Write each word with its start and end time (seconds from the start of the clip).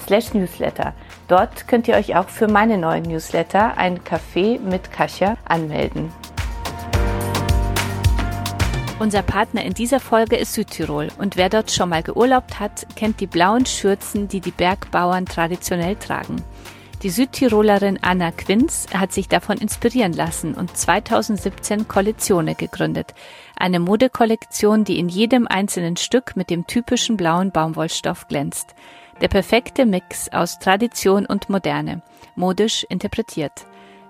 slash 0.00 0.34
newsletter. 0.34 0.92
Dort 1.28 1.68
könnt 1.68 1.88
ihr 1.88 1.94
euch 1.94 2.16
auch 2.16 2.28
für 2.28 2.48
meine 2.48 2.78
neuen 2.78 3.04
Newsletter, 3.04 3.76
ein 3.76 4.00
Café 4.00 4.60
mit 4.60 4.92
Kasia, 4.92 5.36
anmelden. 5.44 6.12
Unser 8.98 9.22
Partner 9.22 9.62
in 9.62 9.74
dieser 9.74 10.00
Folge 10.00 10.36
ist 10.36 10.54
Südtirol 10.54 11.08
und 11.18 11.36
wer 11.36 11.50
dort 11.50 11.70
schon 11.70 11.90
mal 11.90 12.02
geurlaubt 12.02 12.58
hat, 12.60 12.86
kennt 12.96 13.20
die 13.20 13.26
blauen 13.26 13.66
Schürzen, 13.66 14.26
die 14.26 14.40
die 14.40 14.50
Bergbauern 14.50 15.26
traditionell 15.26 15.96
tragen. 15.96 16.42
Die 17.02 17.10
Südtirolerin 17.10 17.98
Anna 18.00 18.32
Quinz 18.32 18.86
hat 18.94 19.12
sich 19.12 19.28
davon 19.28 19.58
inspirieren 19.58 20.14
lassen 20.14 20.54
und 20.54 20.74
2017 20.74 21.88
Kollektione 21.88 22.54
gegründet. 22.54 23.12
Eine 23.54 23.80
Modekollektion, 23.80 24.84
die 24.84 24.98
in 24.98 25.10
jedem 25.10 25.46
einzelnen 25.46 25.98
Stück 25.98 26.34
mit 26.36 26.48
dem 26.48 26.66
typischen 26.66 27.18
blauen 27.18 27.50
Baumwollstoff 27.50 28.28
glänzt. 28.28 28.74
Der 29.20 29.28
perfekte 29.28 29.86
Mix 29.86 30.28
aus 30.30 30.58
Tradition 30.58 31.24
und 31.24 31.48
Moderne, 31.48 32.02
modisch 32.34 32.84
interpretiert. 32.88 33.64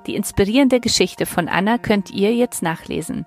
Die 0.07 0.17
inspirierende 0.17 0.81
Geschichte 0.81 1.27
von 1.27 1.47
Anna 1.49 1.77
könnt 1.79 2.11
ihr 2.11 2.35
jetzt 2.35 2.61
nachlesen. 2.63 3.25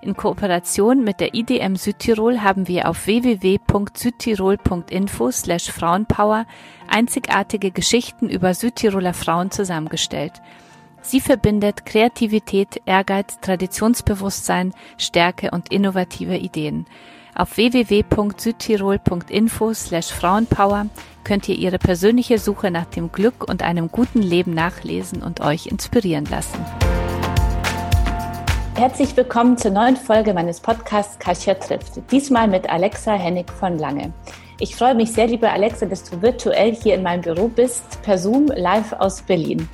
In 0.00 0.14
Kooperation 0.14 1.02
mit 1.02 1.18
der 1.18 1.34
IDM 1.34 1.74
Südtirol 1.74 2.42
haben 2.42 2.68
wir 2.68 2.88
auf 2.88 3.06
www.südtirol.info 3.06 5.32
slash 5.32 5.72
Frauenpower 5.72 6.46
einzigartige 6.86 7.72
Geschichten 7.72 8.28
über 8.28 8.54
Südtiroler 8.54 9.14
Frauen 9.14 9.50
zusammengestellt. 9.50 10.34
Sie 11.02 11.20
verbindet 11.20 11.84
Kreativität, 11.86 12.80
Ehrgeiz, 12.84 13.40
Traditionsbewusstsein, 13.40 14.74
Stärke 14.98 15.50
und 15.52 15.72
innovative 15.72 16.36
Ideen. 16.36 16.84
Auf 17.34 17.56
www.südtirol.info 17.56 19.74
slash 19.74 20.12
Frauenpower 20.12 20.86
könnt 21.26 21.48
ihr 21.48 21.56
ihre 21.56 21.78
persönliche 21.78 22.38
Suche 22.38 22.70
nach 22.70 22.84
dem 22.84 23.10
Glück 23.10 23.48
und 23.48 23.62
einem 23.64 23.90
guten 23.90 24.22
Leben 24.22 24.54
nachlesen 24.54 25.24
und 25.24 25.40
euch 25.40 25.66
inspirieren 25.66 26.24
lassen. 26.26 26.64
Herzlich 28.76 29.16
willkommen 29.16 29.58
zur 29.58 29.72
neuen 29.72 29.96
Folge 29.96 30.32
meines 30.32 30.60
Podcasts 30.60 31.18
Kasia 31.18 31.54
trifft. 31.54 32.00
Diesmal 32.12 32.46
mit 32.46 32.70
Alexa 32.70 33.14
Hennig 33.14 33.50
von 33.50 33.76
Lange. 33.76 34.12
Ich 34.60 34.76
freue 34.76 34.94
mich 34.94 35.12
sehr, 35.12 35.26
liebe 35.26 35.50
Alexa, 35.50 35.86
dass 35.86 36.08
du 36.08 36.22
virtuell 36.22 36.74
hier 36.76 36.94
in 36.94 37.02
meinem 37.02 37.22
Büro 37.22 37.48
bist, 37.48 38.00
per 38.02 38.18
Zoom 38.18 38.46
live 38.54 38.92
aus 38.92 39.20
Berlin. 39.22 39.68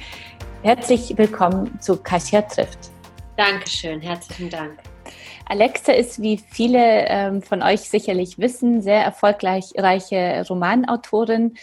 Herzlich 0.63 1.13
willkommen 1.19 1.79
zu 1.81 1.99
Kasia 1.99 2.41
trifft. 2.43 2.79
Dankeschön, 3.37 4.01
herzlichen 4.01 4.49
Dank. 4.49 4.79
Alexa 5.49 5.93
ist, 5.93 6.23
wie 6.23 6.39
viele 6.39 7.07
ähm, 7.07 7.43
von 7.43 7.63
euch 7.63 7.81
sicherlich 7.83 8.39
wissen, 8.39 8.81
sehr 8.81 9.03
erfolgreiche 9.03 10.45
Romanautorin 10.49 11.55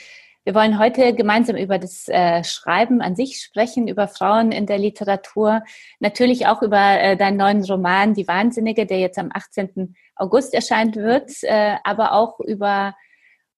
wir 0.50 0.56
wollen 0.56 0.79
heute 0.79 1.13
gemeinsam 1.13 1.56
über 1.57 1.78
das 1.78 2.07
äh, 2.07 2.44
Schreiben 2.44 3.01
an 3.01 3.16
sich 3.16 3.40
sprechen, 3.40 3.88
über 3.88 4.07
Frauen 4.07 4.51
in 4.51 4.66
der 4.66 4.79
Literatur, 4.79 5.62
natürlich 6.00 6.47
auch 6.47 6.63
über 6.63 7.00
äh, 7.00 7.16
deinen 7.16 7.38
neuen 7.38 7.63
Roman 7.63 8.16
Die 8.16 8.28
Wahnsinnige, 8.28 8.88
der 8.88 8.97
jetzt 8.97 9.19
am 9.19 9.29
18. 9.31 9.96
August 10.16 10.56
erscheint 10.56 10.96
wird, 10.96 11.29
äh, 11.44 11.75
aber 11.84 12.13
auch 12.13 12.40
über 12.40 12.96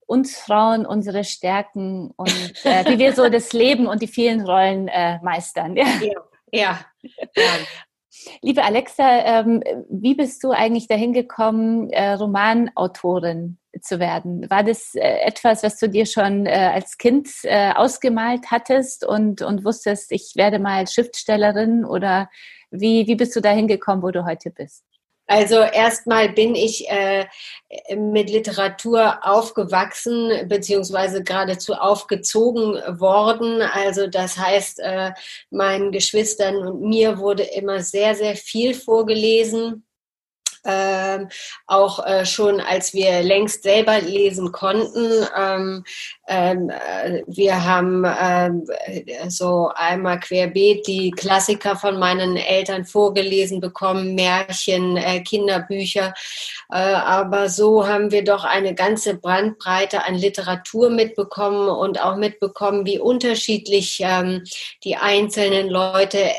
uns 0.06 0.38
Frauen, 0.38 0.86
unsere 0.86 1.24
Stärken 1.24 2.12
und 2.18 2.66
äh, 2.66 2.84
wie 2.90 3.00
wir 3.00 3.14
so 3.14 3.30
das 3.30 3.54
Leben 3.54 3.88
und 3.88 4.02
die 4.02 4.08
vielen 4.08 4.42
Rollen 4.42 4.90
äh, 4.90 5.20
meistern. 5.22 5.78
Ja, 5.78 5.86
ja. 6.52 6.80
ja. 7.38 7.48
Liebe 8.42 8.64
Alexa, 8.64 9.04
ähm, 9.26 9.64
wie 9.90 10.16
bist 10.16 10.44
du 10.44 10.52
eigentlich 10.52 10.88
dahin 10.88 11.14
gekommen, 11.14 11.90
äh, 11.92 12.14
Romanautorin 12.14 13.58
zu 13.82 14.00
werden? 14.00 14.50
War 14.50 14.64
das 14.64 14.96
äh, 14.96 15.20
etwas, 15.26 15.64
was 15.64 15.78
du 15.78 15.88
dir 15.88 16.06
schon 16.06 16.46
äh, 16.46 16.72
als 16.74 16.98
Kind 16.98 17.30
ausgemalt 17.76 18.52
hattest 18.52 19.06
und, 19.06 19.42
und 19.42 19.64
wusstest, 19.64 20.12
ich 20.12 20.34
werde 20.36 20.60
mal 20.60 20.88
Schriftstellerin 20.88 21.86
oder 21.86 22.30
wie, 22.70 23.08
wie 23.08 23.16
bist 23.16 23.36
du 23.36 23.42
dahin 23.42 23.68
gekommen, 23.68 24.04
wo 24.04 24.12
du 24.12 24.26
heute 24.26 24.52
bist? 24.52 24.84
Also 25.32 25.62
erstmal 25.62 26.28
bin 26.28 26.56
ich 26.56 26.90
äh, 26.90 27.26
mit 27.96 28.30
Literatur 28.30 29.26
aufgewachsen 29.26 30.50
beziehungsweise 30.50 31.24
geradezu 31.24 31.74
aufgezogen 31.74 32.74
worden. 33.00 33.62
Also 33.62 34.08
das 34.08 34.38
heißt, 34.38 34.82
äh, 34.82 35.12
meinen 35.50 35.94
Geschwistern 35.94 36.58
und 36.58 36.82
mir 36.82 37.18
wurde 37.18 37.44
immer 37.44 37.80
sehr, 37.80 38.14
sehr 38.14 38.36
viel 38.36 38.74
vorgelesen 38.74 39.86
ähm, 40.66 41.30
auch 41.68 42.06
äh, 42.06 42.26
schon 42.26 42.60
als 42.60 42.94
wir 42.94 43.22
längst 43.24 43.64
selber 43.64 44.00
lesen 44.00 44.52
konnten. 44.52 45.26
Ähm, 45.38 45.84
ähm, 46.28 46.70
äh, 46.70 47.24
wir 47.28 47.66
haben 47.66 48.06
ähm, 48.06 48.66
so 49.28 49.72
einmal 49.76 50.20
querbeet 50.20 50.88
die 50.88 51.12
Klassiker 51.12 51.76
von 51.76 52.00
meinen 52.00 52.38
Eltern 52.38 52.86
vorgelesen 52.86 53.60
bekommen, 53.60 54.16
Märchen, 54.16 54.98
äh, 54.98 55.22
Kinderbücher. 55.22 56.14
Äh, 56.72 56.78
aber 56.78 57.50
so 57.50 57.88
haben 57.88 58.12
wir 58.12 58.24
doch 58.24 58.44
eine 58.44 58.76
ganze 58.76 59.16
Brandbreite 59.16 60.06
an 60.06 60.16
Literatur 60.16 60.90
mitbekommen 60.90 61.68
und 61.68 62.02
auch 62.02 62.16
mitbekommen, 62.16 62.86
wie 62.86 63.00
unterschiedlich 63.00 64.00
ähm, 64.02 64.44
die 64.84 64.96
einzelnen 64.96 65.70
Leute 65.70 66.32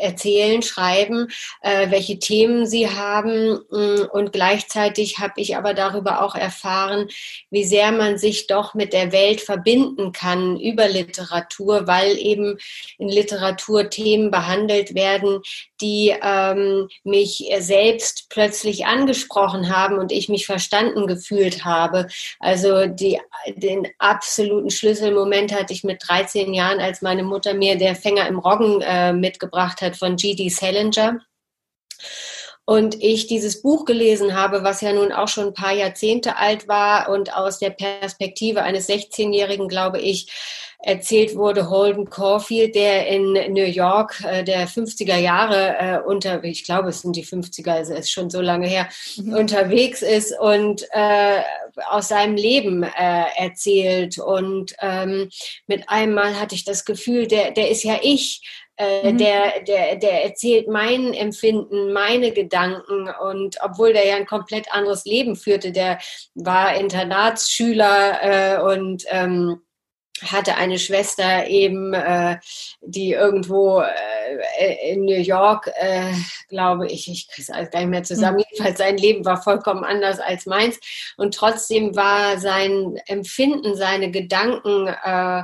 erzählen, 0.00 0.62
schreiben, 0.62 1.28
äh, 1.62 1.90
welche 1.90 2.18
Themen 2.18 2.66
sie 2.66 2.88
haben 2.88 3.58
und 3.70 4.32
gleichzeitig 4.32 5.18
habe 5.18 5.34
ich 5.36 5.56
aber 5.56 5.74
darüber 5.74 6.22
auch 6.22 6.34
erfahren, 6.34 7.08
wie 7.50 7.64
sehr 7.64 7.92
man 7.92 8.18
sich 8.18 8.46
doch 8.46 8.74
mit 8.74 8.92
der 8.92 9.12
Welt 9.12 9.40
verbinden 9.40 10.12
kann 10.12 10.58
über 10.58 10.88
Literatur, 10.88 11.86
weil 11.86 12.18
eben 12.18 12.58
in 12.98 13.08
Literatur 13.08 13.88
Themen 13.90 14.30
behandelt 14.30 14.94
werden, 14.94 15.40
die 15.80 16.14
ähm, 16.22 16.88
mich 17.04 17.44
selbst 17.58 18.26
plötzlich 18.28 18.86
angesprochen 18.86 19.74
haben 19.74 19.98
und 19.98 20.12
ich 20.12 20.28
mich 20.28 20.46
verstanden 20.46 21.06
gefühlt 21.06 21.64
habe. 21.64 22.08
Also 22.38 22.86
die, 22.86 23.20
den 23.56 23.88
absoluten 23.98 24.70
Schlüsselmoment 24.70 25.54
hatte 25.54 25.72
ich 25.72 25.84
mit 25.84 26.02
13 26.06 26.54
Jahren, 26.54 26.80
als 26.80 27.02
meine 27.02 27.22
Mutter 27.22 27.54
mir 27.54 27.76
der 27.76 27.94
Fänger 27.94 28.26
im 28.26 28.38
Roggen 28.38 28.80
äh, 28.80 29.12
mitgebracht 29.12 29.80
hat 29.80 29.96
von 29.96 30.16
G.D. 30.16 30.48
Salinger 30.48 31.20
und 32.64 33.02
ich 33.02 33.26
dieses 33.26 33.62
Buch 33.62 33.84
gelesen 33.84 34.34
habe, 34.34 34.62
was 34.62 34.80
ja 34.80 34.92
nun 34.92 35.12
auch 35.12 35.28
schon 35.28 35.48
ein 35.48 35.54
paar 35.54 35.72
Jahrzehnte 35.72 36.36
alt 36.36 36.68
war 36.68 37.08
und 37.08 37.34
aus 37.34 37.58
der 37.58 37.70
Perspektive 37.70 38.62
eines 38.62 38.88
16-Jährigen, 38.88 39.68
glaube 39.68 40.00
ich, 40.00 40.28
erzählt 40.82 41.36
wurde, 41.36 41.68
Holden 41.68 42.08
Caulfield, 42.08 42.74
der 42.74 43.06
in 43.06 43.32
New 43.52 43.64
York 43.64 44.22
äh, 44.24 44.42
der 44.42 44.66
50er 44.66 45.16
Jahre 45.16 45.76
äh, 45.78 45.98
unter, 46.06 46.42
ich 46.42 46.64
glaube, 46.64 46.88
es 46.88 47.02
sind 47.02 47.16
die 47.16 47.24
50er, 47.24 47.70
also 47.70 47.92
es 47.92 48.00
ist 48.00 48.12
schon 48.12 48.30
so 48.30 48.40
lange 48.40 48.66
her, 48.66 48.88
mhm. 49.16 49.34
unterwegs 49.34 50.00
ist 50.00 50.32
und 50.38 50.86
äh, 50.92 51.42
aus 51.90 52.08
seinem 52.08 52.36
Leben 52.36 52.82
äh, 52.82 53.24
erzählt. 53.36 54.18
Und 54.18 54.74
ähm, 54.80 55.28
mit 55.66 55.88
einem 55.88 56.14
Mal 56.14 56.40
hatte 56.40 56.54
ich 56.54 56.64
das 56.64 56.84
Gefühl, 56.84 57.26
der, 57.26 57.50
der 57.50 57.70
ist 57.70 57.82
ja 57.82 57.98
ich. 58.02 58.42
Äh, 58.80 59.12
mhm. 59.12 59.18
der, 59.18 59.60
der, 59.68 59.96
der 59.96 60.24
erzählt 60.24 60.66
mein 60.66 61.12
Empfinden, 61.12 61.92
meine 61.92 62.32
Gedanken 62.32 63.10
und 63.10 63.58
obwohl 63.60 63.92
der 63.92 64.06
ja 64.06 64.16
ein 64.16 64.24
komplett 64.24 64.72
anderes 64.72 65.04
Leben 65.04 65.36
führte, 65.36 65.70
der 65.70 65.98
war 66.34 66.74
Internatsschüler 66.74 68.22
äh, 68.22 68.62
und 68.62 69.04
ähm, 69.08 69.60
hatte 70.22 70.56
eine 70.56 70.78
Schwester 70.78 71.46
eben, 71.46 71.92
äh, 71.92 72.38
die 72.80 73.12
irgendwo 73.12 73.82
äh, 73.82 74.92
in 74.92 75.04
New 75.04 75.20
York, 75.20 75.70
äh, 75.78 76.12
glaube 76.48 76.86
ich, 76.86 77.10
ich 77.10 77.28
kriege 77.28 77.42
es 77.42 77.50
alles 77.50 77.70
gar 77.70 77.80
nicht 77.80 77.90
mehr 77.90 78.02
zusammen, 78.02 78.38
mhm. 78.38 78.44
jedenfalls 78.50 78.78
sein 78.78 78.96
Leben 78.96 79.26
war 79.26 79.42
vollkommen 79.42 79.84
anders 79.84 80.20
als 80.20 80.46
meins 80.46 80.80
und 81.18 81.34
trotzdem 81.34 81.96
war 81.96 82.38
sein 82.38 82.98
Empfinden, 83.06 83.76
seine 83.76 84.10
Gedanken, 84.10 84.86
äh, 84.86 85.42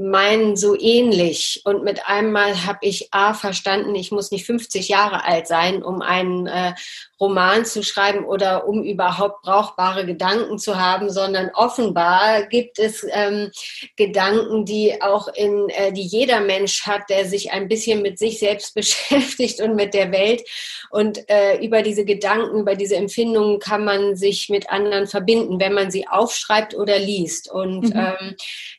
meinen 0.00 0.56
so 0.56 0.78
ähnlich. 0.78 1.60
Und 1.64 1.84
mit 1.84 2.06
einmal 2.06 2.66
habe 2.66 2.78
ich 2.82 3.12
A 3.12 3.34
verstanden, 3.34 3.94
ich 3.94 4.10
muss 4.10 4.30
nicht 4.30 4.46
50 4.46 4.88
Jahre 4.88 5.24
alt 5.24 5.46
sein, 5.46 5.82
um 5.82 6.00
einen 6.00 6.46
äh, 6.46 6.72
Roman 7.20 7.66
zu 7.66 7.82
schreiben 7.82 8.24
oder 8.24 8.66
um 8.66 8.82
überhaupt 8.82 9.42
brauchbare 9.42 10.06
Gedanken 10.06 10.58
zu 10.58 10.80
haben, 10.80 11.10
sondern 11.10 11.50
offenbar 11.52 12.46
gibt 12.46 12.78
es 12.78 13.06
ähm, 13.10 13.50
Gedanken, 13.96 14.64
die 14.64 15.02
auch 15.02 15.28
in, 15.28 15.68
äh, 15.68 15.92
die 15.92 16.06
jeder 16.06 16.40
Mensch 16.40 16.86
hat, 16.86 17.10
der 17.10 17.26
sich 17.26 17.52
ein 17.52 17.68
bisschen 17.68 18.00
mit 18.00 18.18
sich 18.18 18.38
selbst 18.38 18.74
beschäftigt 18.80 19.60
und 19.60 19.76
mit 19.76 19.92
der 19.92 20.12
Welt. 20.12 20.42
Und 20.90 21.28
äh, 21.28 21.58
über 21.62 21.82
diese 21.82 22.06
Gedanken, 22.06 22.60
über 22.60 22.74
diese 22.74 22.96
Empfindungen 22.96 23.58
kann 23.58 23.84
man 23.84 24.16
sich 24.16 24.48
mit 24.48 24.70
anderen 24.70 25.06
verbinden, 25.06 25.60
wenn 25.60 25.74
man 25.74 25.90
sie 25.90 26.08
aufschreibt 26.08 26.74
oder 26.74 26.98
liest. 26.98 27.50
Und 27.50 27.94
mhm. 27.94 28.14
ähm, 28.20 28.36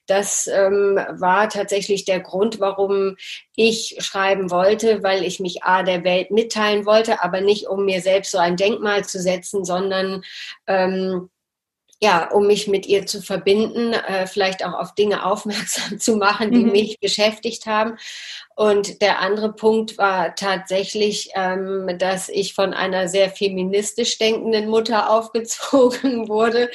das 0.08 0.48
ähm, 0.48 1.00
war 1.10 1.50
tatsächlich 1.50 2.06
der 2.06 2.20
Grund, 2.20 2.60
warum 2.60 3.16
ich 3.56 3.98
schreiben 4.00 4.52
wollte, 4.52 5.04
weil 5.04 5.24
ich 5.24 5.40
mich 5.40 5.64
A 5.64 5.84
der 5.84 6.04
Welt 6.04 6.32
mitteilen 6.32 6.86
wollte, 6.86 7.24
aber 7.24 7.42
nicht 7.42 7.68
um 7.68 7.86
mir 7.86 8.02
selbst 8.02 8.32
so 8.32 8.38
ein 8.38 8.58
Denkmal 8.58 9.06
zu 9.06 9.20
setzen, 9.20 9.64
sondern 9.64 10.24
ähm, 10.68 11.30
ja, 12.04 12.32
um 12.32 12.48
mich 12.48 12.68
mit 12.68 12.88
ihr 12.88 13.06
zu 13.06 13.22
verbinden, 13.22 13.94
äh, 13.94 14.26
vielleicht 14.26 14.66
auch 14.66 14.74
auf 14.74 14.96
Dinge 14.96 15.26
aufmerksam 15.26 16.00
zu 16.00 16.18
machen, 16.18 16.52
die 16.52 16.66
mhm. 16.66 16.72
mich 16.72 17.00
beschäftigt 17.00 17.68
haben. 17.68 17.98
Und 18.56 19.02
der 19.02 19.20
andere 19.20 19.54
Punkt 19.54 19.98
war 19.98 20.36
tatsächlich, 20.36 21.32
ähm, 21.36 21.98
dass 21.98 22.30
ich 22.30 22.54
von 22.54 22.74
einer 22.74 23.08
sehr 23.08 23.30
feministisch 23.30 24.18
denkenden 24.18 24.70
Mutter 24.70 25.10
aufgezogen 25.16 26.28
wurde, 26.28 26.70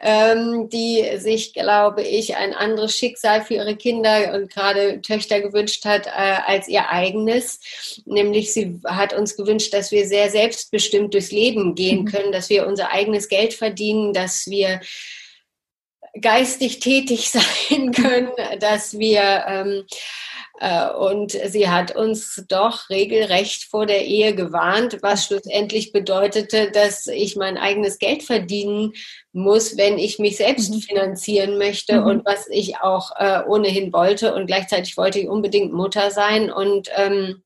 ähm, 0.00 0.68
die 0.68 1.04
sich, 1.18 1.54
glaube 1.54 2.02
ich, 2.02 2.36
ein 2.36 2.54
anderes 2.54 2.96
Schicksal 2.96 3.42
für 3.42 3.54
ihre 3.54 3.76
Kinder 3.76 4.34
und 4.34 4.52
gerade 4.52 5.00
Töchter 5.00 5.40
gewünscht 5.40 5.84
hat 5.84 6.06
äh, 6.06 6.10
als 6.46 6.68
ihr 6.68 6.90
eigenes. 6.90 7.60
Nämlich 8.04 8.52
sie 8.52 8.80
hat 8.84 9.12
uns 9.14 9.36
gewünscht, 9.36 9.72
dass 9.72 9.92
wir 9.92 10.06
sehr 10.06 10.30
selbstbestimmt 10.30 11.14
durchs 11.14 11.32
Leben 11.32 11.74
gehen 11.74 12.02
mhm. 12.02 12.06
können, 12.06 12.32
dass 12.32 12.50
wir 12.50 12.66
unser 12.66 12.90
eigenes 12.90 13.28
Geld 13.28 13.54
verdienen, 13.54 14.12
dass 14.12 14.48
wir 14.48 14.80
geistig 16.20 16.80
tätig 16.80 17.30
sein 17.70 17.92
können, 17.92 18.30
dass 18.58 18.98
wir 18.98 19.44
ähm, 19.46 19.84
äh, 19.88 20.31
und 20.98 21.32
sie 21.32 21.68
hat 21.68 21.96
uns 21.96 22.44
doch 22.48 22.88
regelrecht 22.88 23.64
vor 23.64 23.86
der 23.86 24.04
Ehe 24.04 24.34
gewarnt, 24.34 24.98
was 25.02 25.26
schlussendlich 25.26 25.92
bedeutete, 25.92 26.70
dass 26.70 27.08
ich 27.08 27.34
mein 27.34 27.58
eigenes 27.58 27.98
Geld 27.98 28.22
verdienen 28.22 28.92
muss, 29.32 29.76
wenn 29.76 29.98
ich 29.98 30.18
mich 30.18 30.36
selbst 30.36 30.72
mhm. 30.72 30.80
finanzieren 30.80 31.58
möchte 31.58 32.00
mhm. 32.00 32.06
und 32.06 32.24
was 32.24 32.46
ich 32.48 32.78
auch 32.78 33.10
äh, 33.16 33.42
ohnehin 33.46 33.92
wollte. 33.92 34.34
Und 34.34 34.46
gleichzeitig 34.46 34.96
wollte 34.96 35.18
ich 35.18 35.28
unbedingt 35.28 35.72
Mutter 35.72 36.10
sein 36.10 36.52
und 36.52 36.88
ähm, 36.96 37.42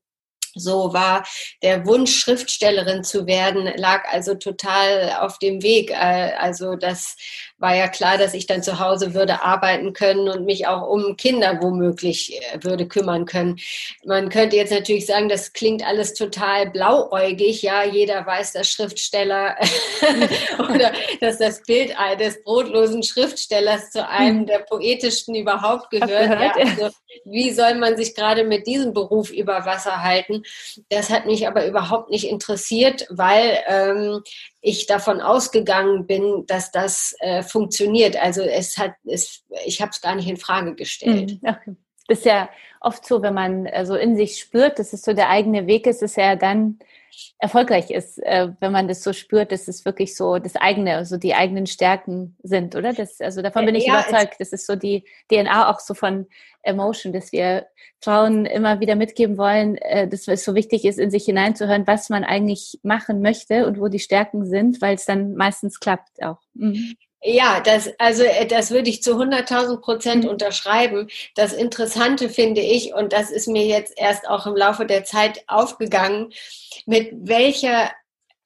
so 0.59 0.93
war 0.93 1.25
der 1.63 1.85
Wunsch, 1.85 2.17
Schriftstellerin 2.17 3.03
zu 3.03 3.27
werden, 3.27 3.71
lag 3.77 4.05
also 4.11 4.35
total 4.35 5.17
auf 5.21 5.37
dem 5.39 5.61
Weg. 5.63 5.91
Äh, 5.91 6.33
also 6.37 6.75
das 6.75 7.15
war 7.59 7.75
ja 7.75 7.87
klar, 7.87 8.17
dass 8.17 8.33
ich 8.33 8.45
dann 8.45 8.61
zu 8.61 8.79
Hause 8.79 9.13
würde 9.13 9.41
arbeiten 9.41 9.93
können 9.93 10.29
und 10.29 10.45
mich 10.45 10.67
auch 10.67 10.87
um 10.87 11.17
Kinder 11.17 11.59
womöglich 11.61 12.39
äh, 12.53 12.63
würde 12.63 12.87
kümmern 12.87 13.25
können. 13.25 13.57
Man 14.05 14.29
könnte 14.29 14.55
jetzt 14.55 14.71
natürlich 14.71 15.05
sagen, 15.07 15.27
das 15.27 15.53
klingt 15.53 15.85
alles 15.85 16.13
total 16.13 16.69
blauäugig. 16.69 17.63
Ja, 17.63 17.83
jeder 17.83 18.25
weiß, 18.25 18.53
dass 18.53 18.69
Schriftsteller 18.69 19.55
oder 20.59 20.91
dass 21.19 21.39
das 21.39 21.63
Bild 21.63 21.95
des 22.19 22.43
brotlosen 22.43 23.01
Schriftstellers 23.01 23.91
zu 23.91 24.07
einem 24.07 24.39
hm. 24.39 24.45
der 24.45 24.59
poetischsten 24.59 25.35
überhaupt 25.35 25.89
gehört. 25.89 26.29
Ja, 26.39 26.53
also, 26.55 26.95
wie 27.25 27.51
soll 27.51 27.75
man 27.75 27.97
sich 27.97 28.13
gerade 28.13 28.43
mit 28.43 28.67
diesem 28.67 28.93
Beruf 28.93 29.31
über 29.31 29.65
Wasser 29.65 30.03
halten? 30.03 30.43
Das 30.89 31.09
hat 31.09 31.25
mich 31.25 31.47
aber 31.47 31.65
überhaupt 31.65 32.11
nicht 32.11 32.27
interessiert, 32.27 33.07
weil 33.09 33.59
ähm, 33.67 34.21
ich 34.61 34.85
davon 34.87 35.21
ausgegangen 35.21 36.07
bin, 36.07 36.45
dass 36.47 36.71
das 36.71 37.15
äh, 37.19 37.43
funktioniert. 37.43 38.21
Also 38.21 38.41
es 38.41 38.77
hat, 38.77 38.93
es, 39.05 39.43
ich 39.65 39.81
habe 39.81 39.91
es 39.91 40.01
gar 40.01 40.15
nicht 40.15 40.27
in 40.27 40.37
Frage 40.37 40.75
gestellt. 40.75 41.41
Mhm. 41.41 41.77
Das 42.07 42.19
ist 42.19 42.25
ja 42.25 42.49
oft 42.79 43.05
so, 43.05 43.21
wenn 43.21 43.33
man 43.33 43.65
äh, 43.65 43.85
so 43.85 43.95
in 43.95 44.15
sich 44.15 44.39
spürt, 44.39 44.79
dass 44.79 44.93
es 44.93 45.01
so 45.01 45.13
der 45.13 45.29
eigene 45.29 45.67
Weg 45.67 45.87
ist, 45.87 46.01
ist 46.01 46.17
ja 46.17 46.35
dann 46.35 46.79
erfolgreich 47.39 47.91
ist, 47.91 48.19
äh, 48.19 48.49
wenn 48.59 48.71
man 48.71 48.87
das 48.87 49.03
so 49.03 49.13
spürt, 49.13 49.51
dass 49.51 49.67
es 49.67 49.85
wirklich 49.85 50.15
so 50.15 50.39
das 50.39 50.55
eigene, 50.55 50.95
also 50.95 51.17
die 51.17 51.33
eigenen 51.33 51.67
Stärken 51.67 52.35
sind, 52.43 52.75
oder? 52.75 52.93
Das, 52.93 53.19
also 53.21 53.41
davon 53.41 53.65
bin 53.65 53.75
ich 53.75 53.85
ja, 53.85 53.99
überzeugt. 53.99 54.35
Das 54.39 54.53
ist 54.53 54.65
so 54.65 54.75
die 54.75 55.05
DNA 55.31 55.71
auch 55.71 55.79
so 55.79 55.93
von 55.93 56.27
Emotion, 56.63 57.13
dass 57.13 57.31
wir 57.31 57.67
Frauen 58.01 58.45
immer 58.45 58.79
wieder 58.79 58.95
mitgeben 58.95 59.37
wollen, 59.37 59.77
äh, 59.77 60.07
dass 60.07 60.27
es 60.27 60.43
so 60.43 60.53
wichtig 60.55 60.85
ist, 60.85 60.99
in 60.99 61.09
sich 61.09 61.25
hineinzuhören, 61.25 61.87
was 61.87 62.09
man 62.09 62.23
eigentlich 62.23 62.79
machen 62.83 63.21
möchte 63.21 63.65
und 63.65 63.79
wo 63.79 63.87
die 63.87 63.99
Stärken 63.99 64.45
sind, 64.45 64.81
weil 64.81 64.95
es 64.95 65.05
dann 65.05 65.35
meistens 65.35 65.79
klappt 65.79 66.21
auch. 66.21 66.39
Mhm. 66.53 66.95
Ja, 67.23 67.59
das, 67.61 67.89
also 67.97 68.23
äh, 68.23 68.45
das 68.45 68.71
würde 68.71 68.89
ich 68.89 69.01
zu 69.01 69.13
100.000 69.13 69.81
Prozent 69.81 70.23
mhm. 70.23 70.29
unterschreiben. 70.29 71.09
Das 71.35 71.53
Interessante 71.53 72.29
finde 72.29 72.61
ich, 72.61 72.93
und 72.93 73.11
das 73.11 73.31
ist 73.31 73.47
mir 73.47 73.65
jetzt 73.65 73.93
erst 73.97 74.27
auch 74.29 74.45
im 74.45 74.55
Laufe 74.55 74.85
der 74.85 75.03
Zeit 75.03 75.43
aufgegangen, 75.47 76.31
mit 76.85 77.11
welcher 77.13 77.91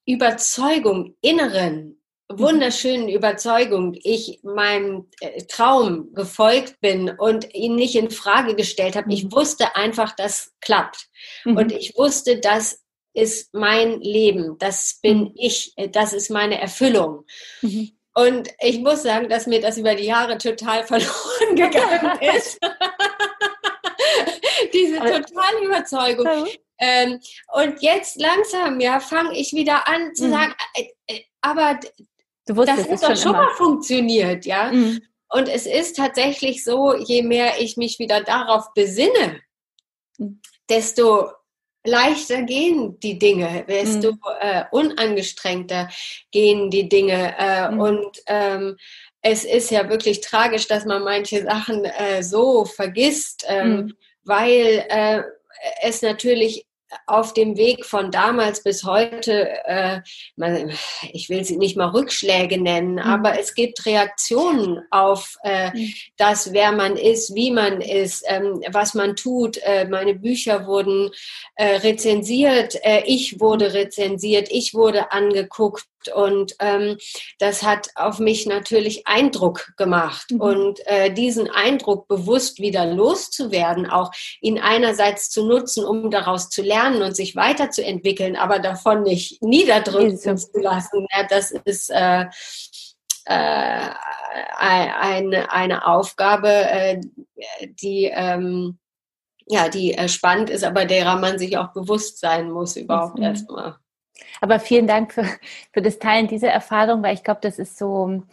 Überzeugung, 0.05 1.15
inneren, 1.21 2.01
mhm. 2.29 2.39
wunderschönen 2.39 3.09
Überzeugung 3.09 3.93
ich 4.03 4.39
meinem 4.43 5.09
äh, 5.19 5.43
Traum 5.43 6.13
gefolgt 6.13 6.79
bin 6.79 7.09
und 7.09 7.53
ihn 7.53 7.75
nicht 7.75 7.95
in 7.95 8.09
Frage 8.09 8.55
gestellt 8.55 8.95
habe. 8.95 9.13
Ich 9.13 9.25
mhm. 9.25 9.31
wusste 9.33 9.75
einfach, 9.75 10.15
das 10.15 10.53
klappt. 10.61 11.09
Mhm. 11.43 11.57
Und 11.57 11.71
ich 11.73 11.97
wusste, 11.97 12.39
das 12.39 12.81
ist 13.13 13.53
mein 13.53 13.99
Leben, 13.99 14.57
das 14.57 14.99
bin 15.01 15.19
mhm. 15.19 15.31
ich, 15.35 15.73
äh, 15.75 15.89
das 15.89 16.13
ist 16.13 16.29
meine 16.29 16.59
Erfüllung. 16.59 17.25
Mhm. 17.61 17.91
Und 18.13 18.49
ich 18.59 18.79
muss 18.79 19.03
sagen, 19.03 19.29
dass 19.29 19.47
mir 19.47 19.61
das 19.61 19.77
über 19.77 19.95
die 19.95 20.05
Jahre 20.05 20.37
total 20.37 20.83
verloren 20.87 21.55
gegangen 21.55 22.19
ist. 22.35 22.59
Diese 24.73 24.97
totale 24.97 25.65
Überzeugung. 25.65 26.47
Ähm, 26.79 27.19
und 27.53 27.81
jetzt 27.81 28.19
langsam, 28.19 28.79
ja, 28.79 28.99
fange 28.99 29.37
ich 29.37 29.53
wieder 29.53 29.87
an 29.87 30.15
zu 30.15 30.25
mhm. 30.25 30.31
sagen, 30.31 30.55
äh, 30.73 30.85
äh, 31.07 31.21
aber 31.41 31.79
wusstest, 32.49 32.91
das 32.91 33.03
hat 33.03 33.11
doch 33.11 33.21
schon 33.21 33.35
immer. 33.35 33.45
mal 33.45 33.53
funktioniert, 33.55 34.45
ja. 34.45 34.71
Mhm. 34.71 35.01
Und 35.29 35.47
es 35.47 35.65
ist 35.65 35.95
tatsächlich 35.95 36.63
so, 36.63 36.93
je 36.95 37.21
mehr 37.21 37.61
ich 37.61 37.77
mich 37.77 37.99
wieder 37.99 38.21
darauf 38.21 38.73
besinne, 38.73 39.41
mhm. 40.17 40.41
desto 40.69 41.29
leichter 41.85 42.43
gehen 42.43 42.99
die 42.99 43.17
Dinge, 43.17 43.65
desto 43.67 44.11
mhm. 44.13 44.19
äh, 44.39 44.63
unangestrengter 44.71 45.89
gehen 46.31 46.69
die 46.69 46.87
Dinge. 46.87 47.35
Äh, 47.37 47.71
mhm. 47.71 47.79
Und 47.79 48.17
ähm, 48.27 48.77
es 49.21 49.43
ist 49.43 49.71
ja 49.71 49.89
wirklich 49.89 50.21
tragisch, 50.21 50.67
dass 50.67 50.85
man 50.85 51.03
manche 51.03 51.43
Sachen 51.43 51.85
äh, 51.85 52.23
so 52.23 52.65
vergisst, 52.65 53.45
ähm, 53.47 53.71
mhm. 53.71 53.93
weil 54.23 54.85
äh, 54.89 55.21
es 55.81 56.01
natürlich 56.01 56.65
auf 57.07 57.33
dem 57.33 57.57
Weg 57.57 57.85
von 57.85 58.11
damals 58.11 58.63
bis 58.63 58.83
heute, 58.83 59.49
äh, 59.65 60.01
man, 60.35 60.71
ich 61.11 61.29
will 61.29 61.43
sie 61.43 61.57
nicht 61.57 61.77
mal 61.77 61.89
Rückschläge 61.89 62.61
nennen, 62.61 62.93
mhm. 62.93 62.99
aber 62.99 63.39
es 63.39 63.53
gibt 63.53 63.85
Reaktionen 63.85 64.81
auf 64.91 65.35
äh, 65.43 65.71
mhm. 65.71 65.93
das, 66.17 66.53
wer 66.53 66.71
man 66.71 66.97
ist, 66.97 67.35
wie 67.35 67.51
man 67.51 67.81
ist, 67.81 68.23
ähm, 68.27 68.61
was 68.71 68.93
man 68.93 69.15
tut. 69.15 69.57
Äh, 69.63 69.85
meine 69.85 70.15
Bücher 70.15 70.67
wurden 70.67 71.11
äh, 71.55 71.77
rezensiert, 71.77 72.75
äh, 72.83 73.03
ich 73.05 73.39
wurde 73.39 73.73
rezensiert, 73.73 74.49
ich 74.51 74.73
wurde 74.73 75.11
angeguckt 75.11 75.85
und 76.09 76.55
ähm, 76.59 76.97
das 77.39 77.63
hat 77.63 77.89
auf 77.95 78.19
mich 78.19 78.45
natürlich 78.45 79.07
Eindruck 79.07 79.73
gemacht. 79.77 80.31
Mhm. 80.31 80.41
Und 80.41 80.87
äh, 80.87 81.13
diesen 81.13 81.49
Eindruck 81.49 82.07
bewusst 82.07 82.59
wieder 82.59 82.85
loszuwerden, 82.85 83.89
auch 83.89 84.11
ihn 84.41 84.59
einerseits 84.59 85.29
zu 85.29 85.45
nutzen, 85.45 85.85
um 85.85 86.11
daraus 86.11 86.49
zu 86.49 86.61
lernen 86.61 87.01
und 87.01 87.15
sich 87.15 87.35
weiterzuentwickeln, 87.35 88.35
aber 88.35 88.59
davon 88.59 89.03
nicht 89.03 89.41
niederdrücken 89.41 90.17
zu 90.17 90.49
lassen, 90.53 91.07
ja, 91.11 91.25
das 91.27 91.51
ist 91.51 91.89
äh, 91.89 92.25
äh, 93.25 93.89
eine, 94.57 95.51
eine 95.51 95.85
Aufgabe, 95.87 96.49
äh, 96.49 97.01
die 97.81 98.11
ähm, 98.13 98.79
ja, 99.47 99.67
die 99.67 99.93
äh, 99.93 100.07
spannend 100.07 100.49
ist, 100.49 100.63
aber 100.63 100.85
derer 100.85 101.17
man 101.17 101.37
sich 101.37 101.57
auch 101.57 101.73
bewusst 101.73 102.19
sein 102.19 102.49
muss 102.51 102.77
überhaupt 102.77 103.17
mhm. 103.17 103.25
erstmal. 103.25 103.75
Aber 104.41 104.59
vielen 104.59 104.87
Dank 104.87 105.13
für, 105.13 105.25
für 105.73 105.81
das 105.81 105.99
Teilen 105.99 106.27
dieser 106.27 106.49
Erfahrung, 106.49 107.03
weil 107.03 107.13
ich 107.13 107.23
glaube, 107.23 107.41
das 107.41 107.59
ist 107.59 107.77
so 107.77 108.23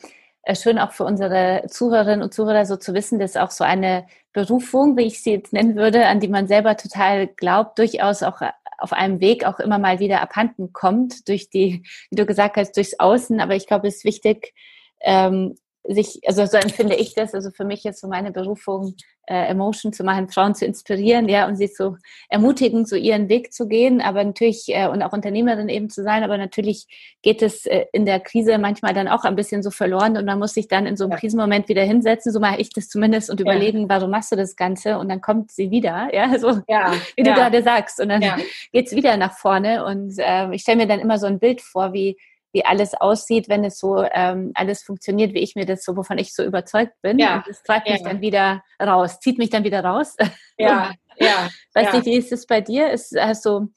äh, 0.43 0.55
schön 0.55 0.79
auch 0.79 0.93
für 0.93 1.05
unsere 1.05 1.65
Zuhörerinnen 1.69 2.23
und 2.23 2.35
Zuhörer 2.35 2.65
so 2.67 2.77
zu 2.77 2.95
wissen, 2.95 3.19
dass 3.19 3.37
auch 3.37 3.51
so 3.51 3.65
eine 3.65 4.07
Berufung, 4.33 4.97
wie 4.97 5.03
ich 5.03 5.23
sie 5.23 5.33
jetzt 5.33 5.53
nennen 5.53 5.77
würde, 5.77 6.07
an 6.07 6.21
die 6.21 6.29
man 6.29 6.47
selber 6.47 6.77
total 6.77 7.27
glaubt, 7.27 7.79
durchaus 7.79 8.23
auch 8.23 8.41
äh, 8.41 8.51
auf 8.79 8.93
einem 8.93 9.21
Weg 9.21 9.45
auch 9.45 9.59
immer 9.59 9.79
mal 9.79 9.99
wieder 9.99 10.23
abhanden 10.23 10.73
kommt, 10.73 11.29
durch 11.29 11.51
die, 11.51 11.83
wie 12.11 12.17
du 12.17 12.27
gesagt 12.27 12.57
hast, 12.57 12.77
durchs 12.77 12.99
Außen. 12.99 13.41
Aber 13.41 13.57
ich 13.57 13.67
glaube, 13.67 13.89
es 13.89 13.97
ist 13.97 14.05
wichtig, 14.05 14.55
ähm, 15.01 15.57
sich, 15.85 16.21
also 16.27 16.45
so 16.47 16.57
empfinde 16.57 16.97
ich 16.97 17.15
das, 17.15 17.35
also 17.35 17.51
für 17.51 17.65
mich 17.65 17.85
ist 17.85 18.01
so 18.01 18.09
meine 18.09 18.31
Berufung, 18.31 18.95
äh, 19.27 19.47
Emotion 19.49 19.93
zu 19.93 20.05
machen, 20.05 20.29
Frauen 20.29 20.55
zu 20.55 20.65
inspirieren, 20.65 21.29
ja, 21.29 21.47
und 21.47 21.57
sie 21.57 21.71
zu 21.71 21.97
ermutigen, 22.31 22.87
so 22.87 22.97
ihren 22.97 23.29
Weg 23.29 23.53
zu 23.53 23.69
gehen, 23.69 24.01
aber 24.01 24.25
natürlich, 24.25 24.65
äh, 24.69 24.89
und 24.89 25.03
auch 25.03 25.13
Unternehmerin 25.13 25.69
eben 25.69 25.91
zu 25.91 26.03
sein, 26.03 26.23
aber 26.23 26.39
natürlich 26.39 26.87
geht 27.23 27.43
es 27.43 27.67
äh, 27.67 27.87
in 27.93 28.07
der 28.07 28.21
Krise 28.21 28.59
manchmal 28.59 28.95
dann 28.95 29.09
auch 29.09 29.25
ein 29.25 29.37
bisschen 29.37 29.63
so 29.63 29.71
verloren 29.71 30.17
und 30.17 30.25
man 30.25 30.39
muss 30.39 30.55
sich 30.55 30.69
dann 30.69 30.87
in 30.87 30.97
so 30.97 31.05
einem 31.05 31.13
ja. 31.13 31.19
Krisenmoment 31.19 31.69
wieder 31.69 31.83
hinsetzen, 31.83 32.33
so 32.33 32.41
mache 32.41 32.61
ich 32.61 32.71
das 32.71 32.89
zumindest 32.89 33.31
und 33.31 33.41
überlegen, 33.41 33.83
ja. 33.83 33.89
warum 33.89 34.11
machst 34.11 34.33
du 34.33 34.37
das 34.37 34.57
Ganze 34.57 34.99
und 34.99 35.09
dann 35.11 35.21
kommt 35.21 35.51
sie 35.53 35.71
wieder, 35.71 36.09
ja, 36.13 36.39
so 36.39 36.61
ja. 36.67 36.93
wie 37.17 37.23
du 37.23 37.35
gerade 37.35 37.63
sagst 37.63 38.01
und 38.01 38.09
dann 38.09 38.23
geht's 38.73 38.95
wieder 38.95 39.17
nach 39.17 39.37
vorne 39.37 39.85
und 39.85 40.15
äh, 40.19 40.51
ich 40.55 40.63
stelle 40.63 40.79
mir 40.79 40.87
dann 40.87 41.01
immer 41.01 41.19
so 41.19 41.27
ein 41.27 41.39
Bild 41.39 41.61
vor, 41.61 41.93
wie 41.93 42.17
wie 42.53 42.65
alles 42.65 42.95
aussieht, 42.95 43.49
wenn 43.49 43.65
es 43.65 43.79
so 43.79 44.03
ähm, 44.03 44.53
alles 44.55 44.83
funktioniert, 44.83 45.35
wie 45.35 45.41
ich 45.41 45.55
mir 45.55 45.67
das 45.67 45.85
so, 45.85 45.97
wovon 45.97 46.19
ich 46.19 46.35
so 46.35 46.43
überzeugt 46.43 46.95
bin. 47.03 47.19
Ja. 47.19 47.37
Und 47.37 47.49
das 47.49 47.63
treibt 47.63 47.87
ja. 47.87 47.95
mich 47.95 48.03
dann 48.03 48.21
wieder 48.21 48.63
raus, 48.83 49.21
zieht 49.21 49.39
mich 49.39 49.51
dann 49.51 49.65
wieder 49.65 49.85
raus. 49.85 50.17
Ja, 50.61 50.91
ja. 51.19 51.49
Weiß 51.73 51.87
ja. 51.87 51.93
nicht, 51.93 52.07
wie 52.07 52.17
ist 52.17 52.33
es 52.33 52.45
bei 52.45 52.61
dir? 52.61 52.91
Ist, 52.91 53.17
hast 53.17 53.47
du 53.47 53.73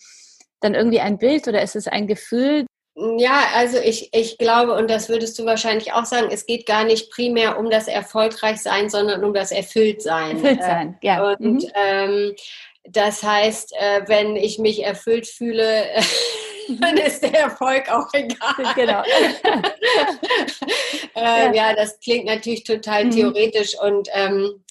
dann 0.61 0.73
irgendwie 0.73 0.99
ein 0.99 1.19
Bild 1.19 1.47
oder 1.47 1.61
ist 1.61 1.75
es 1.75 1.87
ein 1.87 2.07
Gefühl? 2.07 2.65
Ja, 2.95 3.43
also 3.55 3.77
ich, 3.77 4.09
ich 4.13 4.37
glaube, 4.37 4.73
und 4.73 4.89
das 4.89 5.07
würdest 5.07 5.37
du 5.37 5.45
wahrscheinlich 5.45 5.93
auch 5.93 6.05
sagen, 6.05 6.29
es 6.31 6.47
geht 6.47 6.65
gar 6.65 6.83
nicht 6.83 7.11
primär 7.11 7.59
um 7.59 7.69
das 7.69 7.87
Erfolgreichsein, 7.87 8.89
sondern 8.89 9.23
um 9.23 9.33
das 9.33 9.51
Erfülltsein. 9.51 10.37
Erfülltsein, 10.37 10.97
äh, 11.01 11.05
ja. 11.05 11.23
Und 11.23 11.63
mhm. 11.63 11.71
ähm, 11.75 12.35
das 12.83 13.23
heißt, 13.23 13.73
äh, 13.73 14.01
wenn 14.07 14.35
ich 14.35 14.59
mich 14.59 14.83
erfüllt 14.83 15.27
fühle, 15.27 15.85
dann 16.80 16.98
ist 16.98 17.22
der 17.22 17.34
Erfolg 17.34 17.91
auch 17.91 18.08
egal. 18.13 18.74
Genau. 18.75 19.03
äh, 21.15 21.46
ja. 21.46 21.53
ja. 21.53 21.75
das 21.75 22.00
klingt 22.00 22.25
natürlich 22.25 22.63
total 22.63 23.06
mhm. 23.06 23.12
theoretisch 23.12 23.75
und 23.80 24.08
ähm, 24.13 24.63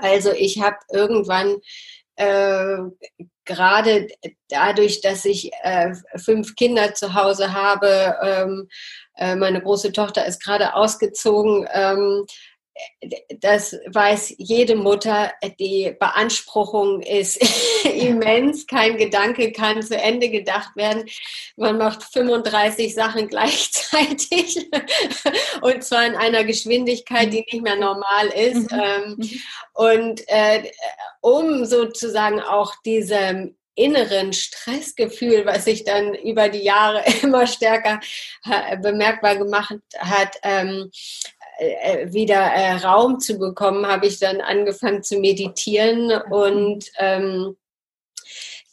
also 0.00 0.32
ich 0.32 0.60
habe 0.60 0.76
irgendwann 0.90 1.56
äh, 2.16 2.78
gerade 3.44 4.08
dadurch, 4.48 5.00
dass 5.00 5.24
ich 5.24 5.50
äh, 5.62 5.94
fünf 6.16 6.56
Kinder 6.56 6.94
zu 6.94 7.14
Hause 7.14 7.52
habe, 7.52 8.16
ähm, 8.22 8.68
äh, 9.16 9.36
meine 9.36 9.62
große 9.62 9.92
Tochter 9.92 10.26
ist 10.26 10.42
gerade 10.42 10.74
ausgezogen, 10.74 11.66
ähm, 11.72 12.26
das 13.40 13.76
weiß 13.86 14.34
jede 14.38 14.76
Mutter, 14.76 15.32
die 15.58 15.94
Beanspruchung 15.98 17.02
ist 17.02 17.38
immens. 17.84 18.66
Kein 18.66 18.96
Gedanke 18.96 19.52
kann 19.52 19.82
zu 19.82 19.96
Ende 19.96 20.30
gedacht 20.30 20.76
werden. 20.76 21.08
Man 21.56 21.78
macht 21.78 22.02
35 22.02 22.94
Sachen 22.94 23.28
gleichzeitig 23.28 24.68
und 25.62 25.84
zwar 25.84 26.06
in 26.06 26.14
einer 26.16 26.44
Geschwindigkeit, 26.44 27.32
die 27.32 27.44
nicht 27.50 27.62
mehr 27.62 27.76
normal 27.76 28.28
ist. 28.28 28.70
Mhm. 28.70 28.80
Ähm, 28.80 29.16
mhm. 29.18 29.40
Und 29.74 30.28
äh, 30.28 30.70
um 31.20 31.64
sozusagen 31.64 32.40
auch 32.40 32.74
diesem 32.84 33.56
inneren 33.78 34.32
Stressgefühl, 34.32 35.46
was 35.46 35.64
sich 35.64 35.84
dann 35.84 36.14
über 36.14 36.48
die 36.48 36.64
Jahre 36.64 37.04
immer 37.22 37.46
stärker 37.46 38.00
bemerkbar 38.82 39.36
gemacht 39.36 39.76
hat, 39.98 40.36
ähm, 40.42 40.90
äh, 40.90 41.37
wieder 41.58 42.40
äh, 42.40 42.72
Raum 42.74 43.20
zu 43.20 43.38
bekommen, 43.38 43.86
habe 43.86 44.06
ich 44.06 44.18
dann 44.18 44.40
angefangen 44.40 45.02
zu 45.02 45.18
meditieren 45.18 46.12
und 46.30 46.84
ähm, 46.98 47.56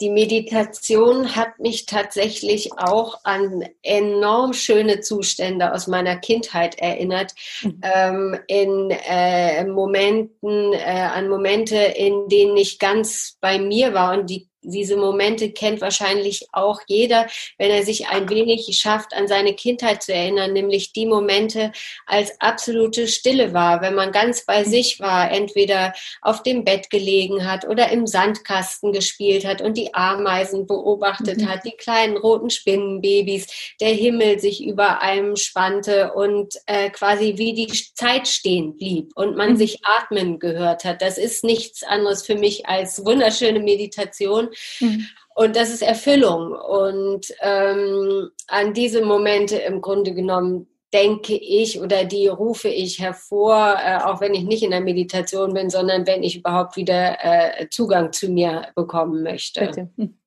die 0.01 0.10
Meditation 0.10 1.38
hat 1.38 1.60
mich 1.60 1.86
tatsächlich 1.86 2.74
auch 2.74 3.22
an 3.24 3.63
enorm 3.82 4.51
schöne 4.51 5.00
Zustände 5.00 5.74
aus 5.74 5.88
meiner 5.88 6.18
Kindheit 6.18 6.77
erinnert. 6.80 7.34
Ähm, 7.82 8.38
in 8.48 8.92
äh, 8.92 9.63
Momenten, 9.65 10.74
äh, 10.74 11.10
an 11.13 11.30
Momente, 11.30 11.77
in 11.77 12.27
denen 12.27 12.58
ich 12.58 12.77
ganz 12.77 13.38
bei 13.39 13.58
mir 13.58 13.94
war 13.94 14.18
und 14.20 14.30
die 14.30 14.50
diese 14.65 14.98
Momente 14.98 15.51
kennt 15.51 15.81
wahrscheinlich 15.81 16.48
auch 16.51 16.81
jeder, 16.88 17.27
wenn 17.57 17.72
er 17.72 17.84
sich 17.84 18.07
ein 18.07 18.29
wenig 18.29 18.77
schafft, 18.77 19.13
an 19.13 19.27
seine 19.27 19.53
Kindheit 19.53 20.03
zu 20.03 20.13
erinnern, 20.13 20.53
nämlich 20.53 20.93
die 20.93 21.05
Momente, 21.05 21.72
als 22.05 22.39
absolute 22.39 23.07
Stille 23.07 23.53
war, 23.53 23.81
wenn 23.81 23.95
man 23.95 24.12
ganz 24.12 24.45
bei 24.45 24.62
mhm. 24.62 24.69
sich 24.69 25.00
war, 25.00 25.31
entweder 25.31 25.93
auf 26.22 26.43
dem 26.43 26.63
Bett 26.63 26.89
gelegen 26.89 27.45
hat 27.45 27.67
oder 27.67 27.89
im 27.91 28.07
Sandkasten 28.07 28.91
gespielt 28.91 29.45
hat 29.45 29.62
und 29.62 29.77
die 29.77 29.93
Ameisen 29.93 30.67
beobachtet 30.67 31.39
mhm. 31.39 31.50
hat, 31.50 31.65
die 31.65 31.72
kleinen 31.72 32.17
roten 32.17 32.50
Spinnenbabys, 32.50 33.74
der 33.81 33.89
Himmel 33.89 34.39
sich 34.39 34.63
über 34.63 35.01
einem 35.01 35.36
spannte 35.36 36.13
und 36.13 36.55
äh, 36.65 36.89
quasi 36.89 37.34
wie 37.38 37.53
die 37.53 37.67
Zeit 37.93 38.27
stehen 38.27 38.77
blieb 38.77 39.12
und 39.15 39.36
man 39.36 39.51
mhm. 39.51 39.57
sich 39.57 39.79
atmen 39.84 40.39
gehört 40.39 40.84
hat. 40.84 41.01
Das 41.01 41.17
ist 41.17 41.43
nichts 41.43 41.84
anderes 41.84 42.25
für 42.25 42.36
mich 42.36 42.67
als 42.67 43.05
wunderschöne 43.05 43.60
Meditation 43.60 44.50
Mhm. 44.80 45.08
Und 45.36 45.56
das 45.56 45.70
ist 45.70 45.82
Erfüllung. 45.82 46.54
Und 46.54 47.28
ähm, 47.42 48.30
an 48.48 48.74
diese 48.74 49.04
Momente 49.04 49.58
im 49.58 49.82
Grunde 49.82 50.14
genommen 50.14 50.68
denke 50.94 51.36
ich 51.36 51.82
oder 51.82 52.06
die 52.06 52.28
rufe 52.28 52.70
ich 52.70 53.00
hervor, 53.00 53.78
äh, 53.84 53.98
auch 53.98 54.22
wenn 54.22 54.34
ich 54.34 54.44
nicht 54.44 54.64
in 54.64 54.72
der 54.72 54.80
Meditation 54.80 55.54
bin, 55.54 55.70
sondern 55.70 56.08
wenn 56.08 56.24
ich 56.24 56.38
überhaupt 56.38 56.78
wieder 56.78 57.18
äh, 57.22 57.68
Zugang 57.70 58.14
zu 58.14 58.30
mir 58.30 58.70
bekommen 58.76 59.22
möchte. 59.24 59.90
Hm. 59.98 60.18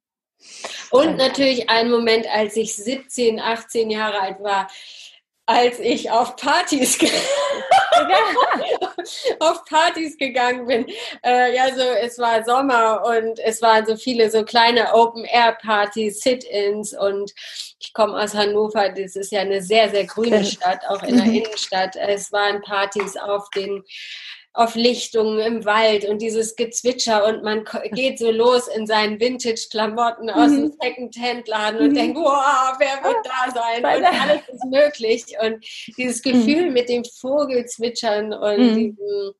Und 0.91 1.17
natürlich 1.17 1.69
ein 1.71 1.91
Moment, 1.91 2.27
als 2.33 2.57
ich 2.57 2.75
17, 2.75 3.41
18 3.41 3.91
Jahre 3.91 4.21
alt 4.21 4.43
war, 4.43 4.69
als 5.47 5.79
ich 5.81 6.11
auf 6.11 6.37
Partys 6.37 6.99
auf 9.41 9.65
Partys 9.65 10.17
gegangen 10.17 10.67
bin. 10.67 10.87
Äh, 11.25 11.55
ja, 11.55 11.75
so 11.75 11.83
es 11.83 12.19
war 12.19 12.45
Sommer 12.45 13.05
und 13.05 13.39
es 13.41 13.63
waren 13.63 13.87
so 13.87 13.97
viele 13.97 14.31
so 14.31 14.45
kleine 14.45 14.95
Open-Air-Partys, 14.95 16.21
Sit-ins 16.21 16.97
und 16.97 17.33
ich 17.81 17.93
komme 17.93 18.21
aus 18.21 18.35
Hannover. 18.35 18.89
Das 18.91 19.17
ist 19.17 19.33
ja 19.33 19.41
eine 19.41 19.63
sehr 19.63 19.89
sehr 19.91 20.05
grüne 20.05 20.45
Stadt, 20.45 20.81
auch 20.89 21.03
in 21.03 21.17
der. 21.17 21.27
Innenstadt. 21.39 21.97
Es 21.97 22.33
waren 22.33 22.63
Partys 22.63 23.17
auf 23.17 23.49
den 23.51 23.85
auf 24.53 24.75
Lichtungen 24.75 25.39
im 25.39 25.65
Wald 25.65 26.05
und 26.05 26.21
dieses 26.21 26.57
Gezwitscher 26.57 27.27
und 27.27 27.45
man 27.45 27.65
geht 27.93 28.19
so 28.19 28.31
los 28.31 28.69
in 28.69 28.87
seinen 28.87 29.21
Vintage-Klamotten 29.21 30.31
aus 30.31 30.51
mhm. 30.51 30.57
dem 30.57 30.73
Second-Hand-Laden 30.81 31.81
und 31.81 31.91
mhm. 31.91 31.95
denkt, 31.95 32.19
wow, 32.19 32.75
wer 32.79 33.03
wird 33.05 33.25
da 33.25 33.51
sein? 33.53 33.85
Und 33.85 34.05
alles 34.05 34.49
ist 34.49 34.65
möglich. 34.65 35.25
Und 35.41 35.65
dieses 35.97 36.25
mhm. 36.25 36.33
Gefühl 36.33 36.67
mhm. 36.67 36.73
mit 36.73 36.89
dem 36.89 37.05
Vogelzwitschern 37.05 38.33
und 38.33 38.59
mhm. 38.59 38.77
diesem 38.77 39.35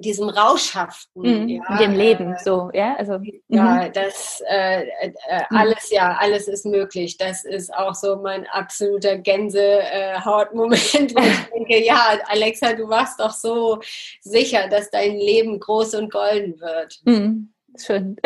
diesem 0.00 0.28
Rauschhaften, 0.28 1.22
mhm, 1.22 1.48
ja, 1.48 1.76
dem 1.78 1.92
Leben, 1.92 2.34
äh, 2.34 2.38
so, 2.42 2.70
ja, 2.72 2.96
also 2.96 3.20
ja, 3.48 3.88
das 3.88 4.42
äh, 4.48 4.82
äh, 4.82 5.08
mhm. 5.50 5.56
alles, 5.56 5.90
ja, 5.90 6.16
alles 6.18 6.48
ist 6.48 6.66
möglich. 6.66 7.16
Das 7.16 7.44
ist 7.44 7.72
auch 7.72 7.94
so 7.94 8.16
mein 8.16 8.46
absoluter 8.48 9.18
Gänsehautmoment, 9.18 10.84
wo 11.14 11.20
ich 11.20 11.44
denke, 11.54 11.84
ja, 11.84 12.18
Alexa, 12.28 12.74
du 12.74 12.88
warst 12.88 13.20
doch 13.20 13.32
so 13.32 13.80
sicher, 14.20 14.68
dass 14.68 14.90
dein 14.90 15.16
Leben 15.16 15.60
groß 15.60 15.94
und 15.94 16.12
golden 16.12 16.60
wird. 16.60 17.00
Mhm. 17.04 17.53
Schön. 17.84 18.16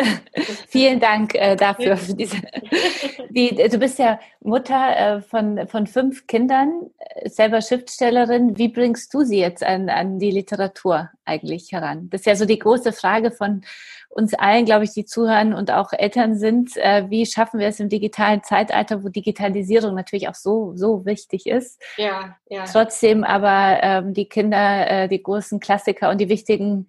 Vielen 0.67 0.99
Dank 0.99 1.35
äh, 1.35 1.55
dafür. 1.55 1.97
Für 1.97 2.13
diese, 2.13 2.37
die, 3.29 3.55
du 3.55 3.77
bist 3.77 3.99
ja 3.99 4.19
Mutter 4.41 4.97
äh, 4.97 5.21
von, 5.21 5.67
von 5.67 5.87
fünf 5.87 6.27
Kindern, 6.27 6.89
äh, 6.99 7.29
selber 7.29 7.61
Schriftstellerin. 7.61 8.57
Wie 8.57 8.67
bringst 8.67 9.13
du 9.13 9.23
sie 9.23 9.39
jetzt 9.39 9.63
an, 9.63 9.89
an 9.89 10.19
die 10.19 10.31
Literatur 10.31 11.09
eigentlich 11.25 11.71
heran? 11.71 12.09
Das 12.09 12.21
ist 12.21 12.25
ja 12.25 12.35
so 12.35 12.45
die 12.45 12.59
große 12.59 12.93
Frage 12.93 13.31
von 13.31 13.61
uns 14.09 14.33
allen, 14.33 14.65
glaube 14.65 14.83
ich, 14.83 14.93
die 14.93 15.05
zuhören 15.05 15.53
und 15.53 15.71
auch 15.71 15.93
Eltern 15.93 16.35
sind. 16.35 16.75
Äh, 16.77 17.09
wie 17.09 17.25
schaffen 17.25 17.59
wir 17.59 17.67
es 17.67 17.79
im 17.79 17.89
digitalen 17.89 18.43
Zeitalter, 18.43 19.03
wo 19.03 19.09
Digitalisierung 19.09 19.93
natürlich 19.93 20.27
auch 20.27 20.35
so, 20.35 20.73
so 20.75 21.05
wichtig 21.05 21.45
ist? 21.45 21.79
Ja, 21.95 22.35
ja. 22.49 22.65
Trotzdem 22.65 23.23
aber 23.23 23.81
ähm, 23.83 24.13
die 24.13 24.27
Kinder, 24.27 24.89
äh, 24.89 25.07
die 25.07 25.21
großen 25.21 25.59
Klassiker 25.59 26.09
und 26.09 26.19
die 26.19 26.27
wichtigen 26.27 26.87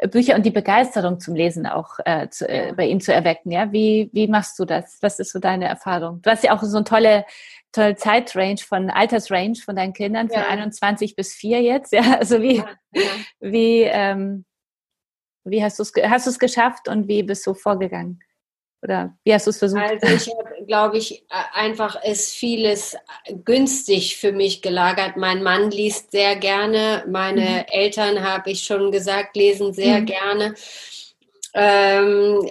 ja. 0.00 0.06
Bücher 0.06 0.36
und 0.36 0.46
die 0.46 0.50
Begeisterung 0.50 1.18
zum 1.18 1.34
Lesen 1.34 1.66
auch 1.66 1.98
äh, 2.04 2.28
zu, 2.30 2.48
äh, 2.48 2.68
ja. 2.68 2.72
bei 2.72 2.86
ihnen 2.86 3.00
zu 3.00 3.12
erwecken. 3.12 3.50
Ja, 3.50 3.72
wie, 3.72 4.08
wie 4.12 4.28
machst 4.28 4.58
du 4.58 4.64
das? 4.64 4.98
Was 5.00 5.18
ist 5.18 5.32
so 5.32 5.40
deine 5.40 5.66
Erfahrung? 5.66 6.22
Du 6.22 6.30
hast 6.30 6.44
ja 6.44 6.56
auch 6.56 6.62
so 6.62 6.76
eine 6.76 6.84
tolle 6.84 7.24
tolle 7.72 7.94
Zeitrange 7.94 8.58
von 8.58 8.90
Altersrange 8.90 9.54
von 9.64 9.76
deinen 9.76 9.92
Kindern 9.92 10.28
von 10.28 10.40
ja. 10.40 10.48
21 10.48 11.14
bis 11.14 11.34
4 11.34 11.62
jetzt 11.62 11.92
ja 11.92 12.16
also 12.18 12.42
wie 12.42 12.64
wie 13.38 13.82
ähm, 13.82 14.44
wie 15.44 15.62
hast 15.62 15.78
du 15.78 15.82
es 15.82 15.92
hast 16.02 16.26
du 16.26 16.30
es 16.30 16.38
geschafft 16.38 16.88
und 16.88 17.08
wie 17.08 17.22
bist 17.22 17.46
du 17.46 17.54
vorgegangen? 17.54 18.20
Oder 18.82 19.14
wie 19.24 19.34
hast 19.34 19.46
du 19.46 19.50
es 19.50 19.58
versucht? 19.58 19.82
Also 19.82 20.06
ich 20.06 20.34
habe, 20.34 20.64
glaube 20.66 20.98
ich, 20.98 21.26
einfach 21.52 22.02
ist 22.02 22.32
vieles 22.32 22.96
günstig 23.44 24.16
für 24.16 24.32
mich 24.32 24.62
gelagert. 24.62 25.16
Mein 25.16 25.42
Mann 25.42 25.70
liest 25.70 26.12
sehr 26.12 26.36
gerne. 26.36 27.04
Meine 27.06 27.42
mhm. 27.42 27.64
Eltern, 27.68 28.22
habe 28.22 28.50
ich 28.50 28.62
schon 28.62 28.90
gesagt, 28.90 29.36
lesen 29.36 29.74
sehr 29.74 30.00
mhm. 30.00 30.06
gerne. 30.06 30.54
Ähm, 31.52 32.48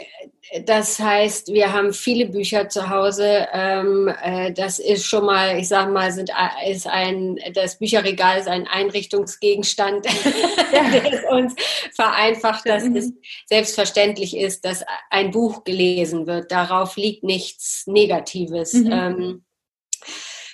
das 0.65 1.00
heißt, 1.00 1.53
wir 1.53 1.74
haben 1.74 1.94
viele 1.94 2.25
Bücher 2.25 2.70
zu 2.70 2.89
Hause. 2.89 3.48
Ähm, 3.53 4.12
äh, 4.24 4.51
das 4.51 4.79
ist 4.79 5.06
schon 5.06 5.25
mal, 5.25 5.60
ich 5.60 5.68
sage 5.68 5.91
mal, 5.91 6.12
sind, 6.12 6.32
ist 6.68 6.88
ein, 6.88 7.39
das 7.53 7.77
Bücherregal 7.77 8.39
ist 8.39 8.48
ein 8.48 8.68
Einrichtungsgegenstand, 8.68 10.06
ja. 10.74 10.89
der 10.89 11.32
uns 11.32 11.56
vereinfacht, 11.94 12.68
dass 12.68 12.84
mhm. 12.84 12.96
es 12.96 13.13
selbstverständlich 13.46 14.36
ist, 14.36 14.65
dass 14.65 14.84
ein 15.12 15.32
Buch 15.32 15.63
gelesen 15.63 16.25
wird. 16.25 16.51
Darauf 16.51 16.96
liegt 16.98 17.24
nichts 17.24 17.86
Negatives. 17.86 18.74
Mhm. 18.74 19.44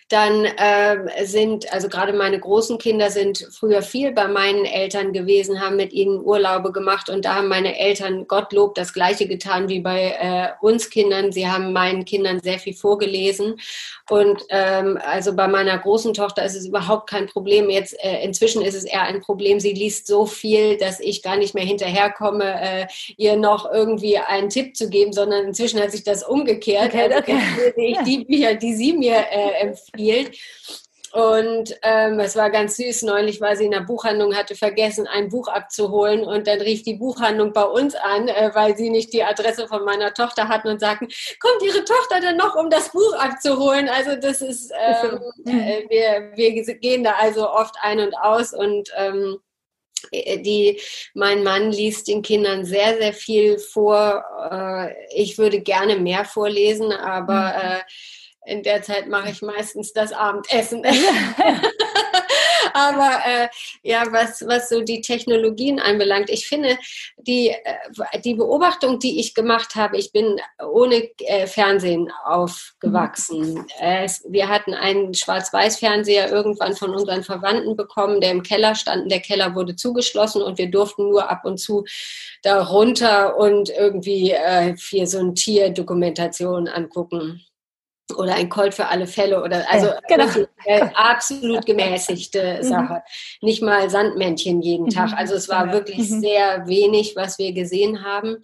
Dann 0.09 0.45
äh, 0.45 1.25
sind, 1.25 1.73
also 1.73 1.89
gerade 1.89 2.13
meine 2.13 2.39
großen 2.39 2.77
Kinder 2.77 3.09
sind 3.09 3.47
früher 3.51 3.81
viel 3.81 4.11
bei 4.11 4.27
meinen 4.27 4.63
Eltern 4.63 5.13
gewesen, 5.13 5.59
haben 5.59 5.77
mit 5.77 5.93
ihnen 5.93 6.23
Urlaube 6.23 6.71
gemacht 6.71 7.09
und 7.09 7.25
da 7.25 7.35
haben 7.35 7.47
meine 7.47 7.79
Eltern 7.79 8.27
Gottlob 8.27 8.75
das 8.75 8.93
Gleiche 8.93 9.27
getan 9.27 9.67
wie 9.67 9.79
bei 9.79 10.15
äh, 10.19 10.63
uns 10.63 10.91
Kindern. 10.91 11.31
Sie 11.31 11.47
haben 11.47 11.73
meinen 11.73 12.05
Kindern 12.05 12.39
sehr 12.39 12.59
viel 12.59 12.75
vorgelesen 12.75 13.55
und 14.07 14.43
ähm, 14.49 14.99
also 15.03 15.35
bei 15.35 15.47
meiner 15.47 15.75
großen 15.75 16.13
Tochter 16.13 16.45
ist 16.45 16.55
es 16.55 16.67
überhaupt 16.67 17.09
kein 17.09 17.25
Problem. 17.25 17.71
Jetzt 17.71 17.95
äh, 18.03 18.23
inzwischen 18.23 18.61
ist 18.61 18.75
es 18.75 18.83
eher 18.83 19.01
ein 19.01 19.21
Problem. 19.21 19.59
Sie 19.59 19.73
liest 19.73 20.05
so 20.05 20.27
viel, 20.27 20.77
dass 20.77 20.99
ich 20.99 21.23
gar 21.23 21.37
nicht 21.37 21.55
mehr 21.55 21.65
hinterherkomme, 21.65 22.61
äh, 22.61 22.87
ihr 23.17 23.37
noch 23.37 23.71
irgendwie 23.71 24.19
einen 24.19 24.49
Tipp 24.49 24.75
zu 24.75 24.87
geben, 24.87 25.13
sondern 25.13 25.47
inzwischen 25.47 25.81
hat 25.81 25.91
sich 25.91 26.03
das 26.03 26.21
umgekehrt. 26.23 26.93
Okay, 26.93 27.01
also 27.01 27.17
okay. 27.17 27.39
Also 27.55 27.71
ich 27.77 27.97
die 28.05 28.23
Bücher, 28.25 28.53
die 28.53 28.75
sie 28.75 28.93
mir 28.93 29.15
äh, 29.15 29.61
empfiehlt, 29.61 29.94
gespielt. 29.95 30.37
Und 31.15 31.73
ähm, 31.81 32.19
es 32.19 32.35
war 32.35 32.49
ganz 32.49 32.75
süß. 32.75 33.03
Neulich 33.03 33.39
war 33.39 33.55
sie 33.55 33.63
in 33.63 33.71
der 33.71 33.79
Buchhandlung, 33.79 34.35
hatte 34.35 34.53
vergessen, 34.53 35.07
ein 35.07 35.29
Buch 35.29 35.47
abzuholen. 35.47 36.25
Und 36.25 36.45
dann 36.45 36.59
rief 36.59 36.83
die 36.83 36.95
Buchhandlung 36.95 37.53
bei 37.53 37.63
uns 37.63 37.95
an, 37.95 38.27
äh, 38.27 38.51
weil 38.53 38.75
sie 38.75 38.89
nicht 38.89 39.13
die 39.13 39.23
Adresse 39.23 39.69
von 39.69 39.85
meiner 39.85 40.13
Tochter 40.13 40.49
hatten 40.49 40.67
und 40.67 40.81
sagten, 40.81 41.07
kommt 41.39 41.63
Ihre 41.63 41.85
Tochter 41.85 42.19
denn 42.19 42.35
noch, 42.35 42.55
um 42.55 42.69
das 42.69 42.91
Buch 42.91 43.13
abzuholen? 43.13 43.87
Also 43.87 44.17
das 44.17 44.41
ist, 44.41 44.73
ähm, 44.77 45.21
äh, 45.45 45.85
wir, 45.87 46.31
wir 46.35 46.75
gehen 46.75 47.05
da 47.05 47.13
also 47.13 47.49
oft 47.49 47.75
ein 47.81 48.01
und 48.01 48.13
aus 48.17 48.53
und 48.53 48.89
ähm, 48.97 49.37
die, 50.11 50.81
mein 51.13 51.43
Mann 51.43 51.71
liest 51.71 52.09
den 52.09 52.23
Kindern 52.23 52.65
sehr, 52.65 52.97
sehr 52.97 53.13
viel 53.13 53.57
vor. 53.57 54.21
Äh, 54.51 54.93
ich 55.15 55.37
würde 55.37 55.61
gerne 55.61 55.95
mehr 55.95 56.25
vorlesen, 56.25 56.91
aber 56.91 57.53
mhm. 57.53 57.81
In 58.45 58.63
der 58.63 58.81
Zeit 58.81 59.07
mache 59.07 59.31
ich 59.31 59.41
meistens 59.41 59.93
das 59.93 60.13
Abendessen. 60.13 60.83
Aber 62.73 63.19
äh, 63.25 63.47
ja, 63.83 64.03
was, 64.11 64.45
was 64.45 64.67
so 64.67 64.81
die 64.81 64.99
Technologien 64.99 65.79
anbelangt, 65.79 66.29
ich 66.29 66.45
finde, 66.45 66.77
die, 67.17 67.49
äh, 67.49 68.19
die 68.23 68.33
Beobachtung, 68.33 68.99
die 68.99 69.19
ich 69.19 69.33
gemacht 69.33 69.75
habe, 69.75 69.97
ich 69.97 70.11
bin 70.11 70.41
ohne 70.61 71.09
äh, 71.19 71.47
Fernsehen 71.47 72.11
aufgewachsen. 72.25 73.53
Mhm. 73.53 73.65
Äh, 73.79 74.09
wir 74.27 74.49
hatten 74.49 74.73
einen 74.73 75.13
Schwarz-Weiß-Fernseher 75.13 76.29
irgendwann 76.29 76.75
von 76.75 76.93
unseren 76.93 77.23
Verwandten 77.23 77.77
bekommen, 77.77 78.19
der 78.19 78.31
im 78.31 78.43
Keller 78.43 78.75
stand. 78.75 79.09
Der 79.09 79.21
Keller 79.21 79.55
wurde 79.55 79.77
zugeschlossen 79.77 80.41
und 80.41 80.57
wir 80.57 80.69
durften 80.69 81.09
nur 81.09 81.29
ab 81.29 81.45
und 81.45 81.57
zu 81.57 81.85
da 82.43 82.61
runter 82.61 83.37
und 83.37 83.69
irgendwie 83.69 84.31
äh, 84.31 84.75
für 84.75 85.07
so 85.07 85.19
ein 85.19 85.33
Tierdokumentation 85.33 86.67
angucken 86.67 87.41
oder 88.17 88.35
ein 88.35 88.49
Colt 88.49 88.73
für 88.73 88.87
alle 88.87 89.07
Fälle 89.07 89.41
oder 89.43 89.65
also 89.69 89.87
ja, 89.87 89.99
genau. 90.07 90.47
äh, 90.65 90.87
absolut 90.93 91.65
gemäßigte 91.65 92.59
mhm. 92.61 92.63
Sache. 92.63 93.03
Nicht 93.41 93.63
mal 93.63 93.89
Sandmännchen 93.89 94.61
jeden 94.61 94.89
Tag. 94.89 95.09
Mhm. 95.09 95.17
Also 95.17 95.35
es 95.35 95.49
war 95.49 95.71
wirklich 95.71 96.09
mhm. 96.09 96.21
sehr 96.21 96.67
wenig, 96.67 97.15
was 97.15 97.39
wir 97.39 97.53
gesehen 97.53 98.03
haben. 98.03 98.37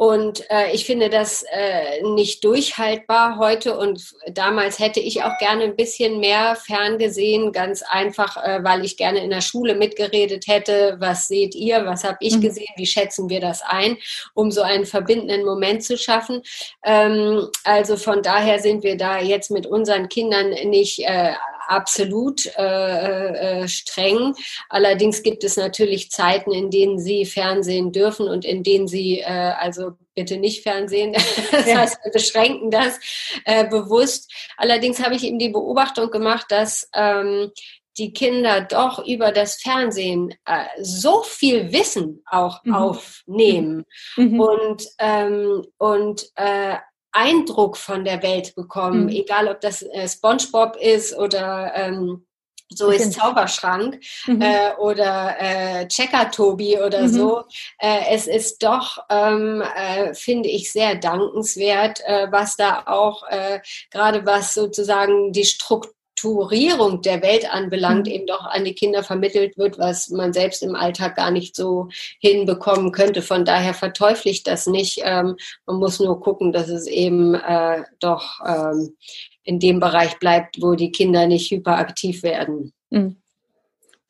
Und 0.00 0.50
äh, 0.50 0.72
ich 0.72 0.86
finde 0.86 1.10
das 1.10 1.44
äh, 1.52 2.00
nicht 2.02 2.42
durchhaltbar 2.42 3.36
heute. 3.36 3.76
Und 3.76 4.02
damals 4.32 4.78
hätte 4.78 4.98
ich 4.98 5.24
auch 5.24 5.36
gerne 5.36 5.64
ein 5.64 5.76
bisschen 5.76 6.20
mehr 6.20 6.56
ferngesehen, 6.56 7.52
ganz 7.52 7.82
einfach, 7.82 8.42
äh, 8.42 8.64
weil 8.64 8.82
ich 8.82 8.96
gerne 8.96 9.22
in 9.22 9.28
der 9.28 9.42
Schule 9.42 9.74
mitgeredet 9.74 10.46
hätte. 10.46 10.96
Was 11.00 11.28
seht 11.28 11.54
ihr? 11.54 11.84
Was 11.84 12.02
habe 12.04 12.16
ich 12.20 12.36
mhm. 12.36 12.40
gesehen? 12.40 12.72
Wie 12.76 12.86
schätzen 12.86 13.28
wir 13.28 13.40
das 13.40 13.60
ein? 13.60 13.98
Um 14.32 14.50
so 14.50 14.62
einen 14.62 14.86
verbindenden 14.86 15.44
Moment 15.44 15.84
zu 15.84 15.98
schaffen. 15.98 16.40
Ähm, 16.82 17.48
also 17.64 17.98
von 17.98 18.22
daher 18.22 18.58
sind 18.58 18.82
wir 18.82 18.96
da 18.96 19.20
jetzt 19.20 19.50
mit 19.50 19.66
unseren 19.66 20.08
Kindern 20.08 20.48
nicht 20.70 21.00
äh, 21.00 21.34
absolut 21.70 22.46
äh, 22.56 23.62
äh, 23.62 23.68
streng. 23.68 24.34
Allerdings 24.68 25.22
gibt 25.22 25.44
es 25.44 25.56
natürlich 25.56 26.10
Zeiten, 26.10 26.52
in 26.52 26.70
denen 26.70 26.98
sie 26.98 27.24
Fernsehen 27.24 27.92
dürfen 27.92 28.28
und 28.28 28.44
in 28.44 28.62
denen 28.62 28.88
sie 28.88 29.20
äh, 29.20 29.54
also 29.58 29.92
bitte 30.14 30.36
nicht 30.36 30.62
Fernsehen. 30.62 31.14
Das 31.50 31.74
heißt, 31.74 31.98
wir 32.04 32.12
beschränken 32.12 32.70
das 32.70 32.98
äh, 33.44 33.66
bewusst. 33.66 34.32
Allerdings 34.56 35.02
habe 35.02 35.14
ich 35.14 35.24
eben 35.24 35.38
die 35.38 35.48
Beobachtung 35.48 36.10
gemacht, 36.10 36.46
dass 36.48 36.88
ähm, 36.94 37.50
die 37.98 38.12
Kinder 38.12 38.62
doch 38.62 39.04
über 39.06 39.32
das 39.32 39.56
Fernsehen 39.56 40.34
äh, 40.46 40.64
so 40.80 41.22
viel 41.22 41.72
Wissen 41.72 42.22
auch 42.26 42.64
mhm. 42.64 42.74
aufnehmen 42.74 43.84
mhm. 44.16 44.40
und, 44.40 44.86
ähm, 44.98 45.66
und 45.78 46.30
äh, 46.36 46.76
Eindruck 47.12 47.76
von 47.76 48.04
der 48.04 48.22
Welt 48.22 48.54
bekommen, 48.54 49.04
mhm. 49.04 49.08
egal 49.10 49.48
ob 49.48 49.60
das 49.60 49.82
äh, 49.82 50.08
SpongeBob 50.08 50.76
ist 50.76 51.16
oder 51.16 51.72
ähm, 51.74 52.26
so 52.72 52.90
ist 52.90 53.14
Zauberschrank 53.14 54.00
mhm. 54.26 54.40
äh, 54.40 54.74
oder 54.78 55.36
äh, 55.40 55.88
Checker 55.88 56.30
Tobi 56.30 56.78
oder 56.78 57.02
mhm. 57.02 57.08
so. 57.08 57.44
Äh, 57.78 58.14
es 58.14 58.26
ist 58.26 58.62
doch, 58.62 58.98
ähm, 59.10 59.62
äh, 59.76 60.14
finde 60.14 60.48
ich, 60.48 60.70
sehr 60.70 60.94
dankenswert, 60.94 62.00
äh, 62.04 62.28
was 62.30 62.56
da 62.56 62.84
auch 62.86 63.24
äh, 63.28 63.60
gerade 63.90 64.24
was 64.24 64.54
sozusagen 64.54 65.32
die 65.32 65.44
Struktur 65.44 65.94
Strukturierung 66.20 67.00
der 67.00 67.22
Welt 67.22 67.50
anbelangt, 67.50 68.06
mhm. 68.06 68.12
eben 68.12 68.26
doch 68.26 68.44
an 68.44 68.64
die 68.64 68.74
Kinder 68.74 69.02
vermittelt 69.02 69.56
wird, 69.56 69.78
was 69.78 70.10
man 70.10 70.32
selbst 70.32 70.62
im 70.62 70.74
Alltag 70.74 71.16
gar 71.16 71.30
nicht 71.30 71.56
so 71.56 71.88
hinbekommen 72.20 72.92
könnte. 72.92 73.22
Von 73.22 73.44
daher 73.44 73.74
verteufle 73.74 74.30
ich 74.30 74.42
das 74.42 74.66
nicht. 74.66 75.00
Ähm, 75.02 75.36
man 75.66 75.76
muss 75.76 75.98
nur 75.98 76.20
gucken, 76.20 76.52
dass 76.52 76.68
es 76.68 76.86
eben 76.86 77.34
äh, 77.34 77.84
doch 78.00 78.40
ähm, 78.46 78.96
in 79.44 79.58
dem 79.58 79.80
Bereich 79.80 80.18
bleibt, 80.18 80.60
wo 80.60 80.74
die 80.74 80.92
Kinder 80.92 81.26
nicht 81.26 81.50
hyperaktiv 81.50 82.22
werden. 82.22 82.72
Mhm. 82.90 83.16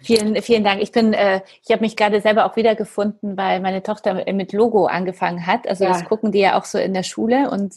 Vielen, 0.00 0.40
vielen 0.42 0.62
Dank. 0.62 0.80
Ich 0.80 0.92
bin, 0.92 1.12
äh, 1.12 1.42
ich 1.62 1.72
habe 1.72 1.82
mich 1.82 1.96
gerade 1.96 2.20
selber 2.20 2.46
auch 2.46 2.54
wiedergefunden, 2.54 3.36
weil 3.36 3.60
meine 3.60 3.82
Tochter 3.82 4.24
mit 4.32 4.52
Logo 4.52 4.86
angefangen 4.86 5.44
hat. 5.44 5.66
Also 5.66 5.84
ja. 5.84 5.90
das 5.90 6.04
gucken 6.04 6.30
die 6.30 6.38
ja 6.38 6.58
auch 6.58 6.64
so 6.64 6.78
in 6.78 6.94
der 6.94 7.02
Schule 7.02 7.50
und 7.50 7.74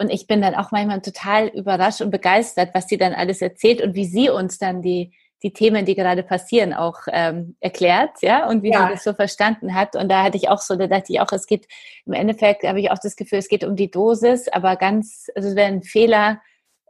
und 0.00 0.10
ich 0.10 0.26
bin 0.26 0.40
dann 0.40 0.54
auch 0.54 0.72
manchmal 0.72 1.02
total 1.02 1.48
überrascht 1.48 2.00
und 2.00 2.10
begeistert, 2.10 2.70
was 2.72 2.86
sie 2.88 2.96
dann 2.96 3.12
alles 3.12 3.42
erzählt 3.42 3.82
und 3.82 3.94
wie 3.94 4.06
sie 4.06 4.30
uns 4.30 4.58
dann 4.58 4.80
die, 4.80 5.12
die 5.42 5.52
Themen, 5.52 5.84
die 5.84 5.94
gerade 5.94 6.22
passieren, 6.22 6.72
auch 6.72 7.00
ähm, 7.08 7.56
erklärt, 7.60 8.22
ja, 8.22 8.48
und 8.48 8.62
wie 8.62 8.72
ja. 8.72 8.86
sie 8.86 8.94
das 8.94 9.04
so 9.04 9.12
verstanden 9.12 9.74
hat. 9.74 9.96
Und 9.96 10.08
da 10.08 10.22
hatte 10.22 10.38
ich 10.38 10.48
auch 10.48 10.60
so, 10.60 10.74
da 10.74 10.86
dachte 10.86 11.12
ich 11.12 11.20
auch, 11.20 11.30
es 11.32 11.46
geht, 11.46 11.66
im 12.06 12.14
Endeffekt 12.14 12.64
habe 12.64 12.80
ich 12.80 12.90
auch 12.90 12.98
das 12.98 13.14
Gefühl, 13.14 13.38
es 13.38 13.48
geht 13.48 13.62
um 13.62 13.76
die 13.76 13.90
Dosis, 13.90 14.48
aber 14.48 14.76
ganz, 14.76 15.28
also 15.34 15.50
es 15.50 15.54
wäre 15.54 15.68
ein 15.68 15.82
Fehler, 15.82 16.40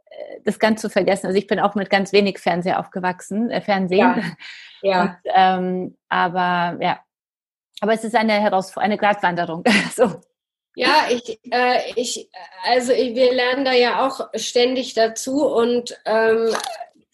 äh, 0.05 0.39
das 0.45 0.57
ganz 0.57 0.79
zu 0.79 0.89
vergessen. 0.89 1.27
Also 1.27 1.37
ich 1.37 1.47
bin 1.47 1.59
auch 1.59 1.75
mit 1.75 1.89
ganz 1.89 2.13
wenig 2.13 2.39
Fernseher 2.39 2.79
aufgewachsen, 2.79 3.51
äh, 3.51 3.59
Fernsehen. 3.59 3.99
Ja. 4.81 4.89
ja. 4.89 5.01
Und, 5.01 5.17
ähm, 5.35 5.97
aber 6.07 6.77
ja, 6.81 7.01
aber 7.81 7.93
es 7.93 8.05
ist 8.05 8.15
eine 8.15 8.33
Herausforderung, 8.33 8.85
eine 8.85 8.97
Gratwanderung. 8.97 9.63
so. 9.95 10.21
Ja, 10.75 11.07
ich, 11.09 11.39
äh, 11.51 11.91
ich, 11.95 12.29
also 12.63 12.93
ich, 12.93 13.13
wir 13.15 13.33
lernen 13.33 13.65
da 13.65 13.73
ja 13.73 14.07
auch 14.07 14.29
ständig 14.35 14.93
dazu 14.93 15.45
und 15.45 15.97
ähm, 16.05 16.55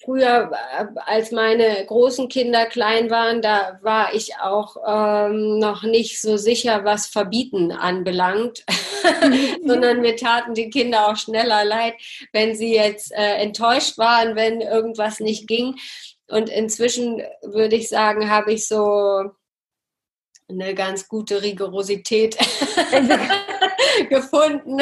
früher, 0.07 0.51
äh, 0.51 0.85
als 1.05 1.31
meine 1.31 1.85
großen 1.85 2.29
Kinder 2.29 2.65
klein 2.65 3.09
waren, 3.09 3.41
da 3.41 3.79
war 3.81 4.13
ich 4.13 4.37
auch 4.39 4.77
ähm, 4.87 5.59
noch 5.59 5.83
nicht 5.83 6.21
so 6.21 6.37
sicher, 6.37 6.85
was 6.85 7.07
Verbieten 7.07 7.71
anbelangt, 7.71 8.63
sondern 9.65 10.01
mir 10.01 10.15
taten 10.15 10.53
die 10.53 10.69
Kinder 10.69 11.09
auch 11.09 11.17
schneller 11.17 11.65
leid, 11.65 11.95
wenn 12.31 12.55
sie 12.55 12.73
jetzt 12.73 13.11
äh, 13.11 13.35
enttäuscht 13.35 13.97
waren, 13.97 14.35
wenn 14.35 14.61
irgendwas 14.61 15.19
nicht 15.19 15.47
ging. 15.47 15.75
Und 16.29 16.49
inzwischen 16.49 17.21
würde 17.41 17.75
ich 17.75 17.89
sagen, 17.89 18.29
habe 18.29 18.53
ich 18.53 18.67
so 18.67 19.31
eine 20.49 20.73
ganz 20.73 21.07
gute 21.07 21.41
Rigorosität 21.41 22.37
gefunden, 24.09 24.81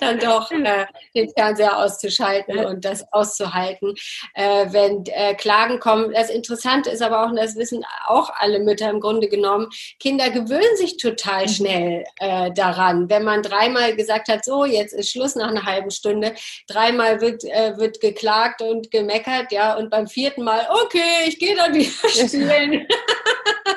dann 0.00 0.18
doch 0.18 0.50
äh, 0.50 0.86
den 1.14 1.30
Fernseher 1.30 1.78
auszuschalten 1.78 2.64
und 2.64 2.84
das 2.84 3.04
auszuhalten, 3.12 3.94
äh, 4.34 4.66
wenn 4.70 5.04
äh, 5.06 5.34
Klagen 5.34 5.80
kommen. 5.80 6.12
Das 6.12 6.30
Interessante 6.30 6.90
ist 6.90 7.02
aber 7.02 7.24
auch, 7.24 7.30
und 7.30 7.36
das 7.36 7.56
wissen 7.56 7.84
auch 8.06 8.30
alle 8.38 8.60
Mütter 8.60 8.90
im 8.90 9.00
Grunde 9.00 9.28
genommen, 9.28 9.68
Kinder 9.98 10.30
gewöhnen 10.30 10.76
sich 10.76 10.96
total 10.96 11.44
mhm. 11.44 11.48
schnell 11.48 12.04
äh, 12.16 12.50
daran. 12.52 13.08
Wenn 13.08 13.24
man 13.24 13.42
dreimal 13.42 13.94
gesagt 13.94 14.28
hat, 14.28 14.44
so, 14.44 14.64
jetzt 14.64 14.92
ist 14.92 15.10
Schluss 15.10 15.34
nach 15.36 15.48
einer 15.48 15.64
halben 15.64 15.90
Stunde, 15.90 16.34
dreimal 16.68 17.20
wird, 17.20 17.44
äh, 17.44 17.76
wird 17.76 18.00
geklagt 18.00 18.62
und 18.62 18.90
gemeckert, 18.90 19.52
ja, 19.52 19.76
und 19.76 19.90
beim 19.90 20.06
vierten 20.06 20.44
Mal, 20.44 20.66
okay, 20.84 21.26
ich 21.26 21.38
gehe 21.38 21.56
dann 21.56 21.74
wieder 21.74 21.90
spielen. 22.08 22.86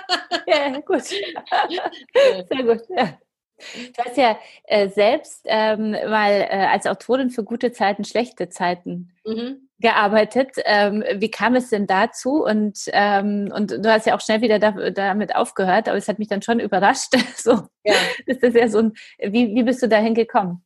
ja, 0.48 0.80
gut. 0.80 1.04
Sehr 1.04 2.64
gut. 2.64 2.82
Ja. 2.90 3.18
Du 3.58 4.04
hast 4.04 4.18
ja 4.18 4.38
äh, 4.66 4.90
selbst 4.90 5.44
ähm, 5.46 5.92
mal 5.92 6.32
äh, 6.50 6.68
als 6.70 6.86
Autorin 6.86 7.30
für 7.30 7.44
gute 7.44 7.72
Zeiten, 7.72 8.04
schlechte 8.04 8.50
Zeiten 8.50 9.14
mhm. 9.26 9.70
gearbeitet. 9.80 10.58
Ähm, 10.66 11.04
wie 11.16 11.32
kam 11.32 11.56
es 11.56 11.70
denn 11.70 11.88
dazu? 11.88 12.44
Und, 12.44 12.80
ähm, 12.92 13.52
und 13.56 13.72
du 13.72 13.90
hast 13.90 14.08
ja 14.08 14.16
auch 14.16 14.20
schnell 14.20 14.42
wieder 14.42 14.60
da, 14.60 14.72
damit 14.92 15.36
aufgehört, 15.36 15.88
aber 15.88 15.98
es 15.98 16.10
hat 16.10 16.20
mich 16.20 16.28
dann 16.28 16.42
schon 16.42 16.60
überrascht. 16.60 17.14
so, 17.38 17.62
ja. 17.86 17.94
ist 18.26 18.44
das 18.44 18.54
ja 18.56 18.68
so 18.68 18.80
ein, 18.80 18.94
wie, 19.20 19.56
wie 19.56 19.64
bist 19.64 19.82
du 19.82 19.88
dahin 19.88 20.16
gekommen? 20.16 20.65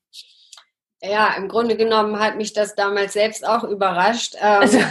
Ja, 1.02 1.34
im 1.38 1.48
Grunde 1.48 1.78
genommen 1.78 2.20
hat 2.20 2.36
mich 2.36 2.52
das 2.52 2.76
damals 2.76 3.14
selbst 3.14 3.48
auch 3.48 3.64
überrascht. 3.64 4.36
Ähm, 4.40 4.60
also. 4.62 4.80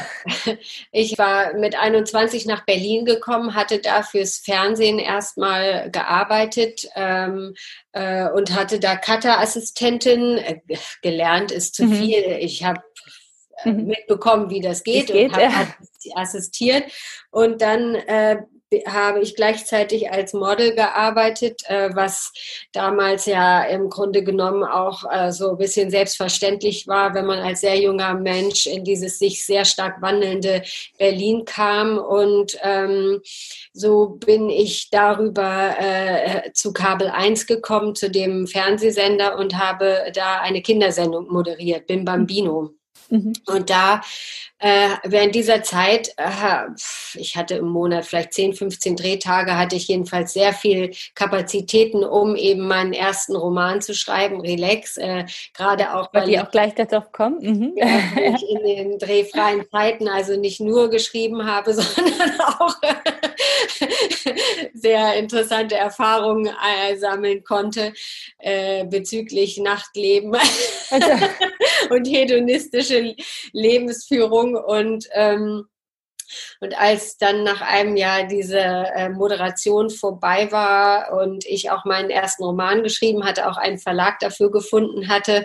Ich 0.90 1.18
war 1.18 1.55
mit 1.55 1.79
21 1.79 2.47
nach 2.47 2.64
Berlin 2.64 3.05
gekommen, 3.05 3.55
hatte 3.55 3.79
da 3.79 4.03
fürs 4.03 4.38
Fernsehen 4.38 4.99
erstmal 4.99 5.90
gearbeitet 5.90 6.88
ähm, 6.94 7.55
äh, 7.92 8.29
und 8.31 8.55
hatte 8.55 8.81
da 8.81 8.97
Cutter-Assistentin. 8.97 10.38
Äh, 10.38 10.61
gelernt 11.03 11.53
ist 11.53 11.75
zu 11.75 11.85
mhm. 11.85 11.94
viel. 11.94 12.38
Ich 12.40 12.64
habe 12.64 12.81
äh, 13.64 13.71
mhm. 13.71 13.87
mitbekommen, 13.87 14.51
wie 14.51 14.61
das 14.61 14.85
geht, 14.85 15.09
geht 15.09 15.33
und 15.33 15.33
habe 15.35 15.42
ja. 15.42 15.68
assistiert. 16.16 16.85
Und 17.31 17.61
dann 17.61 17.94
äh, 17.94 18.42
habe 18.87 19.20
ich 19.20 19.35
gleichzeitig 19.35 20.11
als 20.11 20.33
Model 20.33 20.74
gearbeitet, 20.74 21.62
äh, 21.68 21.90
was 21.94 22.33
damals 22.72 23.26
ja 23.26 23.62
im 23.62 23.88
Grunde 23.88 24.22
genommen 24.22 24.64
auch 24.64 25.04
äh, 25.11 25.33
so 25.33 25.50
ein 25.50 25.59
bisschen 25.59 25.90
selbstverständlich 25.90 26.87
war, 26.87 27.14
wenn 27.14 27.26
man 27.26 27.38
als 27.38 27.61
sehr 27.61 27.78
junger 27.81 28.14
Mensch 28.14 28.66
in 28.66 28.85
dieses 28.85 29.18
sich 29.18 29.44
sehr 29.44 29.64
stark 29.64 30.02
wandelnde 30.02 30.62
Berlin 30.98 31.44
kam. 31.44 31.98
Und 31.98 32.59
ähm, 32.62 33.20
so 33.72 34.09
bin 34.09 34.50
ich 34.50 34.90
darüber 34.90 35.74
äh, 35.78 36.52
zu 36.52 36.72
Kabel 36.72 37.09
1 37.09 37.46
gekommen, 37.46 37.94
zu 37.94 38.11
dem 38.11 38.46
Fernsehsender 38.46 39.38
und 39.38 39.57
habe 39.57 40.11
da 40.12 40.40
eine 40.40 40.62
Kindersendung 40.62 41.28
moderiert, 41.28 41.87
Bim 41.87 42.04
Bambino. 42.04 42.78
Mhm. 43.11 43.33
Und 43.47 43.71
da 43.71 44.01
äh, 44.61 44.88
während 45.05 45.37
dieser 45.37 45.62
Zeit, 45.62 46.14
äh, 46.16 46.66
ich 47.14 47.37
hatte 47.37 47.55
im 47.55 47.68
Monat 47.68 48.05
vielleicht 48.05 48.33
10, 48.33 48.55
15 48.55 48.97
Drehtage, 48.97 49.57
hatte 49.57 49.77
ich 49.77 49.87
jedenfalls 49.87 50.33
sehr 50.33 50.53
viel 50.53 50.90
Kapazitäten, 51.14 52.03
um 52.03 52.35
eben 52.35 52.66
meinen 52.66 52.92
ersten 52.92 53.37
Roman 53.37 53.81
zu 53.81 53.94
schreiben, 53.94 54.40
Relax. 54.40 54.97
Äh, 54.97 55.27
Gerade 55.55 55.94
auch, 55.94 56.12
weil 56.12 56.27
die 56.27 56.40
auch 56.40 56.51
gleich 56.51 56.75
darauf 56.75 57.12
kommen. 57.12 57.38
Mhm. 57.40 57.73
Ja, 57.77 57.87
ich 58.35 58.49
in 58.49 58.64
den 58.64 58.99
drehfreien 58.99 59.64
Zeiten 59.71 60.09
also 60.09 60.35
nicht 60.35 60.59
nur 60.61 60.90
geschrieben 60.90 61.47
habe, 61.47 61.73
sondern 61.75 62.40
auch 62.40 62.75
sehr 64.75 65.14
interessante 65.14 65.77
Erfahrungen 65.77 66.47
äh, 66.47 66.97
sammeln 66.97 67.44
konnte 67.44 67.92
äh, 68.38 68.85
bezüglich 68.87 69.59
Nachtleben 69.59 70.35
also. 70.90 71.11
und 71.91 72.07
hedonistische 72.07 73.14
Lebensführung. 73.53 74.57
Und 74.57 75.09
ähm, 75.12 75.67
und 76.61 76.79
als 76.79 77.17
dann 77.17 77.43
nach 77.43 77.61
einem 77.62 77.97
Jahr 77.97 78.25
diese 78.25 78.59
äh, 78.59 79.09
Moderation 79.09 79.91
vorbei 79.91 80.53
war 80.53 81.19
und 81.23 81.47
ich 81.47 81.71
auch 81.71 81.85
meinen 81.85 82.11
ersten 82.11 82.45
Roman 82.45 82.83
geschrieben 82.83 83.25
hatte, 83.25 83.49
auch 83.49 83.57
einen 83.57 83.79
Verlag 83.79 84.19
dafür 84.21 84.51
gefunden 84.51 85.09
hatte, 85.09 85.45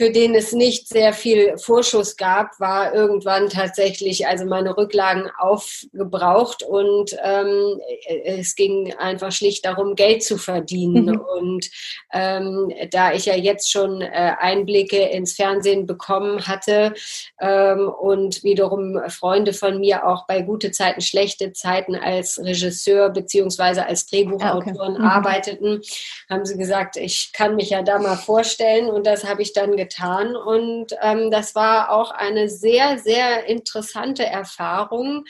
für 0.00 0.10
den 0.10 0.34
es 0.34 0.52
nicht 0.52 0.88
sehr 0.88 1.12
viel 1.12 1.58
Vorschuss 1.58 2.16
gab, 2.16 2.58
war 2.58 2.94
irgendwann 2.94 3.50
tatsächlich 3.50 4.26
also 4.26 4.46
meine 4.46 4.74
Rücklagen 4.74 5.28
aufgebraucht 5.36 6.62
und 6.62 7.14
ähm, 7.22 7.78
es 8.24 8.54
ging 8.54 8.94
einfach 8.94 9.30
schlicht 9.30 9.66
darum, 9.66 9.96
Geld 9.96 10.22
zu 10.22 10.38
verdienen. 10.38 11.04
Mhm. 11.04 11.20
Und 11.20 11.70
ähm, 12.14 12.72
da 12.90 13.12
ich 13.12 13.26
ja 13.26 13.36
jetzt 13.36 13.70
schon 13.70 14.00
äh, 14.00 14.32
Einblicke 14.38 14.96
ins 14.96 15.34
Fernsehen 15.34 15.84
bekommen 15.84 16.46
hatte 16.46 16.94
ähm, 17.38 17.86
und 17.90 18.42
wiederum 18.42 19.02
Freunde 19.08 19.52
von 19.52 19.80
mir 19.80 20.06
auch 20.06 20.26
bei 20.26 20.40
gute 20.40 20.70
Zeiten, 20.70 21.02
schlechte 21.02 21.52
Zeiten 21.52 21.94
als 21.94 22.42
Regisseur 22.42 23.10
beziehungsweise 23.10 23.84
als 23.84 24.06
Drehbuchautoren 24.06 24.78
ah, 24.78 24.92
okay. 24.92 24.98
mhm. 24.98 25.04
arbeiteten, 25.04 25.82
haben 26.30 26.46
sie 26.46 26.56
gesagt, 26.56 26.96
ich 26.96 27.32
kann 27.34 27.54
mich 27.54 27.68
ja 27.68 27.82
da 27.82 27.98
mal 27.98 28.16
vorstellen 28.16 28.88
und 28.88 29.06
das 29.06 29.24
habe 29.24 29.42
ich 29.42 29.52
dann 29.52 29.76
getan 29.76 29.89
getan. 29.90 30.36
Und 30.36 30.94
ähm, 31.02 31.30
das 31.30 31.54
war 31.54 31.90
auch 31.90 32.10
eine 32.12 32.48
sehr, 32.48 32.98
sehr 32.98 33.46
interessante 33.46 34.24
Erfahrung. 34.24 35.24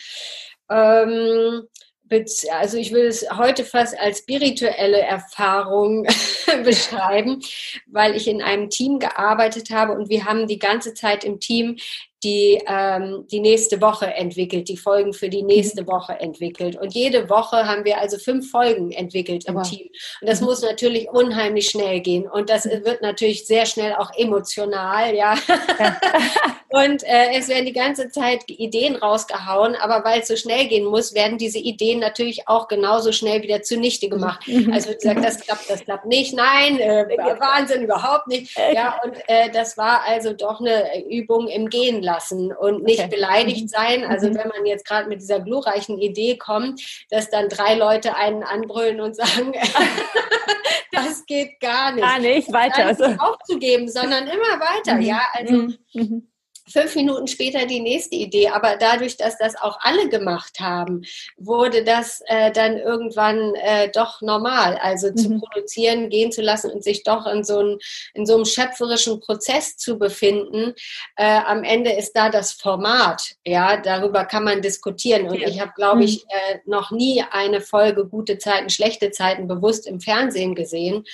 Ähm, 0.71 1.63
also 2.51 2.77
ich 2.77 2.93
will 2.93 3.07
es 3.07 3.25
heute 3.31 3.65
fast 3.65 3.97
als 3.97 4.19
spirituelle 4.19 5.01
Erfahrung 5.01 6.07
beschreiben, 6.65 7.41
weil 7.87 8.17
ich 8.17 8.27
in 8.27 8.43
einem 8.43 8.69
Team 8.69 8.99
gearbeitet 8.99 9.71
habe 9.71 9.93
und 9.93 10.09
wir 10.09 10.25
haben 10.25 10.49
die 10.49 10.59
ganze 10.59 10.93
Zeit 10.93 11.23
im 11.23 11.39
Team 11.39 11.77
die 12.23 12.61
ähm, 12.67 13.25
die 13.31 13.41
nächste 13.41 13.81
Woche 13.81 14.07
entwickelt, 14.07 14.69
die 14.69 14.77
Folgen 14.77 15.13
für 15.13 15.31
die 15.31 15.43
nächste 15.43 15.87
Woche 15.87 16.13
entwickelt. 16.21 16.77
Und 16.77 16.95
jede 16.95 17.31
Woche 17.31 17.67
haben 17.67 17.85
wir 17.85 17.99
also 17.99 18.19
fünf 18.19 18.51
Folgen 18.51 18.93
entwickelt 18.93 19.47
im 19.47 19.57
Aber. 19.57 19.67
Team. 19.67 19.89
Und 20.21 20.29
das 20.29 20.41
mhm. 20.41 20.47
muss 20.47 20.63
natürlich 20.63 21.09
unheimlich 21.09 21.71
schnell 21.71 22.01
gehen. 22.01 22.29
Und 22.29 22.51
das 22.51 22.67
mhm. 22.67 22.85
wird 22.85 23.01
natürlich 23.01 23.47
sehr 23.47 23.65
schnell 23.65 23.95
auch 23.95 24.11
emotional, 24.17 25.15
ja. 25.15 25.35
ja. 25.79 26.01
und 26.69 27.03
äh, 27.05 27.39
es 27.39 27.49
werden 27.49 27.67
die 27.67 27.73
ganze 27.73 28.11
Zeit 28.11 28.45
Ideen 28.49 28.97
rausgehauen, 28.97 29.75
aber 29.77 30.05
weil 30.05 30.21
es 30.21 30.29
so 30.29 30.37
schnell 30.37 30.67
gehen 30.69 30.85
muss, 30.85 31.15
werden 31.15 31.39
diese 31.39 31.59
Ideen 31.59 32.01
natürlich 32.01 32.49
auch 32.49 32.69
genauso 32.69 33.13
schnell 33.13 33.43
wieder 33.43 33.63
zunichte 33.63 34.07
mhm. 34.07 34.11
gemacht. 34.11 34.47
Mhm. 34.47 34.73
Also 34.73 34.93
gesagt, 34.93 35.25
das 35.25 35.41
klappt, 35.41 35.71
das 35.71 35.85
klappt 35.85 36.07
nicht, 36.07 36.35
nein, 36.35 36.79
äh, 36.79 37.07
Wahnsinn, 37.39 37.83
überhaupt 37.83 38.27
nicht. 38.29 38.57
Ja, 38.75 39.01
und 39.05 39.17
äh, 39.27 39.51
das 39.51 39.79
war 39.79 40.03
also 40.07 40.33
doch 40.35 40.61
eine 40.61 41.07
Übung 41.09 41.49
im 41.49 41.69
Gehen 41.69 42.03
lassen 42.11 42.53
und 42.53 42.83
nicht 42.83 43.01
okay. 43.01 43.09
beleidigt 43.09 43.63
mhm. 43.63 43.69
sein. 43.69 44.05
Also 44.05 44.29
mhm. 44.29 44.37
wenn 44.37 44.49
man 44.49 44.67
jetzt 44.67 44.87
gerade 44.87 45.09
mit 45.09 45.21
dieser 45.21 45.41
glorreichen 45.41 45.99
Idee 45.99 46.37
kommt, 46.37 46.81
dass 47.11 47.31
dann 47.31 47.49
drei 47.49 47.75
Leute 47.75 48.17
einen 48.17 48.43
anbrüllen 48.43 49.01
und 49.01 49.15
sagen, 49.15 49.53
das 50.93 51.25
geht 51.27 51.61
gar 51.61 51.93
nicht. 51.93 52.05
Gar 52.05 52.19
nicht, 52.19 52.53
weiter. 52.53 52.87
Also. 52.87 53.07
Nicht 53.07 53.21
aufzugeben, 53.21 53.89
sondern 53.89 54.27
immer 54.27 54.61
weiter. 54.61 54.95
Mhm. 54.97 55.03
Ja, 55.03 55.23
also 55.33 55.69
mhm. 55.93 56.30
Mhm 56.75 56.81
fünf 56.81 56.95
Minuten 56.97 57.27
später 57.27 57.67
die 57.67 57.81
nächste 57.81 58.17
Idee. 58.17 58.49
Aber 58.49 58.77
dadurch, 58.77 59.17
dass 59.17 59.39
das 59.39 59.55
auch 59.57 59.79
alle 59.81 60.09
gemacht 60.09 60.61
haben, 60.61 61.03
wurde 61.37 61.85
das 61.85 62.23
äh, 62.27 62.51
dann 62.53 62.79
irgendwann 62.79 63.55
äh, 63.57 63.91
doch 63.91 64.21
normal. 64.21 64.79
Also 64.81 65.09
mhm. 65.09 65.17
zu 65.17 65.41
produzieren, 65.41 66.09
gehen 66.09 66.33
zu 66.33 66.43
lassen 66.43 66.71
und 66.71 66.83
sich 66.83 67.03
doch 67.03 67.27
in 67.27 67.45
so, 67.45 67.61
ein, 67.61 67.79
in 68.15 68.27
so 68.27 68.35
einem 68.35 68.45
schöpferischen 68.45 69.21
Prozess 69.21 69.77
zu 69.77 69.99
befinden. 69.99 70.75
Äh, 71.17 71.41
am 71.45 71.65
Ende 71.65 71.93
ist 71.93 72.13
da 72.13 72.31
das 72.31 72.53
Format. 72.53 73.35
Ja, 73.45 73.77
darüber 73.77 74.25
kann 74.25 74.45
man 74.45 74.63
diskutieren. 74.63 75.29
Und 75.29 75.43
ich 75.43 75.61
habe, 75.61 75.73
glaube 75.77 76.05
ich, 76.05 76.25
mhm. 76.25 76.31
äh, 76.31 76.59
noch 76.67 76.91
nie 76.91 77.23
eine 77.31 77.61
Folge 77.61 78.07
gute 78.07 78.39
Zeiten, 78.39 78.71
schlechte 78.71 79.11
Zeiten 79.11 79.47
bewusst 79.47 79.87
im 79.87 80.01
Fernsehen 80.01 80.55
gesehen. 80.55 81.05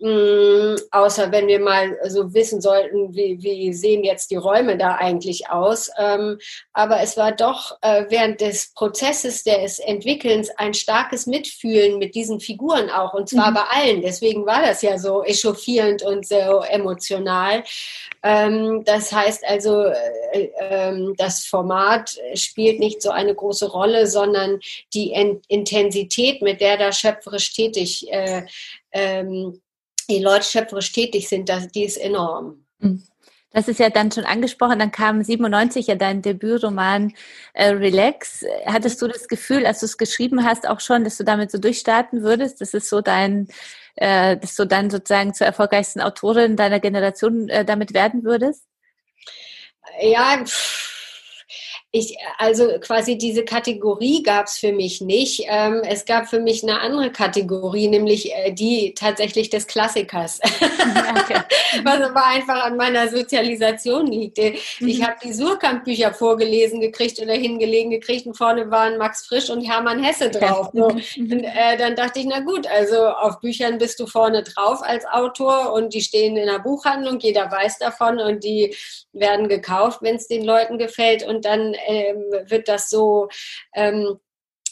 Mm, 0.00 0.76
außer 0.92 1.32
wenn 1.32 1.48
wir 1.48 1.58
mal 1.58 1.98
so 2.06 2.32
wissen 2.32 2.60
sollten, 2.60 3.14
wie, 3.16 3.42
wie 3.42 3.72
sehen 3.72 4.04
jetzt 4.04 4.30
die 4.30 4.36
Räume 4.36 4.76
da 4.76 4.97
eigentlich 4.98 5.50
aus. 5.50 5.90
Ähm, 5.98 6.38
aber 6.72 7.00
es 7.00 7.16
war 7.16 7.32
doch 7.32 7.78
äh, 7.82 8.04
während 8.08 8.40
des 8.40 8.72
Prozesses 8.74 9.42
des 9.42 9.78
Entwickelns 9.78 10.50
ein 10.56 10.74
starkes 10.74 11.26
Mitfühlen 11.26 11.98
mit 11.98 12.14
diesen 12.14 12.40
Figuren 12.40 12.90
auch 12.90 13.14
und 13.14 13.28
zwar 13.28 13.50
mhm. 13.50 13.54
bei 13.54 13.62
allen. 13.62 14.02
Deswegen 14.02 14.46
war 14.46 14.62
das 14.62 14.82
ja 14.82 14.98
so 14.98 15.22
echauffierend 15.24 16.02
und 16.02 16.26
so 16.26 16.60
emotional. 16.60 17.64
Ähm, 18.22 18.82
das 18.84 19.12
heißt 19.12 19.44
also, 19.46 19.84
äh, 20.32 20.50
äh, 20.58 21.14
das 21.16 21.46
Format 21.46 22.18
spielt 22.34 22.80
nicht 22.80 23.02
so 23.02 23.10
eine 23.10 23.34
große 23.34 23.70
Rolle, 23.70 24.06
sondern 24.06 24.60
die 24.92 25.12
en 25.12 25.40
Intensität, 25.48 26.42
mit 26.42 26.60
der 26.60 26.76
da 26.76 26.92
schöpferisch 26.92 27.52
tätig 27.52 28.10
äh, 28.10 28.42
ähm, 28.92 29.60
die 30.08 30.20
Leute 30.20 30.44
schöpferisch 30.44 30.92
tätig 30.92 31.28
sind, 31.28 31.48
das, 31.48 31.68
die 31.68 31.84
ist 31.84 31.96
enorm. 31.96 32.64
Mhm. 32.78 33.02
Das 33.52 33.66
ist 33.66 33.80
ja 33.80 33.88
dann 33.88 34.12
schon 34.12 34.24
angesprochen, 34.24 34.78
dann 34.78 34.92
kam 34.92 35.22
97 35.22 35.86
ja 35.86 35.94
dein 35.94 36.20
Debütroman 36.20 37.14
äh, 37.54 37.68
Relax. 37.68 38.44
Hattest 38.66 39.00
du 39.00 39.08
das 39.08 39.26
Gefühl, 39.26 39.64
als 39.64 39.80
du 39.80 39.86
es 39.86 39.96
geschrieben 39.96 40.44
hast, 40.44 40.68
auch 40.68 40.80
schon, 40.80 41.02
dass 41.04 41.16
du 41.16 41.24
damit 41.24 41.50
so 41.50 41.58
durchstarten 41.58 42.22
würdest? 42.22 42.60
Das 42.60 42.74
ist 42.74 42.90
so 42.90 43.00
dein, 43.00 43.48
äh, 43.96 44.36
dass 44.36 44.54
du 44.54 44.66
dann 44.66 44.90
sozusagen 44.90 45.32
zur 45.32 45.46
erfolgreichsten 45.46 46.02
Autorin 46.02 46.56
deiner 46.56 46.78
Generation 46.78 47.48
äh, 47.48 47.64
damit 47.64 47.94
werden 47.94 48.22
würdest? 48.22 48.66
Ja, 50.00 50.44
pff 50.44 50.97
Ich, 51.90 52.18
also 52.36 52.78
quasi 52.80 53.16
diese 53.16 53.46
Kategorie 53.46 54.22
gab 54.22 54.46
es 54.46 54.58
für 54.58 54.72
mich 54.72 55.00
nicht. 55.00 55.44
Ähm, 55.48 55.80
es 55.88 56.04
gab 56.04 56.28
für 56.28 56.38
mich 56.38 56.62
eine 56.62 56.80
andere 56.80 57.10
Kategorie, 57.10 57.88
nämlich 57.88 58.30
äh, 58.34 58.52
die 58.52 58.92
tatsächlich 58.94 59.48
des 59.48 59.66
Klassikers. 59.66 60.40
Okay. 61.08 61.40
Was 61.84 62.00
aber 62.00 62.26
einfach 62.26 62.64
an 62.64 62.76
meiner 62.76 63.08
Sozialisation 63.08 64.06
liegt. 64.06 64.38
Ich 64.38 64.78
mhm. 64.80 65.02
habe 65.04 65.16
die 65.22 65.32
Surkamp-Bücher 65.32 66.14
vorgelesen 66.14 66.80
gekriegt 66.80 67.20
oder 67.20 67.34
hingelegen 67.34 67.90
gekriegt 67.90 68.26
und 68.26 68.36
vorne 68.36 68.70
waren 68.70 68.96
Max 68.96 69.26
Frisch 69.26 69.50
und 69.50 69.62
Hermann 69.62 70.02
Hesse 70.02 70.30
drauf. 70.30 70.70
So. 70.72 70.88
Mhm. 70.88 71.32
Und, 71.32 71.44
äh, 71.44 71.76
dann 71.76 71.94
dachte 71.94 72.20
ich, 72.20 72.26
na 72.26 72.40
gut, 72.40 72.66
also 72.66 73.06
auf 73.06 73.40
Büchern 73.40 73.78
bist 73.78 74.00
du 74.00 74.06
vorne 74.06 74.42
drauf 74.42 74.80
als 74.82 75.04
Autor 75.06 75.72
und 75.72 75.92
die 75.92 76.00
stehen 76.00 76.36
in 76.36 76.46
der 76.46 76.60
Buchhandlung, 76.60 77.18
jeder 77.20 77.50
weiß 77.50 77.78
davon 77.78 78.18
und 78.18 78.44
die 78.44 78.74
werden 79.12 79.48
gekauft, 79.48 80.00
wenn 80.02 80.16
es 80.16 80.28
den 80.28 80.44
Leuten 80.44 80.78
gefällt 80.78 81.22
und 81.26 81.44
dann 81.44 81.74
ähm, 81.86 82.24
wird 82.46 82.68
das 82.68 82.90
so 82.90 83.28
ähm, 83.74 84.18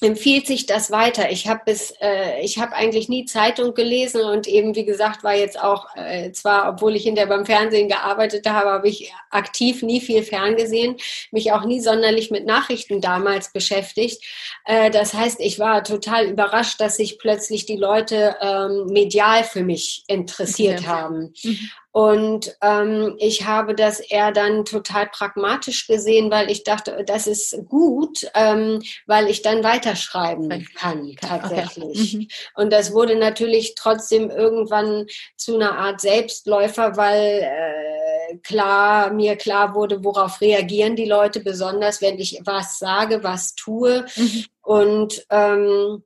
empfiehlt 0.00 0.46
sich 0.46 0.66
das 0.66 0.90
weiter. 0.90 1.30
Ich 1.30 1.48
habe 1.48 1.62
bis, 1.64 1.94
äh, 2.00 2.40
ich 2.42 2.58
habe 2.58 2.74
eigentlich 2.74 3.08
nie 3.08 3.24
Zeitung 3.24 3.74
gelesen 3.74 4.22
und 4.22 4.46
eben 4.46 4.74
wie 4.74 4.84
gesagt 4.84 5.24
war 5.24 5.34
jetzt 5.34 5.60
auch 5.60 5.86
äh, 5.96 6.32
zwar, 6.32 6.68
obwohl 6.68 6.96
ich 6.96 7.04
hinterher 7.04 7.28
beim 7.28 7.46
Fernsehen 7.46 7.88
gearbeitet 7.88 8.48
habe, 8.48 8.70
habe 8.70 8.88
ich 8.88 9.12
aktiv 9.30 9.82
nie 9.82 10.00
viel 10.00 10.22
ferngesehen, 10.22 10.96
mich 11.30 11.52
auch 11.52 11.64
nie 11.64 11.80
sonderlich 11.80 12.30
mit 12.30 12.46
Nachrichten 12.46 13.00
damals 13.00 13.52
beschäftigt. 13.52 14.22
Äh, 14.64 14.90
das 14.90 15.14
heißt, 15.14 15.40
ich 15.40 15.58
war 15.58 15.84
total 15.84 16.26
überrascht, 16.26 16.80
dass 16.80 16.96
sich 16.96 17.18
plötzlich 17.18 17.66
die 17.66 17.76
Leute 17.76 18.36
ähm, 18.40 18.86
medial 18.86 19.44
für 19.44 19.62
mich 19.62 20.04
interessiert 20.06 20.82
ja. 20.82 20.88
haben. 20.88 21.32
Mhm. 21.42 21.70
Und 21.96 22.54
ähm, 22.60 23.14
ich 23.16 23.46
habe 23.46 23.74
das 23.74 24.00
eher 24.00 24.30
dann 24.30 24.66
total 24.66 25.06
pragmatisch 25.06 25.86
gesehen, 25.86 26.30
weil 26.30 26.50
ich 26.50 26.62
dachte, 26.62 27.04
das 27.06 27.26
ist 27.26 27.56
gut, 27.70 28.30
ähm, 28.34 28.82
weil 29.06 29.28
ich 29.28 29.40
dann 29.40 29.64
weiterschreiben 29.86 30.66
kann 30.74 31.14
tatsächlich. 31.20 32.14
Okay. 32.14 32.16
Mhm. 32.16 32.28
Und 32.54 32.72
das 32.72 32.92
wurde 32.92 33.16
natürlich 33.16 33.74
trotzdem 33.74 34.30
irgendwann 34.30 35.06
zu 35.36 35.56
einer 35.56 35.78
Art 35.78 36.00
Selbstläufer, 36.00 36.96
weil 36.96 37.42
äh, 37.42 38.36
klar 38.38 39.12
mir 39.12 39.36
klar 39.36 39.74
wurde, 39.74 40.02
worauf 40.04 40.40
reagieren 40.40 40.96
die 40.96 41.04
Leute 41.04 41.40
besonders, 41.40 42.02
wenn 42.02 42.18
ich 42.18 42.40
was 42.44 42.78
sage, 42.78 43.22
was 43.22 43.54
tue. 43.54 44.04
Mhm. 44.16 44.44
Und 44.62 45.26
ähm, 45.30 46.02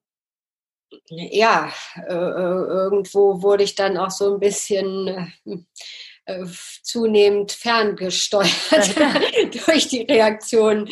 ja, 1.09 1.73
äh, 1.97 2.13
äh, 2.13 2.15
irgendwo 2.15 3.43
wurde 3.43 3.63
ich 3.63 3.75
dann 3.75 3.97
auch 3.97 4.11
so 4.11 4.35
ein 4.35 4.41
bisschen 4.41 5.09
äh, 5.09 5.57
zunehmend 6.83 7.53
ferngesteuert 7.53 8.51
durch 9.67 9.89
die 9.89 10.03
Reaktion. 10.03 10.89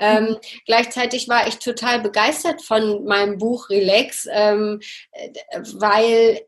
Ähm. 0.00 0.38
Gleichzeitig 0.66 1.28
war 1.28 1.46
ich 1.46 1.58
total 1.58 2.00
begeistert 2.00 2.62
von 2.62 3.04
meinem 3.04 3.38
Buch 3.38 3.70
Relax, 3.70 4.26
ähm, 4.30 4.80
weil 5.52 6.40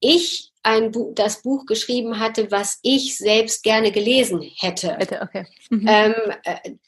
ich 0.00 0.51
ein 0.62 0.90
Buch, 0.92 1.12
das 1.14 1.42
Buch 1.42 1.66
geschrieben 1.66 2.18
hatte, 2.18 2.50
was 2.50 2.78
ich 2.82 3.16
selbst 3.16 3.62
gerne 3.62 3.90
gelesen 3.90 4.42
hätte. 4.58 4.96
Okay. 5.20 5.46
Mhm. 5.70 5.86
Ähm, 5.88 6.14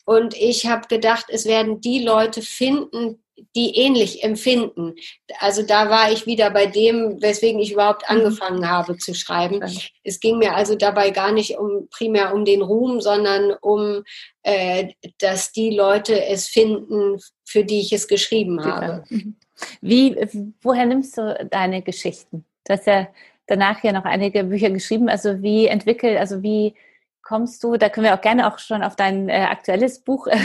und 0.04 0.34
ich 0.36 0.66
habe 0.66 0.86
gedacht, 0.88 1.26
es 1.28 1.46
werden 1.46 1.80
die 1.80 2.00
Leute 2.00 2.42
finden, 2.42 3.20
die 3.56 3.76
ähnlich 3.76 4.22
empfinden. 4.22 4.94
Also 5.40 5.62
da 5.62 5.90
war 5.90 6.12
ich 6.12 6.26
wieder 6.26 6.50
bei 6.50 6.66
dem, 6.66 7.20
weswegen 7.20 7.60
ich 7.60 7.72
überhaupt 7.72 8.02
mhm. 8.02 8.16
angefangen 8.18 8.68
habe 8.68 8.96
zu 8.96 9.14
schreiben. 9.14 9.62
Es 10.02 10.20
ging 10.20 10.38
mir 10.38 10.54
also 10.54 10.76
dabei 10.76 11.10
gar 11.10 11.32
nicht 11.32 11.58
um 11.58 11.88
primär 11.90 12.34
um 12.34 12.44
den 12.44 12.62
Ruhm, 12.62 13.00
sondern 13.00 13.52
um, 13.60 14.04
äh, 14.42 14.88
dass 15.18 15.52
die 15.52 15.70
Leute 15.70 16.24
es 16.26 16.46
finden, 16.46 17.18
für 17.44 17.64
die 17.64 17.80
ich 17.80 17.92
es 17.92 18.08
geschrieben 18.08 18.64
habe. 18.64 19.04
Mhm. 19.08 19.36
Wie, 19.80 20.16
woher 20.62 20.86
nimmst 20.86 21.16
du 21.16 21.48
deine 21.50 21.82
Geschichten? 21.82 22.44
Du 22.64 22.72
hast 22.72 22.86
ja 22.86 23.08
danach 23.46 23.82
ja 23.82 23.92
noch 23.92 24.04
einige 24.04 24.44
Bücher 24.44 24.70
geschrieben. 24.70 25.08
Also 25.08 25.42
wie 25.42 25.66
entwickelt, 25.66 26.18
also 26.18 26.42
wie 26.42 26.74
kommst 27.22 27.64
du, 27.64 27.76
da 27.76 27.88
können 27.88 28.06
wir 28.06 28.14
auch 28.14 28.20
gerne 28.20 28.52
auch 28.52 28.58
schon 28.58 28.82
auf 28.82 28.96
dein 28.96 29.28
äh, 29.28 29.46
aktuelles 29.50 30.00
Buch 30.00 30.26
äh, 30.26 30.36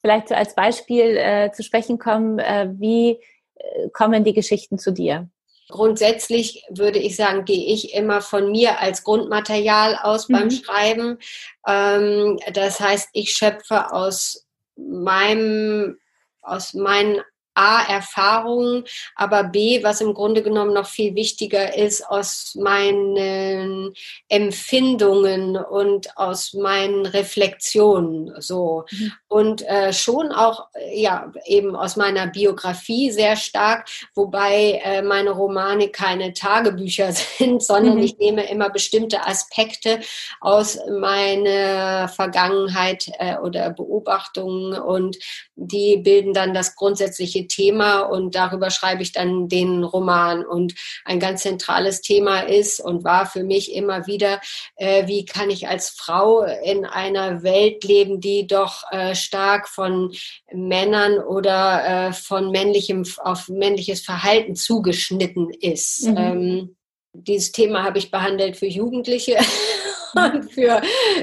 vielleicht 0.00 0.28
so 0.28 0.34
als 0.34 0.54
Beispiel 0.54 1.16
äh, 1.16 1.50
zu 1.52 1.62
sprechen 1.62 1.98
kommen. 1.98 2.38
Äh, 2.38 2.68
wie 2.78 3.20
äh, 3.56 3.88
kommen 3.92 4.24
die 4.24 4.34
Geschichten 4.34 4.78
zu 4.78 4.92
dir? 4.92 5.28
Grundsätzlich 5.68 6.64
würde 6.70 6.98
ich 6.98 7.16
sagen, 7.16 7.44
gehe 7.44 7.66
ich 7.66 7.92
immer 7.92 8.22
von 8.22 8.50
mir 8.50 8.80
als 8.80 9.04
Grundmaterial 9.04 9.98
aus 10.00 10.28
mhm. 10.28 10.32
beim 10.32 10.50
Schreiben. 10.50 11.18
Ähm, 11.66 12.38
das 12.54 12.80
heißt, 12.80 13.10
ich 13.12 13.32
schöpfe 13.32 13.92
aus 13.92 14.46
meinem, 14.76 15.98
aus 16.40 16.72
meinen 16.72 17.20
A, 17.58 17.82
Erfahrungen, 17.82 18.84
aber 19.16 19.42
B, 19.42 19.82
was 19.82 20.00
im 20.00 20.14
Grunde 20.14 20.44
genommen 20.44 20.72
noch 20.72 20.86
viel 20.86 21.16
wichtiger 21.16 21.76
ist, 21.76 22.06
aus 22.08 22.54
meinen 22.54 23.94
Empfindungen 24.28 25.56
und 25.56 26.16
aus 26.16 26.54
meinen 26.54 27.04
Reflexionen 27.04 28.40
so. 28.40 28.84
Mhm. 28.90 29.12
Und 29.26 29.62
äh, 29.66 29.92
schon 29.92 30.30
auch, 30.30 30.68
ja, 30.92 31.32
eben 31.46 31.74
aus 31.74 31.96
meiner 31.96 32.28
Biografie 32.28 33.10
sehr 33.10 33.34
stark, 33.34 33.88
wobei 34.14 34.80
äh, 34.84 35.02
meine 35.02 35.30
Romane 35.30 35.88
keine 35.88 36.34
Tagebücher 36.34 37.10
sind, 37.38 37.62
sondern 37.62 37.96
mhm. 37.96 38.04
ich 38.04 38.18
nehme 38.18 38.48
immer 38.48 38.70
bestimmte 38.70 39.26
Aspekte 39.26 39.98
aus 40.40 40.78
meiner 40.88 42.08
Vergangenheit 42.08 43.10
äh, 43.18 43.36
oder 43.38 43.70
Beobachtungen 43.70 44.78
und 44.78 45.16
die 45.56 45.96
bilden 45.96 46.32
dann 46.32 46.54
das 46.54 46.76
grundsätzliche 46.76 47.47
Thema 47.48 48.00
und 48.00 48.34
darüber 48.34 48.70
schreibe 48.70 49.02
ich 49.02 49.12
dann 49.12 49.48
den 49.48 49.84
Roman. 49.84 50.44
Und 50.44 50.74
ein 51.04 51.20
ganz 51.20 51.42
zentrales 51.42 52.00
Thema 52.00 52.40
ist 52.40 52.80
und 52.80 53.04
war 53.04 53.26
für 53.26 53.42
mich 53.42 53.74
immer 53.74 54.06
wieder, 54.06 54.40
äh, 54.76 55.06
wie 55.06 55.24
kann 55.24 55.50
ich 55.50 55.68
als 55.68 55.90
Frau 55.90 56.42
in 56.42 56.84
einer 56.84 57.42
Welt 57.42 57.84
leben, 57.84 58.20
die 58.20 58.46
doch 58.46 58.84
äh, 58.90 59.14
stark 59.14 59.68
von 59.68 60.12
Männern 60.52 61.18
oder 61.18 62.08
äh, 62.08 62.12
von 62.12 62.50
männlichem 62.50 63.04
auf 63.18 63.48
männliches 63.48 64.00
Verhalten 64.00 64.54
zugeschnitten 64.54 65.50
ist. 65.50 66.06
Mhm. 66.06 66.16
Ähm, 66.16 66.76
dieses 67.26 67.52
Thema 67.52 67.82
habe 67.82 67.98
ich 67.98 68.10
behandelt 68.10 68.56
für 68.56 68.66
Jugendliche 68.66 69.38
und 70.14 70.52
für, 70.52 70.80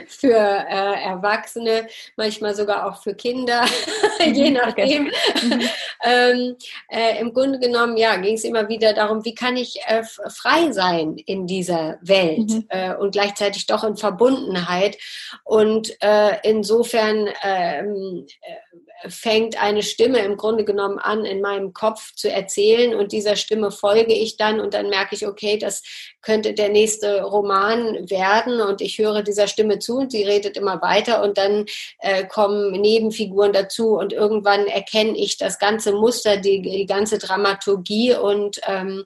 für 0.08 0.36
äh, 0.36 1.04
Erwachsene, 1.04 1.88
manchmal 2.16 2.56
sogar 2.56 2.88
auch 2.88 3.02
für 3.02 3.16
Kinder, 3.16 3.66
je 4.20 4.50
mhm, 4.50 4.54
nachdem. 4.54 5.04
Mhm. 5.06 5.70
ähm, 6.04 6.56
äh, 6.90 7.20
Im 7.20 7.34
Grunde 7.34 7.60
genommen, 7.60 7.98
ja, 7.98 8.16
ging 8.18 8.36
es 8.36 8.44
immer 8.44 8.68
wieder 8.70 8.94
darum, 8.94 9.26
wie 9.26 9.36
kann 9.36 9.58
ich 9.58 9.80
äh, 9.88 10.04
frei 10.04 10.72
sein 10.72 11.18
in 11.18 11.48
dieser 11.48 11.98
Welt 12.02 12.50
mhm. 12.50 12.66
Äh, 12.70 12.96
und 12.96 13.12
gleichzeitig 13.12 13.66
doch 13.66 13.84
in 13.84 13.98
Verbundenheit. 13.98 14.98
Und 15.44 15.92
äh, 16.02 16.38
insofern 16.44 17.30
ähm, 17.44 18.26
äh, 18.42 18.76
fängt 19.08 19.62
eine 19.62 19.84
Stimme 19.84 20.20
im 20.20 20.38
Grunde 20.38 20.64
genommen 20.64 21.00
an, 21.00 21.26
in 21.26 21.42
meinem 21.42 21.74
Kopf 21.74 22.14
zu 22.16 22.32
erzählen 22.32 22.96
und 22.96 23.12
dieser 23.12 23.36
Stimme 23.36 23.72
folge 23.72 24.14
ich 24.14 24.38
dann 24.38 24.60
und 24.60 24.74
dann 24.74 24.90
merke 24.90 25.16
ich, 25.16 25.28
okay, 25.28 25.58
das 25.58 25.84
könnte 26.22 26.54
der 26.54 26.70
nächste 26.70 27.24
Roman 27.24 28.10
werden 28.10 28.62
und 28.62 28.82
ich 28.82 28.98
höre 28.98 29.22
dieser 29.22 29.48
Stimme 29.48 29.80
zu 29.80 29.98
und 29.98 30.12
sie 30.12 30.24
redet 30.24 30.58
immer 30.58 30.82
weiter 30.82 31.22
und 31.24 31.38
dann 31.38 31.66
äh, 32.00 32.26
kommen 32.26 32.72
Nebenfiguren 32.72 33.54
dazu 33.54 33.98
und 33.98 34.14
irgendwann 34.14 34.66
erkenne 34.68 35.18
ich 35.18 35.38
das 35.38 35.60
ganze 35.60 35.92
Muster, 35.94 36.38
die, 36.38 36.62
die 36.62 36.86
ganze 36.86 37.18
Dramaturgie 37.18 38.16
und 38.16 38.60
ähm, 38.68 39.06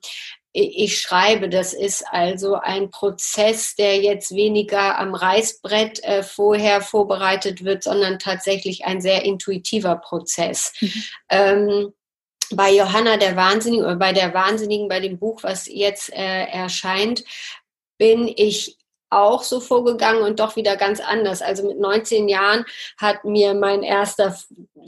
ich 0.51 0.99
schreibe. 0.99 1.49
Das 1.49 1.73
ist 1.73 2.05
also 2.09 2.55
ein 2.55 2.89
Prozess, 2.89 3.75
der 3.75 3.97
jetzt 3.97 4.33
weniger 4.33 4.97
am 4.97 5.13
Reißbrett 5.13 6.03
äh, 6.03 6.23
vorher 6.23 6.81
vorbereitet 6.81 7.63
wird, 7.63 7.83
sondern 7.83 8.19
tatsächlich 8.19 8.85
ein 8.85 9.01
sehr 9.01 9.23
intuitiver 9.23 9.95
Prozess. 9.95 10.73
Mhm. 10.81 11.03
Ähm, 11.29 11.93
bei 12.51 12.71
Johanna 12.71 13.17
der 13.17 13.35
Wahnsinnigen 13.35 13.85
oder 13.85 13.95
bei 13.95 14.11
der 14.11 14.33
Wahnsinnigen, 14.33 14.87
bei 14.87 14.99
dem 14.99 15.19
Buch, 15.19 15.43
was 15.43 15.67
jetzt 15.67 16.11
äh, 16.11 16.45
erscheint, 16.45 17.23
bin 17.99 18.27
ich 18.27 18.78
auch 19.09 19.43
so 19.43 19.59
vorgegangen 19.59 20.21
und 20.21 20.39
doch 20.39 20.55
wieder 20.55 20.75
ganz 20.75 20.99
anders. 20.99 21.41
Also 21.41 21.65
mit 21.65 21.79
19 21.79 22.27
Jahren 22.27 22.65
hat 22.97 23.25
mir 23.25 23.53
mein 23.53 23.83
erster 23.83 24.35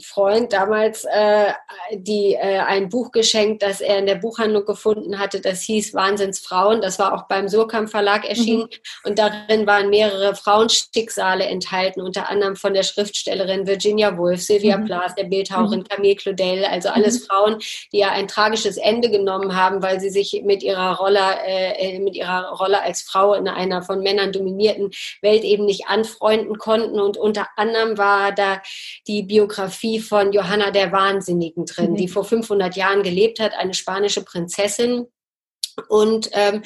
Freund 0.00 0.52
damals 0.52 1.04
äh, 1.04 1.52
die, 1.92 2.34
äh, 2.34 2.58
ein 2.58 2.88
Buch 2.88 3.10
geschenkt, 3.10 3.62
das 3.62 3.80
er 3.80 3.98
in 3.98 4.06
der 4.06 4.14
Buchhandlung 4.14 4.64
gefunden 4.64 5.18
hatte. 5.18 5.40
Das 5.40 5.62
hieß 5.62 5.92
Wahnsinnsfrauen. 5.94 6.80
Das 6.80 6.98
war 6.98 7.14
auch 7.14 7.26
beim 7.26 7.48
Surkamp 7.48 7.90
Verlag 7.90 8.24
erschienen. 8.24 8.62
Mhm. 8.62 9.08
Und 9.10 9.18
darin 9.18 9.66
waren 9.66 9.90
mehrere 9.90 10.34
Frauenschicksale 10.34 11.44
enthalten, 11.44 12.00
unter 12.00 12.28
anderem 12.28 12.56
von 12.56 12.74
der 12.74 12.84
Schriftstellerin 12.84 13.66
Virginia 13.66 14.16
Woolf, 14.16 14.42
Sylvia 14.42 14.78
mhm. 14.78 14.84
Plath, 14.86 15.18
der 15.18 15.24
Bildhauerin 15.24 15.80
mhm. 15.80 15.88
Camille 15.88 16.16
Claudel. 16.16 16.64
Also 16.64 16.88
alles 16.88 17.20
mhm. 17.20 17.24
Frauen, 17.26 17.58
die 17.92 17.98
ja 17.98 18.10
ein 18.10 18.28
tragisches 18.28 18.76
Ende 18.76 19.10
genommen 19.10 19.56
haben, 19.56 19.82
weil 19.82 20.00
sie 20.00 20.10
sich 20.10 20.42
mit 20.44 20.62
ihrer 20.62 20.96
Rolle, 20.96 21.20
äh, 21.44 21.98
mit 21.98 22.14
ihrer 22.14 22.52
Rolle 22.52 22.82
als 22.82 23.02
Frau 23.02 23.34
in 23.34 23.48
einer 23.48 23.82
von 23.82 24.00
Männern 24.00 24.11
dominierten 24.32 24.90
Welt 25.20 25.44
eben 25.44 25.64
nicht 25.64 25.86
anfreunden 25.86 26.58
konnten. 26.58 27.00
Und 27.00 27.16
unter 27.16 27.48
anderem 27.56 27.98
war 27.98 28.32
da 28.32 28.62
die 29.06 29.22
Biografie 29.22 30.00
von 30.00 30.32
Johanna 30.32 30.70
der 30.70 30.92
Wahnsinnigen 30.92 31.66
drin, 31.66 31.92
mhm. 31.92 31.96
die 31.96 32.08
vor 32.08 32.24
500 32.24 32.76
Jahren 32.76 33.02
gelebt 33.02 33.40
hat, 33.40 33.54
eine 33.54 33.74
spanische 33.74 34.24
Prinzessin. 34.24 35.06
Und 35.88 36.30
ähm, 36.32 36.62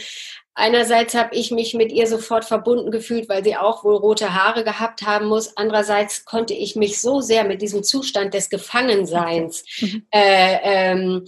einerseits 0.54 1.14
habe 1.14 1.34
ich 1.34 1.50
mich 1.50 1.74
mit 1.74 1.92
ihr 1.92 2.06
sofort 2.06 2.44
verbunden 2.44 2.90
gefühlt, 2.90 3.28
weil 3.28 3.44
sie 3.44 3.56
auch 3.56 3.84
wohl 3.84 3.96
rote 3.96 4.34
Haare 4.34 4.64
gehabt 4.64 5.02
haben 5.02 5.26
muss. 5.26 5.56
Andererseits 5.56 6.24
konnte 6.24 6.54
ich 6.54 6.76
mich 6.76 7.00
so 7.00 7.20
sehr 7.20 7.44
mit 7.44 7.62
diesem 7.62 7.82
Zustand 7.82 8.34
des 8.34 8.50
Gefangenseins 8.50 9.64
mhm. 9.80 10.06
äh, 10.10 10.58
ähm, 10.62 11.26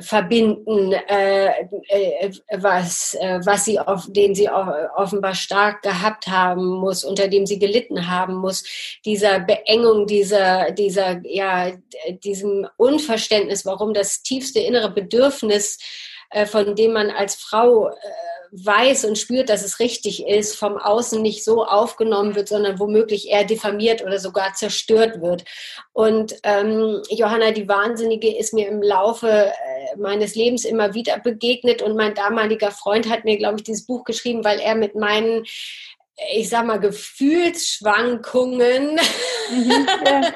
verbinden, 0.00 0.92
äh, 0.92 1.48
äh, 1.88 2.30
was, 2.52 3.14
äh, 3.14 3.40
was 3.44 3.64
sie 3.64 3.80
auf, 3.80 4.06
den 4.08 4.34
sie 4.34 4.48
offenbar 4.48 5.34
stark 5.34 5.82
gehabt 5.82 6.28
haben 6.28 6.66
muss, 6.66 7.04
unter 7.04 7.26
dem 7.26 7.46
sie 7.46 7.58
gelitten 7.58 8.08
haben 8.08 8.36
muss, 8.36 8.64
dieser 9.04 9.40
Beengung, 9.40 10.06
dieser, 10.06 10.70
dieser, 10.70 11.20
ja, 11.24 11.72
diesem 12.22 12.68
Unverständnis, 12.76 13.66
warum 13.66 13.92
das 13.92 14.22
tiefste 14.22 14.60
innere 14.60 14.90
Bedürfnis, 14.90 15.78
äh, 16.30 16.46
von 16.46 16.76
dem 16.76 16.92
man 16.92 17.10
als 17.10 17.34
Frau 17.34 17.88
äh, 17.88 17.92
weiß 18.52 19.04
und 19.04 19.18
spürt, 19.18 19.48
dass 19.48 19.64
es 19.64 19.80
richtig 19.80 20.26
ist, 20.26 20.56
vom 20.56 20.76
Außen 20.76 21.20
nicht 21.20 21.44
so 21.44 21.64
aufgenommen 21.64 22.34
wird, 22.34 22.48
sondern 22.48 22.78
womöglich 22.78 23.28
eher 23.28 23.44
diffamiert 23.44 24.02
oder 24.02 24.18
sogar 24.18 24.54
zerstört 24.54 25.20
wird. 25.20 25.44
Und 25.92 26.36
ähm, 26.42 27.02
Johanna 27.10 27.50
die 27.50 27.68
Wahnsinnige 27.68 28.36
ist 28.36 28.54
mir 28.54 28.68
im 28.68 28.82
Laufe 28.82 29.28
äh, 29.28 29.52
meines 29.96 30.34
Lebens 30.34 30.64
immer 30.64 30.94
wieder 30.94 31.18
begegnet 31.18 31.82
und 31.82 31.96
mein 31.96 32.14
damaliger 32.14 32.70
Freund 32.70 33.08
hat 33.08 33.24
mir, 33.24 33.36
glaube 33.36 33.56
ich, 33.58 33.64
dieses 33.64 33.86
Buch 33.86 34.04
geschrieben, 34.04 34.44
weil 34.44 34.60
er 34.60 34.74
mit 34.74 34.94
meinen 34.94 35.44
ich 36.32 36.48
sag 36.48 36.66
mal, 36.66 36.80
Gefühlsschwankungen 36.80 38.98
mhm, 39.50 39.86
ja. 40.04 40.32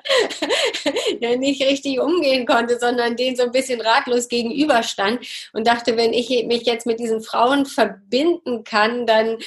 ja. 1.21 1.37
nicht 1.37 1.63
richtig 1.63 2.01
umgehen 2.01 2.47
konnte, 2.47 2.79
sondern 2.79 3.17
denen 3.17 3.37
so 3.37 3.43
ein 3.43 3.53
bisschen 3.53 3.81
ratlos 3.81 4.29
gegenüberstand 4.29 5.27
und 5.53 5.67
dachte, 5.67 5.97
wenn 5.97 6.13
ich 6.13 6.29
mich 6.47 6.63
jetzt 6.63 6.87
mit 6.87 7.01
diesen 7.01 7.21
Frauen 7.21 7.67
verbinden 7.67 8.63
kann, 8.65 9.07
dann 9.07 9.39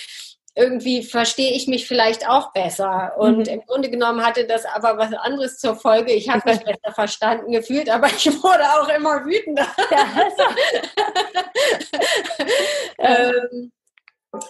irgendwie 0.57 1.03
verstehe 1.03 1.51
ich 1.51 1.67
mich 1.67 1.85
vielleicht 1.85 2.29
auch 2.29 2.53
besser. 2.53 3.11
Und 3.17 3.39
mhm. 3.39 3.53
im 3.53 3.59
Grunde 3.65 3.89
genommen 3.89 4.25
hatte 4.25 4.47
das 4.47 4.63
aber 4.65 4.97
was 4.97 5.11
anderes 5.13 5.57
zur 5.57 5.75
Folge. 5.75 6.13
Ich 6.13 6.29
habe 6.29 6.49
mich 6.49 6.63
besser 6.63 6.93
verstanden 6.93 7.51
gefühlt, 7.51 7.89
aber 7.89 8.07
ich 8.07 8.25
wurde 8.41 8.63
auch 8.79 8.87
immer 8.87 9.25
wütender. 9.25 9.67
Ja, 9.91 10.07
ähm, 12.99 13.73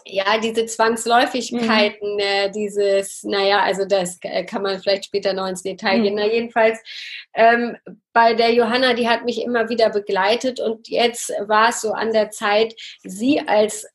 ja, 0.06 0.38
diese 0.38 0.66
Zwangsläufigkeiten, 0.66 2.14
mhm. 2.14 2.20
äh, 2.20 2.50
dieses, 2.52 3.24
naja, 3.24 3.62
also 3.62 3.86
das 3.86 4.20
kann 4.48 4.62
man 4.62 4.80
vielleicht 4.80 5.06
später 5.06 5.34
noch 5.34 5.48
ins 5.48 5.64
Detail 5.64 6.00
mhm. 6.00 6.04
gehen. 6.04 6.16
Na, 6.16 6.26
jedenfalls 6.26 6.80
ähm, 7.34 7.78
bei 8.14 8.34
der 8.34 8.54
Johanna, 8.54 8.94
die 8.94 9.10
hat 9.10 9.26
mich 9.26 9.42
immer 9.42 9.70
wieder 9.70 9.90
begleitet 9.90 10.60
und 10.60 10.88
jetzt 10.88 11.30
war 11.48 11.70
es 11.70 11.82
so 11.82 11.92
an 11.92 12.12
der 12.12 12.30
Zeit, 12.30 12.74
sie 13.04 13.42
als 13.46 13.88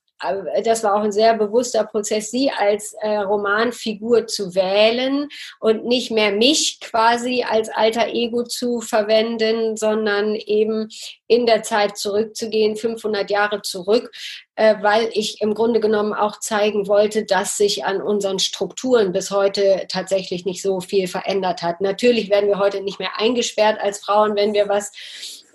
das 0.64 0.85
war 0.85 0.94
auch 0.94 1.02
ein 1.02 1.12
sehr 1.12 1.35
bewusster 1.35 1.85
Prozess, 1.85 2.30
sie 2.30 2.50
als 2.50 2.94
äh, 3.00 3.16
Romanfigur 3.18 4.26
zu 4.26 4.54
wählen 4.54 5.28
und 5.61 5.87
nicht 5.87 6.11
mehr 6.11 6.33
mich 6.33 6.78
quasi 6.80 7.44
als 7.48 7.68
alter 7.68 8.09
Ego 8.09 8.44
zu 8.44 8.80
verwenden, 8.80 9.76
sondern 9.76 10.35
eben 10.35 10.88
in 11.26 11.46
der 11.46 11.62
Zeit 11.62 11.96
zurückzugehen, 11.96 12.76
500 12.76 13.30
Jahre 13.30 13.62
zurück, 13.62 14.11
äh, 14.56 14.74
weil 14.83 15.09
ich 15.14 15.40
im 15.40 15.54
Grunde 15.54 15.80
genommen 15.80 16.12
auch 16.12 16.38
zeigen 16.40 16.87
wollte, 16.87 17.24
dass 17.24 17.56
sich 17.56 17.85
an 17.85 18.02
unseren 18.02 18.38
Strukturen 18.38 19.12
bis 19.12 19.30
heute 19.30 19.87
tatsächlich 19.88 20.44
nicht 20.44 20.61
so 20.61 20.80
viel 20.80 21.09
verändert 21.09 21.62
hat. 21.62 21.80
Natürlich 21.80 22.30
werden 22.30 22.48
wir 22.48 22.59
heute 22.59 22.83
nicht 22.83 22.98
mehr 22.98 23.18
eingesperrt 23.18 23.80
als 23.80 24.00
Frauen, 24.00 24.37
wenn 24.37 24.52
wir 24.52 24.68
was 24.68 24.92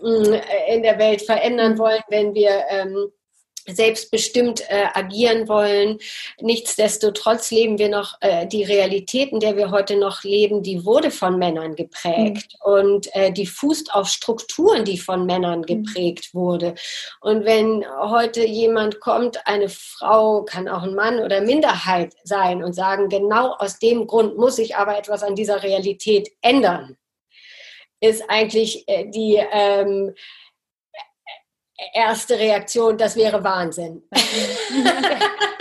mm, 0.01 0.33
in 0.69 0.81
der 0.81 0.97
Welt 0.97 1.21
verändern 1.21 1.77
wollen, 1.77 2.01
wenn 2.09 2.33
wir 2.33 2.63
ähm, 2.69 3.11
selbstbestimmt 3.67 4.61
äh, 4.69 4.87
agieren 4.93 5.47
wollen. 5.47 5.99
Nichtsdestotrotz 6.39 7.51
leben 7.51 7.77
wir 7.77 7.89
noch 7.89 8.17
äh, 8.21 8.47
die 8.47 8.63
Realität, 8.63 9.31
in 9.31 9.39
der 9.39 9.57
wir 9.57 9.71
heute 9.71 9.97
noch 9.97 10.23
leben, 10.23 10.63
die 10.63 10.85
wurde 10.85 11.11
von 11.11 11.37
Männern 11.37 11.75
geprägt 11.75 12.55
mhm. 12.65 12.71
und 12.73 13.15
äh, 13.15 13.31
die 13.31 13.47
fußt 13.47 13.93
auf 13.93 14.07
Strukturen, 14.07 14.85
die 14.85 14.97
von 14.97 15.25
Männern 15.25 15.59
mhm. 15.59 15.65
geprägt 15.65 16.29
mhm. 16.33 16.39
wurde. 16.39 16.75
Und 17.21 17.45
wenn 17.45 17.85
heute 18.01 18.45
jemand 18.45 18.99
kommt, 18.99 19.45
eine 19.47 19.69
Frau 19.69 20.43
kann 20.43 20.67
auch 20.67 20.83
ein 20.83 20.95
Mann 20.95 21.19
oder 21.19 21.41
Minderheit 21.41 22.13
sein 22.23 22.63
und 22.63 22.73
sagen, 22.73 23.09
genau 23.09 23.53
aus 23.57 23.79
dem 23.79 24.07
Grund 24.07 24.37
muss 24.37 24.57
ich 24.59 24.75
aber 24.75 24.97
etwas 24.97 25.23
an 25.23 25.35
dieser 25.35 25.63
Realität 25.63 26.29
ändern, 26.41 26.97
ist 27.99 28.23
eigentlich 28.29 28.87
äh, 28.87 29.05
die 29.09 29.41
ähm, 29.51 30.13
erste 31.93 32.37
Reaktion, 32.37 32.97
das 32.97 33.15
wäre 33.15 33.43
Wahnsinn. 33.43 34.03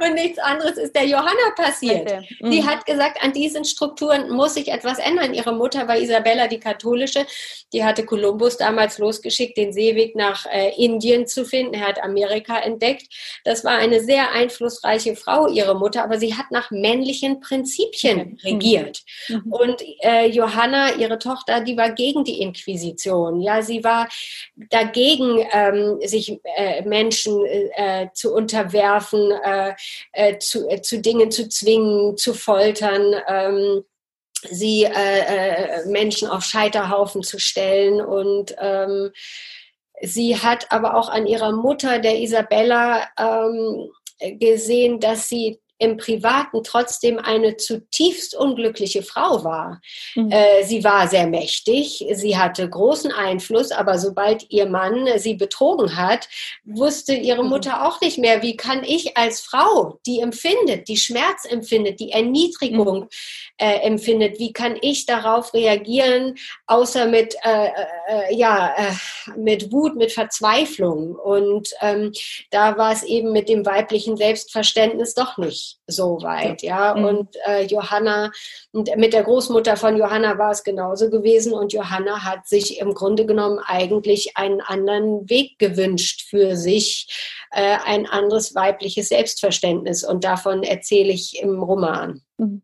und 0.00 0.14
nichts 0.14 0.38
anderes 0.38 0.76
ist 0.76 0.94
der 0.94 1.06
Johanna 1.06 1.50
passiert. 1.56 2.10
Okay. 2.10 2.28
Mhm. 2.40 2.50
Die 2.50 2.64
hat 2.64 2.86
gesagt, 2.86 3.22
an 3.22 3.32
diesen 3.32 3.64
Strukturen 3.64 4.30
muss 4.30 4.54
sich 4.54 4.68
etwas 4.68 4.98
ändern. 4.98 5.34
Ihre 5.34 5.54
Mutter 5.54 5.88
war 5.88 5.96
Isabella 5.96 6.48
die 6.48 6.60
Katholische. 6.60 7.26
Die 7.72 7.84
hatte 7.84 8.04
Kolumbus 8.04 8.56
damals 8.56 8.98
losgeschickt, 8.98 9.56
den 9.56 9.72
Seeweg 9.72 10.16
nach 10.16 10.46
äh, 10.46 10.72
Indien 10.76 11.26
zu 11.26 11.44
finden. 11.44 11.74
Er 11.74 11.88
hat 11.88 12.02
Amerika 12.02 12.58
entdeckt. 12.58 13.06
Das 13.44 13.64
war 13.64 13.78
eine 13.78 14.00
sehr 14.00 14.32
einflussreiche 14.32 15.16
Frau, 15.16 15.48
ihre 15.48 15.74
Mutter, 15.74 16.02
aber 16.04 16.18
sie 16.18 16.34
hat 16.34 16.50
nach 16.50 16.70
männlichen 16.70 17.40
Prinzipien. 17.40 18.16
Mhm. 18.16 18.38
regiert. 18.42 19.02
Mhm. 19.28 19.52
Und 19.52 19.82
äh, 20.00 20.26
Johanna, 20.26 20.94
ihre 20.94 21.18
Tochter, 21.18 21.60
die 21.60 21.76
war 21.76 21.90
gegen 21.90 22.24
die 22.24 22.40
Inquisition. 22.40 23.40
Ja, 23.40 23.62
sie 23.62 23.84
war 23.84 24.08
dagegen, 24.70 25.46
ähm, 25.52 25.98
sich 26.04 26.38
äh, 26.56 26.82
Menschen 26.82 27.44
äh, 27.44 28.08
zu 28.14 28.34
unterwerfen, 28.34 29.30
äh, 29.30 29.74
äh, 30.12 30.38
zu, 30.38 30.68
äh, 30.68 30.82
zu 30.82 31.00
Dingen 31.00 31.30
zu 31.30 31.48
zwingen, 31.48 32.16
zu 32.16 32.34
foltern. 32.34 33.14
Ähm, 33.28 33.84
sie 34.50 34.84
äh, 34.84 34.90
äh, 34.90 35.86
Menschen 35.86 36.28
auf 36.28 36.44
Scheiterhaufen 36.44 37.22
zu 37.22 37.38
stellen 37.38 38.00
und 38.00 38.54
ähm, 38.58 39.10
sie 40.02 40.36
hat 40.36 40.70
aber 40.70 40.94
auch 40.96 41.08
an 41.08 41.26
ihrer 41.26 41.52
Mutter, 41.52 41.98
der 41.98 42.20
Isabella, 42.20 43.08
ähm, 43.18 43.90
gesehen, 44.38 45.00
dass 45.00 45.28
sie 45.28 45.60
im 45.78 45.98
Privaten 45.98 46.62
trotzdem 46.62 47.18
eine 47.18 47.56
zutiefst 47.56 48.34
unglückliche 48.34 49.02
Frau 49.02 49.44
war. 49.44 49.80
Mhm. 50.14 50.30
Äh, 50.30 50.64
sie 50.64 50.84
war 50.84 51.06
sehr 51.08 51.26
mächtig, 51.26 52.06
sie 52.12 52.38
hatte 52.38 52.68
großen 52.68 53.12
Einfluss, 53.12 53.72
aber 53.72 53.98
sobald 53.98 54.50
ihr 54.50 54.66
Mann 54.66 55.06
sie 55.18 55.34
betrogen 55.34 55.96
hat, 55.96 56.28
wusste 56.64 57.14
ihre 57.14 57.42
mhm. 57.42 57.50
Mutter 57.50 57.86
auch 57.86 58.00
nicht 58.00 58.16
mehr, 58.18 58.42
wie 58.42 58.56
kann 58.56 58.84
ich 58.84 59.16
als 59.16 59.40
Frau, 59.40 59.98
die 60.06 60.20
empfindet, 60.20 60.88
die 60.88 60.96
Schmerz 60.96 61.44
empfindet, 61.44 62.00
die 62.00 62.12
Erniedrigung 62.12 63.00
mhm. 63.00 63.08
äh, 63.58 63.80
empfindet, 63.80 64.38
wie 64.38 64.52
kann 64.52 64.78
ich 64.80 65.04
darauf 65.04 65.52
reagieren, 65.52 66.36
außer 66.66 67.06
mit, 67.06 67.34
äh, 67.42 67.66
äh 68.08 68.34
ja, 68.34 68.74
äh, 68.76 69.38
mit 69.38 69.72
Wut, 69.72 69.96
mit 69.96 70.12
Verzweiflung. 70.12 71.16
Und 71.16 71.68
ähm, 71.82 72.12
da 72.50 72.78
war 72.78 72.92
es 72.92 73.02
eben 73.02 73.32
mit 73.32 73.48
dem 73.48 73.66
weiblichen 73.66 74.16
Selbstverständnis 74.16 75.14
doch 75.14 75.36
nicht 75.36 75.65
so 75.86 76.22
weit, 76.22 76.62
ja. 76.62 76.94
Mhm. 76.94 77.04
Und 77.04 77.36
äh, 77.46 77.64
Johanna, 77.64 78.30
und 78.72 78.94
mit 78.96 79.12
der 79.12 79.24
Großmutter 79.24 79.76
von 79.76 79.96
Johanna 79.96 80.38
war 80.38 80.50
es 80.50 80.64
genauso 80.64 81.10
gewesen. 81.10 81.52
Und 81.52 81.72
Johanna 81.72 82.24
hat 82.24 82.46
sich 82.46 82.80
im 82.80 82.94
Grunde 82.94 83.26
genommen 83.26 83.58
eigentlich 83.64 84.36
einen 84.36 84.60
anderen 84.60 85.28
Weg 85.28 85.58
gewünscht 85.58 86.28
für 86.28 86.56
sich, 86.56 87.08
äh, 87.50 87.78
ein 87.84 88.06
anderes 88.06 88.54
weibliches 88.54 89.08
Selbstverständnis. 89.08 90.04
Und 90.04 90.24
davon 90.24 90.62
erzähle 90.62 91.12
ich 91.12 91.40
im 91.40 91.62
Roman. 91.62 92.22
Mhm. 92.38 92.62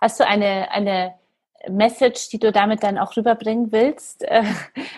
Hast 0.00 0.20
du 0.20 0.26
eine, 0.26 0.70
eine 0.70 1.17
Message, 1.68 2.28
die 2.28 2.38
du 2.38 2.52
damit 2.52 2.82
dann 2.82 2.98
auch 2.98 3.16
rüberbringen 3.16 3.72
willst 3.72 4.22
äh, 4.22 4.44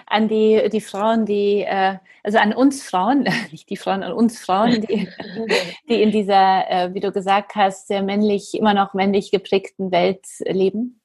an 0.06 0.28
die, 0.28 0.68
die 0.70 0.80
Frauen, 0.80 1.24
die, 1.24 1.62
äh, 1.62 1.96
also 2.22 2.38
an 2.38 2.52
uns 2.52 2.82
Frauen, 2.82 3.22
nicht 3.50 3.70
die 3.70 3.76
Frauen, 3.76 4.02
an 4.02 4.12
uns 4.12 4.38
Frauen, 4.38 4.82
die, 4.82 5.08
die 5.88 6.02
in 6.02 6.10
dieser, 6.10 6.70
äh, 6.70 6.94
wie 6.94 7.00
du 7.00 7.12
gesagt 7.12 7.54
hast, 7.54 7.88
sehr 7.88 8.02
männlich, 8.02 8.54
immer 8.54 8.74
noch 8.74 8.94
männlich 8.94 9.30
geprägten 9.30 9.90
Welt 9.90 10.26
leben? 10.40 11.00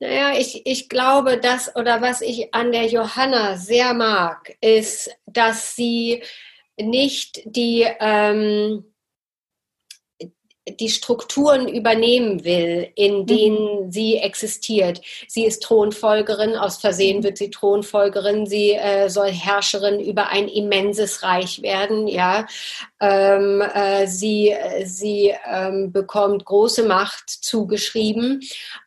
Naja, 0.00 0.32
ich, 0.36 0.66
ich 0.66 0.88
glaube, 0.88 1.38
dass, 1.38 1.76
oder 1.76 2.00
was 2.00 2.22
ich 2.22 2.52
an 2.54 2.72
der 2.72 2.86
Johanna 2.86 3.56
sehr 3.56 3.94
mag, 3.94 4.56
ist, 4.60 5.14
dass 5.26 5.76
sie 5.76 6.22
nicht 6.76 7.42
die, 7.44 7.86
ähm, 8.00 8.84
die 10.66 10.88
Strukturen 10.88 11.68
übernehmen 11.68 12.44
will, 12.44 12.88
in 12.94 13.20
mhm. 13.20 13.26
denen 13.26 13.84
mhm. 13.86 13.92
sie 13.92 14.16
existiert. 14.16 15.00
Sie 15.28 15.44
ist 15.44 15.62
Thronfolgerin, 15.62 16.56
aus 16.56 16.78
Versehen 16.78 17.22
wird 17.22 17.36
sie 17.36 17.50
Thronfolgerin, 17.50 18.46
sie 18.46 18.72
äh, 18.72 19.08
soll 19.10 19.30
Herrscherin 19.30 20.00
über 20.00 20.28
ein 20.28 20.48
immenses 20.48 21.22
Reich 21.22 21.60
werden, 21.62 22.08
ja. 22.08 22.46
Ähm, 23.00 23.60
äh, 23.60 24.06
sie 24.06 24.54
sie 24.84 25.34
ähm, 25.46 25.92
bekommt 25.92 26.46
große 26.46 26.84
Macht 26.84 27.28
zugeschrieben 27.28 28.40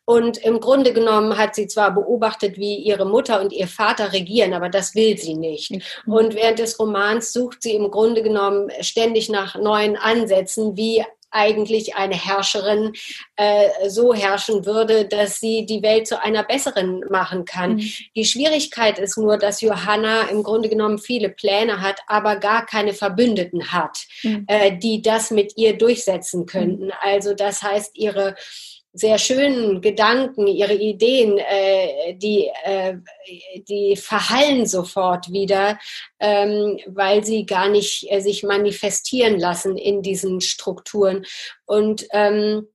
und 0.10 0.38
im 0.38 0.62
Grunde 0.62 0.94
genommen 0.94 1.38
hat 1.38 1.54
sie 1.54 1.68
zwar 1.68 1.94
beobachtet, 1.94 2.58
wie 2.58 2.78
ihre 2.78 3.06
Mutter 3.06 3.42
und 3.42 3.52
ihr 3.52 3.68
Vater 3.68 4.14
regieren, 4.14 4.54
aber 4.54 4.70
das 4.70 4.96
will 4.96 5.18
sie 5.18 5.36
nicht. 5.36 5.72
Mhm. 5.72 6.14
Und 6.14 6.34
während 6.34 6.60
des 6.60 6.80
Romans 6.80 7.34
sucht 7.34 7.62
sie 7.62 7.76
im 7.76 7.92
Grunde 7.92 8.24
genommen 8.24 8.72
ständig 8.80 9.30
nach 9.30 9.56
neuen 9.56 9.98
Ansätzen, 9.98 10.78
wie 10.78 11.04
eigentlich 11.38 11.96
eine 11.96 12.16
Herrscherin 12.16 12.94
äh, 13.36 13.70
so 13.88 14.14
herrschen 14.14 14.66
würde, 14.66 15.06
dass 15.06 15.40
sie 15.40 15.66
die 15.66 15.84
Welt 15.84 16.08
zu 16.08 16.22
einer 16.22 16.44
besseren 16.44 17.06
machen 17.10 17.46
kann. 17.46 17.76
Mhm. 17.76 17.92
Die 18.16 18.26
Schwierigkeit 18.26 18.98
ist 18.98 19.18
nur, 19.18 19.38
dass 19.38 19.62
Johanna 19.62 20.24
im 20.24 20.42
Grunde 20.42 20.68
genommen 20.68 20.98
viele 20.98 21.30
Pläne 21.30 21.80
hat, 21.82 22.00
aber 22.08 22.38
gar 22.38 22.66
keine 22.66 22.94
Verbündeten 22.94 23.72
hat, 23.72 24.00
mhm. 24.24 24.46
äh, 24.48 24.76
die 24.76 25.02
das 25.02 25.30
mit 25.30 25.54
ihr 25.58 25.78
durchsetzen 25.78 26.48
könnten. 26.48 26.86
Mhm. 26.86 26.94
Also 27.02 27.36
das 27.36 27.62
heißt, 27.62 27.96
ihre 27.96 28.36
sehr 28.98 29.18
schönen 29.20 29.82
Gedanken, 29.82 30.48
ihre 30.48 30.74
Ideen, 30.74 31.38
äh, 31.38 32.16
die, 32.16 32.50
äh, 32.64 32.96
die 33.68 33.96
verhallen 33.96 34.66
sofort 34.66 35.32
wieder, 35.32 35.78
ähm, 36.20 36.80
weil 36.88 37.24
sie 37.24 37.46
gar 37.46 37.70
nicht 37.70 38.12
äh, 38.12 38.22
sich 38.22 38.44
manifestieren 38.44 39.40
lassen 39.40 39.78
in 39.78 40.02
diesen 40.02 40.42
Strukturen. 40.42 41.26
Und 41.66 42.08
ähm, 42.12 42.68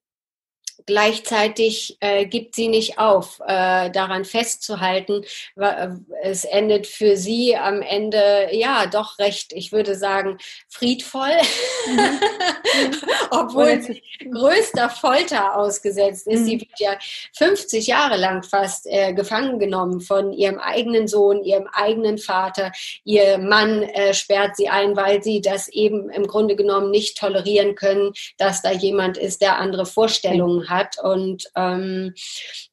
gleichzeitig 0.86 1.96
äh, 2.00 2.26
gibt 2.26 2.54
sie 2.54 2.68
nicht 2.68 2.98
auf, 2.98 3.40
äh, 3.46 3.90
daran 3.90 4.24
festzuhalten. 4.24 5.22
Äh, 5.56 5.88
es 6.22 6.44
endet 6.44 6.86
für 6.86 7.16
sie 7.16 7.56
am 7.56 7.82
Ende 7.82 8.48
ja 8.52 8.86
doch 8.86 9.18
recht, 9.18 9.52
ich 9.52 9.72
würde 9.72 9.94
sagen, 9.94 10.38
friedvoll, 10.68 11.36
mhm. 11.86 12.20
obwohl 13.30 13.80
sie 13.80 14.02
größter 14.30 14.90
Folter 14.90 15.56
ausgesetzt 15.56 16.26
ist. 16.26 16.40
Mhm. 16.40 16.44
Sie 16.44 16.60
wird 16.60 16.80
ja 16.80 16.96
50 17.36 17.86
Jahre 17.86 18.16
lang 18.16 18.42
fast 18.42 18.86
äh, 18.86 19.12
gefangen 19.12 19.58
genommen 19.58 20.00
von 20.00 20.32
ihrem 20.32 20.58
eigenen 20.58 21.08
Sohn, 21.08 21.42
ihrem 21.44 21.68
eigenen 21.72 22.18
Vater. 22.18 22.72
Ihr 23.04 23.38
Mann 23.38 23.82
äh, 23.82 24.14
sperrt 24.14 24.56
sie 24.56 24.68
ein, 24.68 24.96
weil 24.96 25.22
sie 25.22 25.40
das 25.40 25.68
eben 25.68 26.10
im 26.10 26.26
Grunde 26.26 26.56
genommen 26.56 26.90
nicht 26.90 27.18
tolerieren 27.18 27.74
können, 27.74 28.12
dass 28.38 28.62
da 28.62 28.72
jemand 28.72 29.16
ist, 29.16 29.42
der 29.42 29.58
andere 29.58 29.86
Vorstellungen 29.86 30.68
hat 30.68 30.71
hat. 30.72 30.96
Und 31.02 31.44
ähm, 31.56 32.14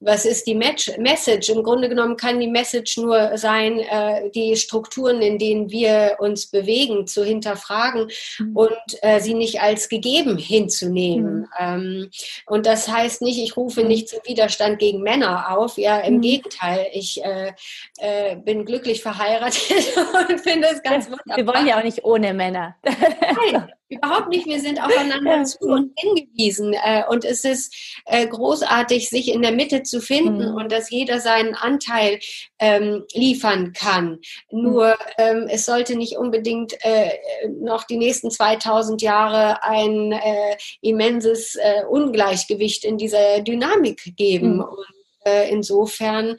was 0.00 0.24
ist 0.24 0.46
die 0.46 0.54
Match 0.54 0.90
Message? 0.98 1.48
Im 1.48 1.62
Grunde 1.62 1.88
genommen 1.88 2.16
kann 2.16 2.40
die 2.40 2.48
Message 2.48 2.96
nur 2.96 3.36
sein, 3.36 3.78
äh, 3.78 4.30
die 4.30 4.56
Strukturen, 4.56 5.20
in 5.20 5.38
denen 5.38 5.70
wir 5.70 6.16
uns 6.18 6.46
bewegen, 6.46 7.06
zu 7.06 7.24
hinterfragen 7.24 8.10
mhm. 8.38 8.56
und 8.56 8.78
äh, 9.02 9.20
sie 9.20 9.34
nicht 9.34 9.60
als 9.60 9.88
gegeben 9.88 10.38
hinzunehmen. 10.38 11.40
Mhm. 11.40 11.46
Ähm, 11.58 12.10
und 12.46 12.66
das 12.66 12.88
heißt 12.88 13.22
nicht, 13.22 13.38
ich 13.38 13.56
rufe 13.56 13.84
nicht 13.84 14.08
zum 14.08 14.20
Widerstand 14.24 14.78
gegen 14.78 15.02
Männer 15.02 15.56
auf. 15.56 15.78
Ja, 15.78 15.98
im 15.98 16.16
mhm. 16.16 16.20
Gegenteil. 16.22 16.86
Ich 16.92 17.22
äh, 17.24 17.52
äh 17.98 18.36
bin 18.36 18.64
glücklich 18.64 19.02
verheiratet 19.02 19.96
und 20.28 20.40
finde 20.40 20.68
es 20.72 20.82
ganz 20.82 21.06
wunderbar. 21.06 21.36
Wir 21.36 21.46
wollen 21.46 21.66
ja 21.66 21.78
auch 21.78 21.84
nicht 21.84 22.04
ohne 22.04 22.34
Männer. 22.34 22.76
Nein, 22.84 23.70
Überhaupt 23.90 24.28
nicht. 24.28 24.46
Wir 24.46 24.60
sind 24.60 24.80
aufeinander 24.80 25.38
ja. 25.38 25.44
zu 25.44 25.58
und 25.62 25.92
hingewiesen. 25.98 26.74
Äh, 26.74 27.02
und 27.08 27.24
es 27.24 27.44
ist 27.44 27.74
äh, 28.06 28.24
großartig, 28.24 29.10
sich 29.10 29.32
in 29.32 29.42
der 29.42 29.50
Mitte 29.50 29.82
zu 29.82 30.00
finden 30.00 30.52
mhm. 30.52 30.54
und 30.54 30.70
dass 30.70 30.90
jeder 30.90 31.20
seinen 31.20 31.56
Anteil 31.56 32.20
ähm, 32.60 33.04
liefern 33.12 33.72
kann. 33.72 34.20
Nur 34.52 34.96
ähm, 35.18 35.48
es 35.50 35.64
sollte 35.64 35.96
nicht 35.96 36.16
unbedingt 36.16 36.74
äh, 36.82 37.10
noch 37.48 37.82
die 37.82 37.98
nächsten 37.98 38.30
2000 38.30 39.02
Jahre 39.02 39.64
ein 39.64 40.12
äh, 40.12 40.56
immenses 40.82 41.56
äh, 41.56 41.82
Ungleichgewicht 41.90 42.84
in 42.84 42.96
dieser 42.96 43.40
Dynamik 43.40 44.16
geben. 44.16 44.58
Mhm. 44.58 44.60
Und 44.60 44.94
äh, 45.24 45.50
insofern 45.50 46.36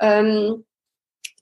ähm, 0.00 0.64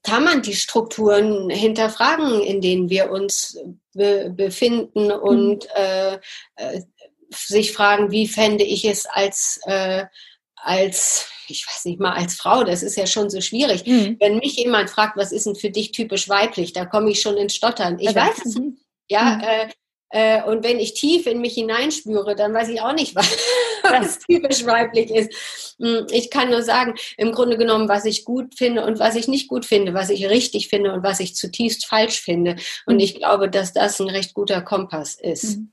kann 0.03 0.25
man 0.25 0.43
die 0.43 0.55
Strukturen 0.55 1.49
hinterfragen, 1.49 2.41
in 2.41 2.61
denen 2.61 2.91
wir 2.91 3.11
uns 3.11 3.59
be 3.95 4.33
befinden 4.35 5.13
und 5.13 5.65
mhm. 5.65 5.71
äh, 5.77 6.15
äh, 6.57 6.83
sich 7.31 7.73
fragen, 7.73 8.11
wie 8.11 8.29
fände 8.29 8.65
ich 8.65 8.85
es 8.85 9.07
als, 9.07 9.61
äh, 9.65 10.05
als, 10.57 11.29
ich 11.49 11.67
weiß 11.67 11.85
nicht 11.87 12.01
mal, 12.01 12.13
als 12.13 12.35
Frau, 12.35 12.65
das 12.65 12.83
ist 12.83 12.97
ja 12.97 13.07
schon 13.07 13.31
so 13.31 13.41
schwierig. 13.41 13.87
Mhm. 13.87 14.17
Wenn 14.21 14.39
mich 14.39 14.57
jemand 14.57 14.91
fragt, 14.91 15.17
was 15.17 15.33
ist 15.33 15.47
denn 15.47 15.57
für 15.57 15.71
dich 15.71 15.93
typisch 15.93 16.29
weiblich, 16.29 16.73
da 16.73 16.85
komme 16.85 17.11
ich 17.11 17.21
schon 17.21 17.37
ins 17.37 17.55
Stottern. 17.55 17.99
Ich 17.99 18.15
weiß 18.15 18.45
es 18.45 18.57
nicht. 18.57 18.79
Ja, 19.09 19.37
mhm. 19.37 19.43
äh, 19.43 19.69
äh, 20.13 20.43
und 20.43 20.63
wenn 20.63 20.79
ich 20.79 20.93
tief 20.93 21.27
in 21.27 21.41
mich 21.41 21.55
hineinspüre, 21.55 22.37
dann 22.37 22.53
weiß 22.53 22.69
ich 22.69 22.83
auch 22.83 22.93
nicht, 22.93 23.15
was, 23.17 23.35
was 23.83 24.19
typisch 24.19 24.67
weiblich 24.67 25.11
ist. 25.11 25.77
Hm, 25.81 26.07
ich 26.11 26.31
kann 26.31 26.51
nur 26.51 26.63
sagen, 26.63 26.95
im 27.17 27.33
Grunde 27.33 27.57
genommen, 27.57 27.89
was 27.89 28.05
ich 28.05 28.27
gut 28.27 28.55
finde 28.55 28.85
und 28.85 28.99
was 28.99 29.17
ich 29.17 29.27
nicht 29.27 29.49
gut 29.49 29.65
finde, 29.65 29.95
was 29.95 30.11
ich 30.11 30.29
richtig 30.29 30.69
finde 30.69 30.93
und 30.93 31.03
was 31.03 31.19
ich 31.19 31.35
zutiefst 31.35 31.87
falsch 31.87 32.21
finde. 32.21 32.57
Und 32.85 32.97
mhm. 32.97 33.01
ich 33.01 33.15
glaube, 33.15 33.49
dass 33.49 33.73
das 33.73 34.01
ein 34.01 34.11
recht 34.11 34.35
guter 34.35 34.61
Kompass 34.61 35.15
ist. 35.15 35.57
Mhm. 35.57 35.73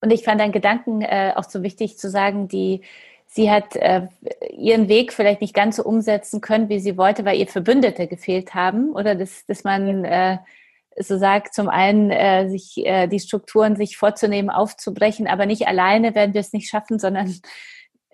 Und 0.00 0.10
ich 0.10 0.24
fand 0.24 0.40
deinen 0.40 0.52
Gedanken 0.52 1.02
äh, 1.02 1.34
auch 1.36 1.44
so 1.44 1.62
wichtig 1.62 1.98
zu 1.98 2.08
sagen, 2.08 2.48
die 2.48 2.80
sie 3.26 3.50
hat 3.50 3.76
äh, 3.76 4.06
ihren 4.56 4.88
Weg 4.88 5.12
vielleicht 5.12 5.42
nicht 5.42 5.52
ganz 5.52 5.76
so 5.76 5.84
umsetzen 5.84 6.40
können, 6.40 6.70
wie 6.70 6.80
sie 6.80 6.96
wollte, 6.96 7.26
weil 7.26 7.38
ihr 7.38 7.46
Verbündete 7.46 8.06
gefehlt 8.06 8.54
haben 8.54 8.92
oder 8.92 9.14
dass, 9.14 9.44
dass 9.44 9.64
man 9.64 10.06
äh, 10.06 10.38
so 11.00 11.18
sagt, 11.18 11.54
zum 11.54 11.68
einen 11.68 12.10
äh, 12.10 12.48
sich 12.48 12.76
äh, 12.78 13.06
die 13.06 13.20
Strukturen 13.20 13.76
sich 13.76 13.96
vorzunehmen, 13.96 14.50
aufzubrechen, 14.50 15.26
aber 15.26 15.46
nicht 15.46 15.66
alleine 15.66 16.14
werden 16.14 16.34
wir 16.34 16.40
es 16.40 16.52
nicht 16.52 16.68
schaffen, 16.68 16.98
sondern 16.98 17.34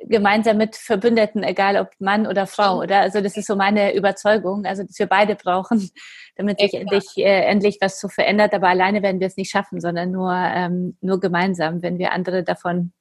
gemeinsam 0.07 0.59
mit 0.59 0.77
Verbündeten, 0.77 1.43
egal 1.43 1.77
ob 1.77 1.89
Mann 1.99 2.27
oder 2.27 2.47
Frau, 2.47 2.81
oder? 2.81 3.01
Also 3.01 3.21
das 3.21 3.37
ist 3.37 3.47
so 3.47 3.57
meine 3.57 3.95
Überzeugung, 3.95 4.67
also 4.67 4.83
dass 4.83 4.99
wir 4.99 5.07
beide 5.07 5.35
brauchen, 5.35 5.91
damit 6.37 6.61
sich 6.61 6.75
endlich, 6.75 7.05
äh, 7.17 7.45
endlich 7.45 7.79
was 7.81 8.01
so 8.01 8.09
verändert. 8.09 8.55
Aber 8.55 8.69
alleine 8.69 9.03
werden 9.03 9.21
wir 9.21 9.27
es 9.27 9.37
nicht 9.37 9.51
schaffen, 9.51 9.81
sondern 9.81 10.11
nur, 10.11 10.33
ähm, 10.33 10.97
nur 11.01 11.21
gemeinsam, 11.21 11.83
wenn 11.83 11.99
wir 11.99 12.13
andere 12.13 12.43
davon 12.43 12.93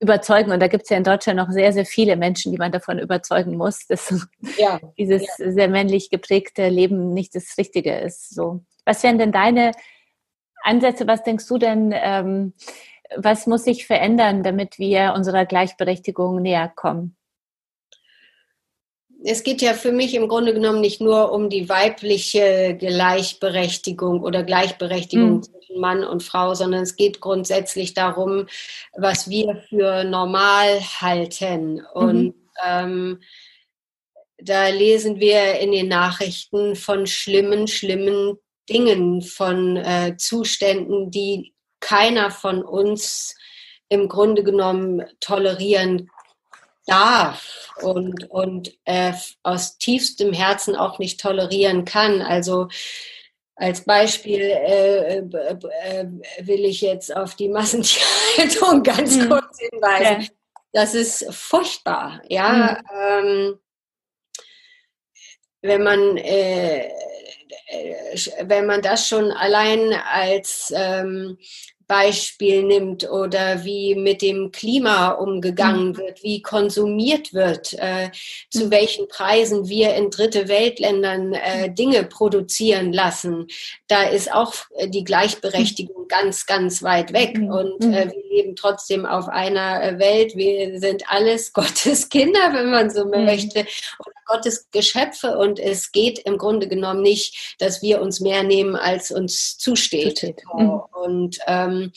überzeugen. 0.00 0.50
Und 0.50 0.60
da 0.60 0.66
gibt 0.66 0.84
es 0.84 0.90
ja 0.90 0.96
in 0.96 1.04
Deutschland 1.04 1.38
noch 1.38 1.50
sehr, 1.50 1.72
sehr 1.72 1.86
viele 1.86 2.16
Menschen, 2.16 2.50
die 2.50 2.58
man 2.58 2.72
davon 2.72 2.98
überzeugen 2.98 3.56
muss, 3.56 3.86
dass 3.86 4.28
ja, 4.58 4.80
dieses 4.98 5.22
ja. 5.38 5.52
sehr 5.52 5.68
männlich 5.68 6.10
geprägte 6.10 6.68
Leben 6.68 7.14
nicht 7.14 7.34
das 7.34 7.56
Richtige 7.56 7.96
ist. 7.98 8.34
So. 8.34 8.64
Was 8.84 9.02
wären 9.02 9.18
denn 9.18 9.32
deine 9.32 9.72
Ansätze? 10.62 11.06
Was 11.06 11.22
denkst 11.22 11.46
du 11.48 11.58
denn, 11.58 11.92
ähm, 11.94 12.54
was 13.16 13.46
muss 13.46 13.64
sich 13.64 13.86
verändern, 13.86 14.42
damit 14.42 14.78
wir 14.78 15.12
unserer 15.14 15.44
Gleichberechtigung 15.44 16.40
näher 16.40 16.72
kommen? 16.74 17.16
es 19.24 19.42
geht 19.42 19.62
ja 19.62 19.74
für 19.74 19.92
mich 19.92 20.14
im 20.14 20.28
Grunde 20.28 20.54
genommen 20.54 20.80
nicht 20.80 21.00
nur 21.00 21.32
um 21.32 21.48
die 21.48 21.68
weibliche 21.68 22.76
Gleichberechtigung 22.78 24.22
oder 24.22 24.42
Gleichberechtigung 24.42 25.36
mhm. 25.36 25.42
zwischen 25.42 25.80
Mann 25.80 26.04
und 26.04 26.22
Frau, 26.22 26.54
sondern 26.54 26.82
es 26.82 26.96
geht 26.96 27.20
grundsätzlich 27.20 27.94
darum, 27.94 28.46
was 28.96 29.28
wir 29.28 29.62
für 29.68 30.04
normal 30.04 30.80
halten. 31.00 31.74
Mhm. 31.74 31.86
Und 31.94 32.34
ähm, 32.66 33.20
da 34.38 34.68
lesen 34.68 35.20
wir 35.20 35.60
in 35.60 35.72
den 35.72 35.88
Nachrichten 35.88 36.74
von 36.74 37.06
schlimmen, 37.06 37.68
schlimmen 37.68 38.38
Dingen, 38.68 39.22
von 39.22 39.76
äh, 39.76 40.16
Zuständen, 40.16 41.10
die 41.10 41.54
keiner 41.80 42.30
von 42.30 42.62
uns 42.62 43.34
im 43.88 44.08
Grunde 44.08 44.42
genommen 44.42 45.04
tolerieren 45.20 46.10
darf 46.86 47.70
und, 47.82 48.30
und 48.30 48.76
äh, 48.84 49.12
aus 49.42 49.78
tiefstem 49.78 50.32
Herzen 50.32 50.76
auch 50.76 50.98
nicht 50.98 51.20
tolerieren 51.20 51.84
kann. 51.84 52.22
Also 52.22 52.68
als 53.56 53.84
Beispiel 53.84 54.40
äh, 54.40 55.18
äh, 55.18 56.06
will 56.40 56.64
ich 56.64 56.80
jetzt 56.80 57.14
auf 57.14 57.36
die 57.36 57.48
Massentierhaltung 57.48 58.82
ganz 58.82 59.16
mhm. 59.16 59.28
kurz 59.28 59.58
hinweisen. 59.58 60.22
Ja. 60.22 60.28
Das 60.72 60.94
ist 60.94 61.26
furchtbar, 61.30 62.22
ja. 62.28 62.78
Mhm. 62.92 63.28
Ähm, 63.28 63.58
wenn 65.60 65.82
man 65.82 66.16
äh, 66.16 66.90
wenn 68.42 68.66
man 68.66 68.82
das 68.82 69.08
schon 69.08 69.30
allein 69.30 69.92
als 69.92 70.72
ähm, 70.74 71.38
Beispiel 71.92 72.62
nimmt 72.62 73.10
oder 73.10 73.64
wie 73.64 73.94
mit 73.94 74.22
dem 74.22 74.50
Klima 74.50 75.10
umgegangen 75.10 75.88
mhm. 75.88 75.96
wird, 75.98 76.22
wie 76.22 76.40
konsumiert 76.40 77.34
wird, 77.34 77.74
äh, 77.74 78.10
zu 78.48 78.66
mhm. 78.66 78.70
welchen 78.70 79.08
Preisen 79.08 79.68
wir 79.68 79.94
in 79.94 80.08
dritte 80.08 80.48
Weltländern 80.48 81.34
äh, 81.34 81.68
mhm. 81.68 81.74
Dinge 81.74 82.04
produzieren 82.04 82.94
lassen. 82.94 83.46
Da 83.88 84.04
ist 84.04 84.32
auch 84.32 84.54
äh, 84.76 84.88
die 84.88 85.04
Gleichberechtigung 85.04 86.08
ganz, 86.08 86.46
ganz 86.46 86.82
weit 86.82 87.12
weg. 87.12 87.36
Und 87.36 87.84
äh, 87.84 88.10
wir 88.10 88.24
leben 88.30 88.56
trotzdem 88.56 89.04
auf 89.04 89.28
einer 89.28 89.82
äh, 89.82 89.98
Welt. 89.98 90.34
Wir 90.34 90.80
sind 90.80 91.04
alles 91.08 91.52
Gottes 91.52 92.08
Kinder, 92.08 92.54
wenn 92.54 92.70
man 92.70 92.88
so 92.88 93.04
möchte, 93.04 93.66
oder 93.98 94.21
Gottes 94.24 94.68
Geschöpfe. 94.70 95.36
Und 95.38 95.58
es 95.58 95.92
geht 95.92 96.18
im 96.20 96.38
Grunde 96.38 96.68
genommen 96.68 97.02
nicht, 97.02 97.56
dass 97.58 97.82
wir 97.82 98.00
uns 98.00 98.20
mehr 98.20 98.42
nehmen, 98.42 98.76
als 98.76 99.10
uns 99.10 99.58
zusteht. 99.58 100.18
zusteht. 100.18 100.42
Und 101.02 101.38
ähm, 101.46 101.92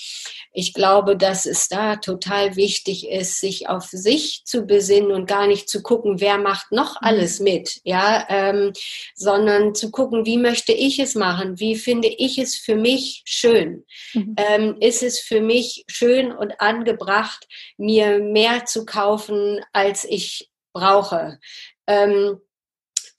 ich 0.52 0.74
glaube, 0.74 1.16
dass 1.16 1.46
es 1.46 1.68
da 1.68 1.98
total 1.98 2.56
wichtig 2.56 3.08
ist, 3.10 3.40
sich 3.40 3.70
auf 3.70 3.86
sich 3.86 4.44
zu 4.46 4.66
besinnen 4.66 5.12
und 5.12 5.28
gar 5.28 5.48
nicht 5.48 5.70
zu 5.70 5.82
gucken, 5.84 6.20
wer 6.22 6.38
macht 6.38 6.72
noch 6.72 7.02
mhm. 7.02 7.08
alles 7.08 7.40
mit, 7.40 7.82
ja, 7.84 8.26
ähm, 8.30 8.74
sondern 9.16 9.76
zu 9.76 9.92
gucken, 9.92 10.26
wie 10.26 10.38
möchte 10.38 10.72
ich 10.72 11.00
es 11.00 11.16
machen, 11.16 11.60
wie 11.60 11.76
finde 11.76 12.08
ich 12.08 12.38
es 12.38 12.56
für 12.56 12.76
mich 12.76 13.22
schön, 13.26 13.86
mhm. 14.14 14.36
ähm, 14.38 14.78
ist 14.80 15.04
es 15.04 15.20
für 15.20 15.42
mich 15.42 15.84
schön 15.88 16.32
und 16.32 16.60
angebracht, 16.60 17.48
mir 17.78 18.20
mehr 18.20 18.66
zu 18.66 18.86
kaufen, 18.86 19.62
als 19.74 20.04
ich 20.04 20.50
brauche. 20.74 21.40
Ähm, 21.88 22.40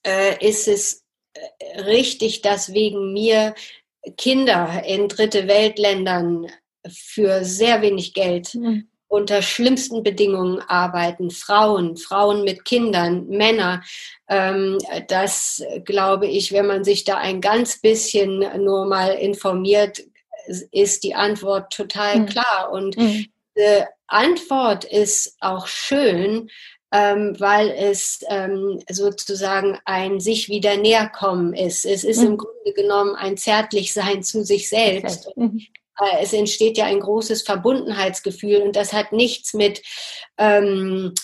äh, 0.04 0.44
ist 0.46 0.68
es 0.68 1.04
äh, 1.34 1.80
richtig, 1.82 2.42
dass 2.42 2.72
wegen 2.72 3.12
mir 3.12 3.54
Kinder 4.16 4.82
in 4.86 5.08
dritte 5.08 5.48
Weltländern 5.48 6.46
für 6.88 7.44
sehr 7.44 7.82
wenig 7.82 8.14
Geld 8.14 8.54
mhm. 8.54 8.88
unter 9.08 9.42
schlimmsten 9.42 10.02
Bedingungen 10.02 10.60
arbeiten, 10.60 11.30
Frauen, 11.30 11.96
Frauen 11.96 12.44
mit 12.44 12.64
Kindern, 12.64 13.26
Männer. 13.26 13.82
Ähm, 14.28 14.78
das 15.08 15.62
glaube 15.84 16.28
ich, 16.28 16.52
wenn 16.52 16.66
man 16.66 16.84
sich 16.84 17.04
da 17.04 17.16
ein 17.16 17.40
ganz 17.40 17.80
bisschen 17.80 18.38
nur 18.62 18.86
mal 18.86 19.10
informiert, 19.14 20.02
ist 20.70 21.02
die 21.02 21.14
Antwort 21.14 21.72
total 21.72 22.20
mhm. 22.20 22.26
klar. 22.26 22.70
Und 22.70 22.96
mhm. 22.96 23.26
die 23.56 23.84
Antwort 24.06 24.84
ist 24.84 25.36
auch 25.40 25.66
schön, 25.66 26.48
ähm, 26.92 27.34
weil 27.38 27.70
es 27.70 28.20
ähm, 28.28 28.80
sozusagen 28.90 29.78
ein 29.84 30.20
sich 30.20 30.48
wieder 30.48 30.76
näher 30.76 31.08
kommen 31.08 31.52
ist. 31.54 31.84
Es 31.84 32.04
ist 32.04 32.20
mhm. 32.20 32.26
im 32.26 32.36
Grunde 32.38 32.72
genommen 32.74 33.14
ein 33.16 33.36
Zärtlichsein 33.36 34.22
zu 34.22 34.44
sich 34.44 34.68
selbst. 34.68 35.30
Mhm. 35.36 35.60
Äh, 35.98 36.22
es 36.22 36.32
entsteht 36.32 36.78
ja 36.78 36.84
ein 36.84 37.00
großes 37.00 37.42
Verbundenheitsgefühl 37.42 38.62
und 38.62 38.76
das 38.76 38.92
hat 38.92 39.12
nichts 39.12 39.54
mit 39.54 39.82
ähm, 40.38 41.14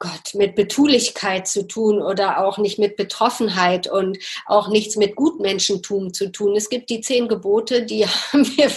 Gott, 0.00 0.34
mit 0.34 0.54
Betulichkeit 0.54 1.46
zu 1.46 1.68
tun 1.68 2.00
oder 2.00 2.42
auch 2.42 2.56
nicht 2.56 2.78
mit 2.78 2.96
Betroffenheit 2.96 3.86
und 3.86 4.18
auch 4.46 4.68
nichts 4.68 4.96
mit 4.96 5.14
Gutmenschentum 5.14 6.14
zu 6.14 6.32
tun. 6.32 6.56
Es 6.56 6.70
gibt 6.70 6.88
die 6.88 7.02
zehn 7.02 7.28
Gebote, 7.28 7.84
die 7.84 8.06
haben 8.32 8.46
wir 8.56 8.70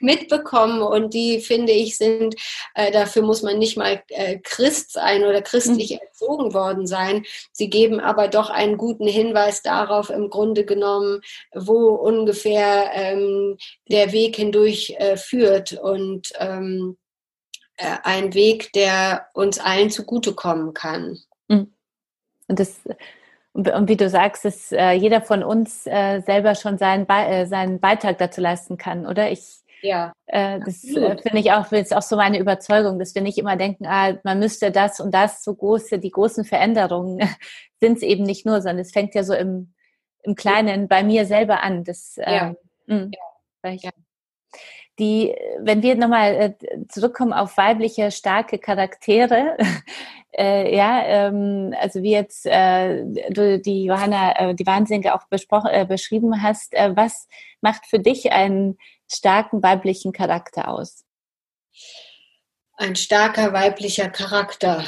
mitbekommen 0.00 0.82
und 0.82 1.14
die 1.14 1.40
finde 1.40 1.72
ich 1.72 1.96
sind, 1.96 2.34
äh, 2.74 2.90
dafür 2.90 3.22
muss 3.22 3.42
man 3.42 3.58
nicht 3.58 3.76
mal 3.76 4.02
äh, 4.08 4.38
Christ 4.40 4.92
sein 4.92 5.22
oder 5.24 5.40
christlich 5.40 5.92
mhm. 5.92 5.98
erzogen 6.02 6.52
worden 6.52 6.88
sein. 6.88 7.24
Sie 7.52 7.70
geben 7.70 8.00
aber 8.00 8.26
doch 8.26 8.50
einen 8.50 8.76
guten 8.76 9.06
Hinweis 9.06 9.62
darauf, 9.62 10.10
im 10.10 10.30
Grunde 10.30 10.64
genommen, 10.64 11.20
wo 11.54 11.94
ungefähr 11.94 12.90
ähm, 12.92 13.56
der 13.88 14.10
Weg 14.10 14.34
hindurch 14.34 14.96
äh, 14.98 15.16
führt 15.16 15.74
und 15.74 16.32
ähm, 16.40 16.96
äh, 16.96 17.05
ein 17.78 18.34
Weg, 18.34 18.72
der 18.72 19.26
uns 19.34 19.58
allen 19.58 19.90
zugutekommen 19.90 20.74
kann. 20.74 21.18
Mhm. 21.48 21.72
Und 22.48 22.60
das 22.60 22.80
und 23.56 23.88
wie 23.88 23.96
du 23.96 24.10
sagst, 24.10 24.44
dass 24.44 24.70
äh, 24.70 24.92
jeder 24.92 25.22
von 25.22 25.42
uns 25.42 25.86
äh, 25.86 26.20
selber 26.20 26.54
schon 26.54 26.76
seinen, 26.76 27.06
Be 27.06 27.14
äh, 27.14 27.46
seinen 27.46 27.80
Beitrag 27.80 28.18
dazu 28.18 28.42
leisten 28.42 28.76
kann, 28.76 29.06
oder? 29.06 29.30
Ich, 29.30 29.60
ja. 29.80 30.12
Äh, 30.26 30.60
das 30.60 30.84
äh, 30.84 31.16
finde 31.22 31.38
ich 31.38 31.52
auch, 31.52 31.72
ist 31.72 31.96
auch 31.96 32.02
so 32.02 32.16
meine 32.16 32.38
Überzeugung, 32.38 32.98
dass 32.98 33.14
wir 33.14 33.22
nicht 33.22 33.38
immer 33.38 33.56
denken, 33.56 33.86
ah, 33.86 34.18
man 34.24 34.38
müsste 34.38 34.70
das 34.70 35.00
und 35.00 35.14
das, 35.14 35.42
so 35.42 35.54
große, 35.54 35.98
die 35.98 36.10
großen 36.10 36.44
Veränderungen 36.44 37.18
sind 37.80 37.96
es 37.96 38.02
eben 38.02 38.24
nicht 38.24 38.44
nur, 38.44 38.60
sondern 38.60 38.80
es 38.80 38.92
fängt 38.92 39.14
ja 39.14 39.22
so 39.22 39.32
im, 39.32 39.72
im 40.22 40.34
Kleinen 40.34 40.86
bei 40.86 41.02
mir 41.02 41.24
selber 41.24 41.62
an. 41.62 41.82
Das, 41.82 42.16
ja. 42.16 42.54
Ähm, 42.88 43.10
mh, 43.64 43.72
ja. 43.80 43.90
Die, 44.98 45.34
wenn 45.60 45.82
wir 45.82 45.94
nochmal 45.94 46.34
äh, 46.34 46.86
zurückkommen 46.88 47.32
auf 47.32 47.56
weibliche 47.56 48.10
starke 48.10 48.58
Charaktere, 48.58 49.56
äh, 50.36 50.74
ja, 50.74 51.02
ähm, 51.04 51.74
also 51.78 52.02
wie 52.02 52.12
jetzt 52.12 52.46
äh, 52.46 53.04
du 53.30 53.60
die 53.60 53.84
Johanna, 53.84 54.32
äh, 54.38 54.54
die 54.54 54.66
Wahnsinnige 54.66 55.14
auch 55.14 55.26
besprochen, 55.28 55.70
äh, 55.70 55.84
beschrieben 55.84 56.42
hast, 56.42 56.74
äh, 56.74 56.96
was 56.96 57.28
macht 57.60 57.86
für 57.86 57.98
dich 57.98 58.32
einen 58.32 58.78
starken 59.10 59.62
weiblichen 59.62 60.12
Charakter 60.12 60.68
aus? 60.68 61.04
Ein 62.78 62.96
starker 62.96 63.52
weiblicher 63.52 64.08
Charakter. 64.08 64.84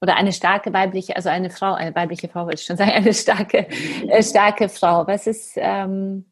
Oder 0.00 0.16
eine 0.16 0.32
starke 0.32 0.72
weibliche, 0.72 1.16
also 1.16 1.28
eine 1.28 1.50
Frau, 1.50 1.72
eine 1.72 1.94
weibliche 1.94 2.28
Frau 2.28 2.44
wollte 2.44 2.60
ich 2.60 2.66
schon 2.66 2.76
sagen, 2.76 2.90
eine 2.90 3.14
starke, 3.14 3.68
äh, 3.68 4.22
starke 4.22 4.68
Frau. 4.68 5.06
Was 5.06 5.26
ist 5.26 5.52
ähm, 5.56 6.30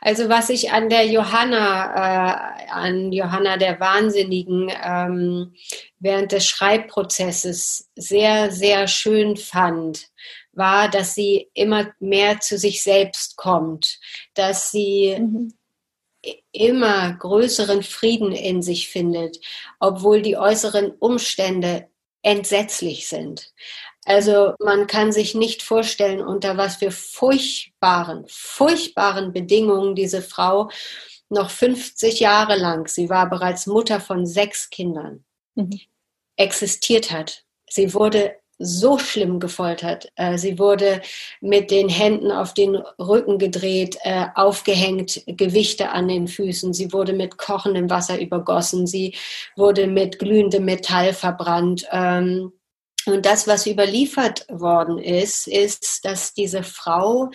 also 0.00 0.28
was 0.28 0.50
ich 0.50 0.72
an 0.72 0.88
der 0.88 1.06
Johanna, 1.06 2.64
äh, 2.64 2.70
an 2.70 3.12
Johanna 3.12 3.56
der 3.56 3.80
Wahnsinnigen 3.80 4.70
ähm, 4.82 5.54
während 5.98 6.32
des 6.32 6.46
Schreibprozesses 6.46 7.90
sehr, 7.96 8.50
sehr 8.52 8.88
schön 8.88 9.36
fand, 9.36 10.08
war, 10.52 10.88
dass 10.88 11.14
sie 11.14 11.50
immer 11.54 11.92
mehr 12.00 12.40
zu 12.40 12.58
sich 12.58 12.82
selbst 12.82 13.36
kommt, 13.36 13.98
dass 14.34 14.70
sie 14.70 15.16
mhm. 15.18 15.52
immer 16.52 17.12
größeren 17.14 17.82
Frieden 17.82 18.32
in 18.32 18.62
sich 18.62 18.88
findet, 18.88 19.38
obwohl 19.80 20.22
die 20.22 20.36
äußeren 20.36 20.92
Umstände 20.92 21.88
entsetzlich 22.22 23.06
sind. 23.06 23.52
Also 24.06 24.54
man 24.60 24.86
kann 24.86 25.10
sich 25.10 25.34
nicht 25.34 25.62
vorstellen, 25.62 26.20
unter 26.20 26.56
was 26.56 26.76
für 26.76 26.92
furchtbaren, 26.92 28.24
furchtbaren 28.28 29.32
Bedingungen 29.32 29.96
diese 29.96 30.22
Frau 30.22 30.70
noch 31.28 31.50
50 31.50 32.20
Jahre 32.20 32.56
lang, 32.56 32.86
sie 32.86 33.10
war 33.10 33.28
bereits 33.28 33.66
Mutter 33.66 34.00
von 34.00 34.24
sechs 34.24 34.70
Kindern, 34.70 35.24
mhm. 35.56 35.80
existiert 36.36 37.10
hat. 37.10 37.42
Sie 37.68 37.94
wurde 37.94 38.36
so 38.58 38.96
schlimm 38.96 39.40
gefoltert. 39.40 40.10
Äh, 40.14 40.38
sie 40.38 40.58
wurde 40.58 41.02
mit 41.40 41.70
den 41.70 41.88
Händen 41.88 42.30
auf 42.30 42.54
den 42.54 42.76
Rücken 42.76 43.38
gedreht, 43.38 43.98
äh, 44.02 44.26
aufgehängt, 44.34 45.22
Gewichte 45.26 45.90
an 45.90 46.08
den 46.08 46.28
Füßen. 46.28 46.72
Sie 46.72 46.92
wurde 46.92 47.12
mit 47.12 47.38
kochendem 47.38 47.90
Wasser 47.90 48.18
übergossen. 48.20 48.86
Sie 48.86 49.14
wurde 49.56 49.88
mit 49.88 50.18
glühendem 50.18 50.64
Metall 50.64 51.12
verbrannt. 51.12 51.86
Und 53.06 53.24
das, 53.24 53.46
was 53.46 53.66
überliefert 53.66 54.46
worden 54.48 54.98
ist, 54.98 55.46
ist, 55.46 56.04
dass 56.04 56.34
diese 56.34 56.62
Frau 56.62 57.30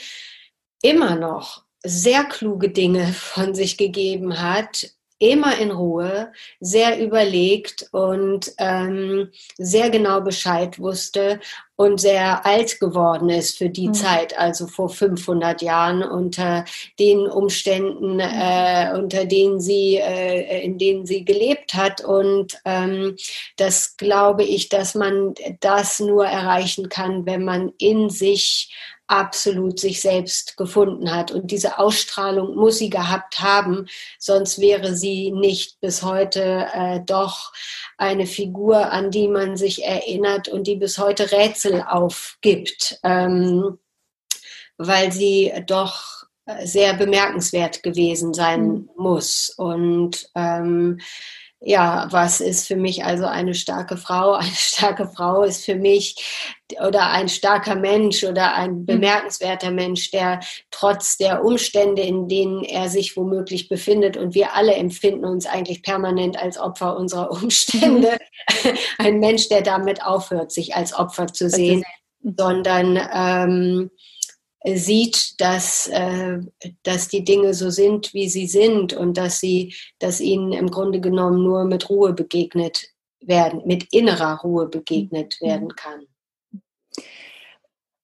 immer 0.82 1.16
noch 1.16 1.64
sehr 1.84 2.26
kluge 2.26 2.70
Dinge 2.70 3.08
von 3.14 3.56
sich 3.56 3.78
gegeben 3.78 4.42
hat, 4.42 4.92
immer 5.22 5.58
in 5.60 5.70
Ruhe, 5.70 6.32
sehr 6.60 7.00
überlegt 7.00 7.88
und 7.92 8.52
ähm, 8.58 9.30
sehr 9.58 9.92
genau 9.92 10.22
Bescheid 10.22 10.80
wusste 10.80 11.40
und 11.76 12.00
sehr 12.00 12.46
alt 12.46 12.80
geworden 12.80 13.30
ist 13.30 13.58
für 13.58 13.70
die 13.70 13.90
mhm. 13.90 13.94
Zeit, 13.94 14.38
also 14.38 14.66
vor 14.66 14.90
500 14.90 15.62
Jahren, 15.62 16.02
unter 16.02 16.66
den 17.00 17.28
Umständen, 17.28 18.16
mhm. 18.16 18.20
äh, 18.20 18.94
unter 18.98 19.26
denen 19.26 19.60
sie, 19.60 19.98
äh, 19.98 20.64
in 20.64 20.80
denen 20.80 21.06
sie 21.06 21.24
gelebt 21.24 21.76
hat. 21.76 22.04
Und 22.04 22.60
ähm, 22.66 23.16
das 23.58 23.98
glaube 23.98 24.44
ich, 24.44 24.70
dass 24.70 24.96
man 24.96 25.36
das 25.60 26.00
nur 26.00 26.26
erreichen 26.26 26.90
kann, 26.90 27.28
wenn 27.28 27.46
man 27.46 27.72
in 27.78 28.10
sich 28.10 28.72
absolut 29.12 29.80
sich 29.80 30.02
selbst 30.02 30.56
gefunden 30.56 31.14
hat. 31.14 31.32
Und 31.32 31.52
diese 31.52 31.78
Ausstrahlung 31.78 32.56
muss 32.56 32.78
sie 32.78 32.90
gehabt 32.90 33.40
haben, 33.42 33.88
sonst 34.18 34.60
wäre 34.60 34.96
sie 34.96 35.32
nicht 35.32 35.80
bis 35.82 36.02
heute 36.02 36.68
äh, 36.74 37.02
doch 37.06 37.52
eine 37.98 38.26
Figur, 38.26 38.92
an 38.92 39.12
die 39.12 39.28
man 39.28 39.58
sich 39.58 39.84
erinnert 39.84 40.48
und 40.48 40.66
die 40.66 40.78
bis 40.78 40.98
heute 40.98 41.32
Rätsel 41.32 41.84
aufgibt, 41.88 43.00
ähm, 43.04 43.78
weil 44.78 45.12
sie 45.12 45.54
doch 45.68 46.22
sehr 46.64 46.94
bemerkenswert 46.94 47.84
gewesen 47.84 48.34
sein 48.34 48.64
mhm. 48.64 48.90
muss. 48.96 49.54
Und 49.58 50.30
ähm, 50.36 51.00
ja, 51.64 52.08
was 52.10 52.42
ist 52.42 52.68
für 52.68 52.76
mich 52.76 53.06
also 53.06 53.26
eine 53.26 53.54
starke 53.54 53.96
Frau? 53.96 54.34
Eine 54.42 54.50
starke 54.50 55.08
Frau 55.08 55.44
ist 55.44 55.64
für 55.64 55.76
mich 55.76 56.16
oder 56.80 57.10
ein 57.10 57.28
starker 57.28 57.76
Mensch 57.76 58.24
oder 58.24 58.56
ein 58.56 58.80
mhm. 58.80 58.86
bemerkenswerter 58.86 59.72
Mensch, 59.72 60.10
der 60.10 60.40
trotz 60.72 61.18
der 61.18 61.44
Umstände, 61.44 62.02
in 62.02 62.28
denen 62.28 62.64
er 62.64 62.90
sich 62.90 63.16
womöglich 63.18 63.70
befindet, 63.70 64.18
und 64.18 64.34
wir 64.34 64.54
alle 64.56 64.74
empfinden 64.74 65.26
uns 65.26 65.46
eigentlich 65.46 65.84
permanent 65.84 66.42
als 66.42 66.58
Opfer 66.58 66.98
unserer 66.98 67.30
Umstände, 67.30 68.18
mhm. 68.64 68.78
ein 68.98 69.20
Mensch, 69.20 69.50
der 69.50 69.62
damit 69.62 70.04
aufhört, 70.04 70.52
sich 70.52 70.76
als 70.76 70.94
Opfer 70.94 71.28
zu 71.28 71.50
sehen, 71.50 71.84
sondern 72.24 73.00
ähm, 73.14 73.92
sieht, 74.66 75.40
dass, 75.42 75.88
äh, 75.88 76.40
dass 76.84 77.08
die 77.08 77.24
Dinge 77.24 77.54
so 77.54 77.70
sind, 77.70 78.14
wie 78.14 78.30
sie 78.30 78.48
sind 78.48 78.94
und 78.94 79.18
dass 79.18 79.40
sie, 79.40 79.74
dass 80.00 80.20
ihnen 80.20 80.52
im 80.52 80.70
Grunde 80.70 81.02
genommen 81.02 81.44
nur 81.44 81.66
mit 81.66 81.90
Ruhe 81.90 82.14
begegnet 82.14 82.90
werden, 83.20 83.62
mit 83.66 83.92
innerer 83.92 84.40
Ruhe 84.42 84.68
begegnet 84.68 85.38
mhm. 85.42 85.48
werden 85.48 85.76
kann. 85.76 86.06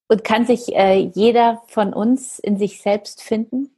Und 0.08 0.24
kann 0.24 0.46
sich 0.46 0.74
äh, 0.74 1.12
jeder 1.14 1.62
von 1.68 1.94
uns 1.94 2.40
in 2.40 2.58
sich 2.58 2.82
selbst 2.82 3.22
finden? 3.22 3.72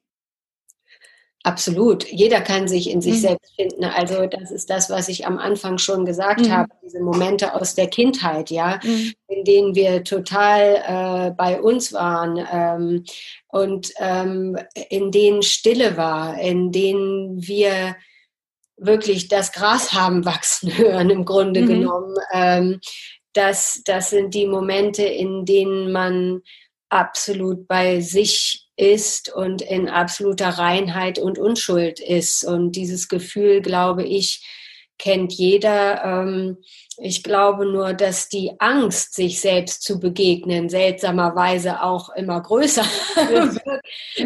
Absolut. 1.44 2.06
Jeder 2.06 2.42
kann 2.42 2.68
sich 2.68 2.90
in 2.90 3.02
sich 3.02 3.16
mhm. 3.16 3.20
selbst 3.20 3.56
finden. 3.56 3.86
Also 3.86 4.28
das 4.28 4.52
ist 4.52 4.70
das, 4.70 4.90
was 4.90 5.10
ich 5.10 5.26
am 5.26 5.40
Anfang 5.40 5.78
schon 5.78 6.06
gesagt 6.06 6.42
mhm. 6.42 6.52
habe. 6.52 6.70
Diese 6.84 7.00
Momente 7.00 7.56
aus 7.56 7.76
der 7.76 7.88
Kindheit, 7.88 8.52
ja, 8.52 8.80
mhm. 8.84 9.14
In 9.40 9.46
denen 9.46 9.76
wir 9.76 10.04
total 10.04 11.30
äh, 11.30 11.32
bei 11.32 11.62
uns 11.62 11.94
waren 11.94 12.46
ähm, 12.52 13.06
und 13.48 13.92
ähm, 14.00 14.58
in 14.90 15.12
denen 15.12 15.42
Stille 15.42 15.98
war, 15.98 16.40
in 16.40 16.72
denen 16.72 17.48
wir 17.48 17.96
wirklich 18.78 19.28
das 19.28 19.52
Gras 19.52 19.94
haben 19.94 20.26
wachsen 20.26 20.78
hören, 20.78 21.10
im 21.10 21.26
Grunde 21.26 21.62
mhm. 21.62 21.68
genommen. 21.68 22.16
Ähm, 22.34 22.80
das, 23.34 23.82
das 23.86 24.10
sind 24.10 24.34
die 24.34 24.48
Momente, 24.48 25.04
in 25.04 25.46
denen 25.46 25.92
man 25.92 26.42
absolut 26.90 27.68
bei 27.68 28.02
sich 28.02 28.66
ist 28.76 29.32
und 29.32 29.62
in 29.62 29.90
absoluter 29.90 30.50
Reinheit 30.50 31.20
und 31.20 31.38
Unschuld 31.38 32.00
ist. 32.00 32.44
Und 32.44 32.72
dieses 32.72 33.08
Gefühl, 33.08 33.62
glaube 33.62 34.04
ich, 34.04 34.46
kennt 34.98 35.34
jeder. 35.34 36.04
Ähm, 36.04 36.58
ich 37.02 37.24
glaube 37.24 37.66
nur, 37.66 37.94
dass 37.94 38.30
die 38.30 38.52
Angst, 38.60 39.16
sich 39.16 39.40
selbst 39.40 39.84
zu 39.84 40.00
begegnen, 40.00 40.70
seltsamerweise 40.70 41.82
auch 41.84 42.10
immer 42.16 42.42
größer 42.42 42.84
wird, 43.16 43.62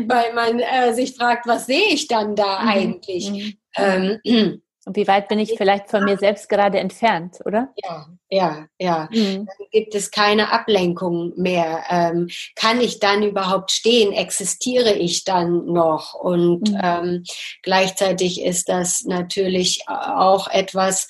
weil 0.08 0.34
man 0.34 0.60
äh, 0.60 0.94
sich 0.94 1.16
fragt, 1.16 1.48
was 1.48 1.66
sehe 1.66 1.88
ich 1.90 2.08
dann 2.08 2.36
da 2.36 2.62
mhm. 2.62 2.68
eigentlich? 2.70 3.32
Mhm. 3.32 3.54
Ähm, 3.76 4.62
und 4.86 4.98
wie 4.98 5.08
weit 5.08 5.30
bin 5.30 5.40
ich 5.40 5.54
vielleicht 5.56 5.90
von 5.90 6.04
mir 6.04 6.18
selbst 6.18 6.50
gerade 6.50 6.78
entfernt, 6.78 7.40
oder? 7.46 7.70
Ja, 7.82 8.08
ja, 8.30 8.68
ja. 8.78 9.08
Mhm. 9.12 9.46
Dann 9.46 9.68
gibt 9.72 9.96
es 9.96 10.12
keine 10.12 10.52
Ablenkung 10.52 11.34
mehr. 11.38 11.84
Ähm, 11.90 12.28
kann 12.56 12.82
ich 12.82 13.00
dann 13.00 13.24
überhaupt 13.24 13.72
stehen? 13.72 14.12
Existiere 14.12 14.94
ich 14.94 15.24
dann 15.24 15.68
noch? 15.68 16.16
Und 16.16 16.70
mhm. 16.70 16.80
ähm, 16.84 17.24
gleichzeitig 17.62 18.42
ist 18.42 18.68
das 18.68 19.04
natürlich 19.06 19.84
auch 19.88 20.50
etwas, 20.50 21.08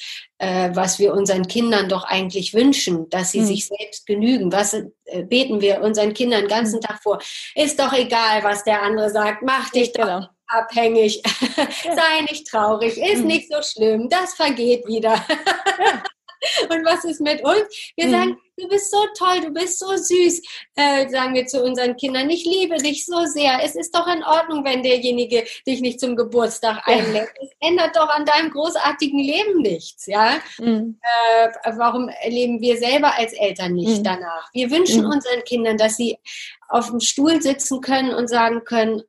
was 0.73 0.99
wir 0.99 1.13
unseren 1.13 1.47
Kindern 1.47 1.89
doch 1.89 2.03
eigentlich 2.03 2.53
wünschen, 2.53 3.09
dass 3.09 3.31
sie 3.31 3.41
mhm. 3.41 3.45
sich 3.45 3.67
selbst 3.67 4.05
genügen. 4.05 4.51
Was 4.51 4.73
äh, 4.73 5.23
beten 5.23 5.61
wir 5.61 5.81
unseren 5.81 6.13
Kindern 6.13 6.41
den 6.41 6.49
ganzen 6.49 6.77
mhm. 6.77 6.81
Tag 6.81 7.01
vor? 7.01 7.19
Ist 7.55 7.79
doch 7.79 7.93
egal, 7.93 8.43
was 8.43 8.63
der 8.63 8.81
andere 8.81 9.09
sagt. 9.09 9.43
Mach 9.43 9.69
dich 9.69 9.91
doch 9.91 10.05
genau 10.05 10.27
abhängig. 10.53 11.21
Sei 11.25 12.21
nicht 12.29 12.47
traurig, 12.47 12.97
ist 12.97 13.21
mhm. 13.21 13.27
nicht 13.27 13.51
so 13.51 13.61
schlimm, 13.61 14.09
das 14.09 14.35
vergeht 14.35 14.87
wieder. 14.87 15.13
Und 16.69 16.85
was 16.85 17.05
ist 17.05 17.21
mit 17.21 17.41
uns? 17.43 17.63
Wir 17.95 18.07
mhm. 18.07 18.11
sagen, 18.11 18.37
du 18.57 18.67
bist 18.67 18.91
so 18.91 18.97
toll, 19.17 19.41
du 19.41 19.51
bist 19.51 19.79
so 19.79 19.95
süß, 19.95 20.41
äh, 20.75 21.09
sagen 21.09 21.33
wir 21.33 21.45
zu 21.45 21.63
unseren 21.63 21.95
Kindern. 21.95 22.29
Ich 22.29 22.45
liebe 22.45 22.77
dich 22.77 23.05
so 23.05 23.25
sehr. 23.25 23.63
Es 23.63 23.75
ist 23.75 23.95
doch 23.95 24.07
in 24.07 24.23
Ordnung, 24.23 24.63
wenn 24.63 24.83
derjenige 24.83 25.43
dich 25.65 25.81
nicht 25.81 25.99
zum 25.99 26.15
Geburtstag 26.15 26.87
einlädt. 26.87 27.29
Es 27.41 27.49
ändert 27.59 27.95
doch 27.95 28.09
an 28.09 28.25
deinem 28.25 28.51
großartigen 28.51 29.19
Leben 29.19 29.61
nichts, 29.61 30.05
ja? 30.05 30.37
Mhm. 30.59 30.99
Äh, 31.01 31.71
warum 31.77 32.09
leben 32.27 32.61
wir 32.61 32.77
selber 32.77 33.17
als 33.17 33.33
Eltern 33.33 33.73
nicht 33.73 33.99
mhm. 33.99 34.03
danach? 34.03 34.49
Wir 34.53 34.69
wünschen 34.71 35.05
mhm. 35.05 35.11
unseren 35.11 35.43
Kindern, 35.43 35.77
dass 35.77 35.97
sie 35.97 36.17
auf 36.69 36.89
dem 36.89 36.99
Stuhl 36.99 37.41
sitzen 37.41 37.81
können 37.81 38.13
und 38.13 38.27
sagen 38.27 38.63
können, 38.63 39.03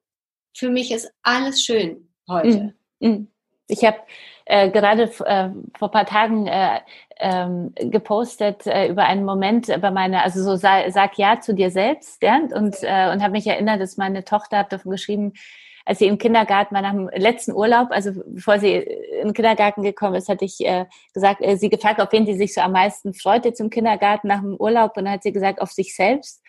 für 0.57 0.71
mich 0.71 0.93
ist 0.93 1.11
alles 1.23 1.65
schön 1.65 2.09
heute. 2.29 2.75
Mm, 3.01 3.09
mm. 3.09 3.29
Ich 3.67 3.85
habe 3.85 3.99
äh, 4.45 4.71
gerade 4.71 5.05
äh, 5.25 5.51
vor 5.79 5.91
paar 5.91 6.07
Tagen 6.07 6.47
äh, 6.47 6.81
ähm, 7.19 7.73
gepostet 7.77 8.67
äh, 8.67 8.89
über 8.89 9.05
einen 9.05 9.25
Moment 9.25 9.67
bei 9.81 9.91
meiner, 9.91 10.23
also 10.23 10.43
so 10.43 10.57
sag, 10.57 10.91
sag 10.93 11.19
ja 11.19 11.41
zu 11.41 11.55
dir 11.55 11.71
selbst, 11.71 12.23
ja, 12.23 12.37
und, 12.37 12.77
äh, 12.83 13.13
und 13.13 13.23
habe 13.23 13.33
mich 13.33 13.47
erinnert, 13.47 13.81
dass 13.81 13.97
meine 13.97 14.25
Tochter 14.25 14.59
hat 14.59 14.73
davon 14.73 14.93
geschrieben, 14.93 15.33
als 15.85 15.99
sie 15.99 16.07
im 16.07 16.19
Kindergarten 16.19 16.75
war 16.75 16.83
nach 16.83 16.93
dem 16.93 17.11
letzten 17.15 17.53
Urlaub, 17.53 17.89
also 17.91 18.13
bevor 18.27 18.59
sie 18.59 18.75
in 18.75 19.29
den 19.29 19.35
Kindergarten 19.35 19.83
gekommen 19.83 20.15
ist, 20.15 20.29
hatte 20.29 20.45
ich 20.45 20.65
äh, 20.65 20.87
gesagt, 21.13 21.43
äh, 21.43 21.57
sie 21.57 21.69
gefragt, 21.69 22.01
auf 22.01 22.11
wen 22.13 22.27
sie 22.27 22.35
sich 22.35 22.55
so 22.55 22.63
am 22.63 22.73
meisten 22.73 23.13
freute 23.13 23.53
zum 23.53 23.71
Kindergarten 23.71 24.29
nach 24.29 24.41
dem 24.41 24.55
Urlaub 24.55 24.97
und 24.97 25.05
dann 25.05 25.15
hat 25.15 25.23
sie 25.23 25.33
gesagt, 25.33 25.61
auf 25.61 25.73
sich 25.73 25.95
selbst. 25.95 26.43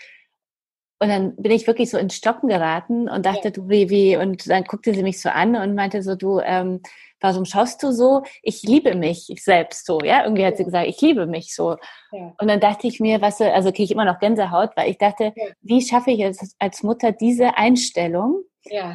Und 1.00 1.10
dann 1.10 1.36
bin 1.36 1.52
ich 1.52 1.68
wirklich 1.68 1.90
so 1.90 1.98
ins 1.98 2.16
Stocken 2.16 2.48
geraten 2.48 3.10
und 3.10 3.26
dachte, 3.26 3.46
ja. 3.46 3.50
du, 3.52 3.68
wie, 3.68 3.90
wie, 3.90 4.16
und 4.16 4.50
dann 4.50 4.64
guckte 4.64 4.94
sie 4.94 5.04
mich 5.04 5.22
so 5.22 5.30
an 5.30 5.56
und 5.56 5.76
meinte 5.76 6.02
so, 6.02 6.16
du, 6.16 6.40
ähm, 6.40 6.82
warum 7.20 7.46
schaust 7.46 7.84
du 7.84 7.92
so? 7.92 8.24
Ich 8.42 8.64
liebe 8.64 8.96
mich 8.96 9.30
selbst 9.40 9.86
so, 9.86 10.00
ja. 10.00 10.24
Irgendwie 10.24 10.46
hat 10.46 10.54
ja. 10.54 10.58
sie 10.58 10.64
gesagt, 10.66 10.88
ich 10.88 11.02
liebe 11.02 11.26
mich 11.26 11.54
so. 11.54 11.76
Ja. 12.12 12.34
Und 12.40 12.48
dann 12.48 12.60
dachte 12.60 12.88
ich 12.88 13.00
mir, 13.00 13.22
was, 13.22 13.42
also 13.42 13.72
kriege 13.72 13.84
ich 13.84 13.92
immer 13.92 14.06
noch 14.06 14.20
Gänsehaut, 14.20 14.72
weil 14.76 14.90
ich 14.90 14.98
dachte, 14.98 15.34
wie 15.62 15.82
schaffe 15.82 16.12
ich 16.12 16.22
es 16.22 16.56
als 16.60 16.82
Mutter 16.84 17.12
diese 17.12 17.58
Einstellung 17.58 18.44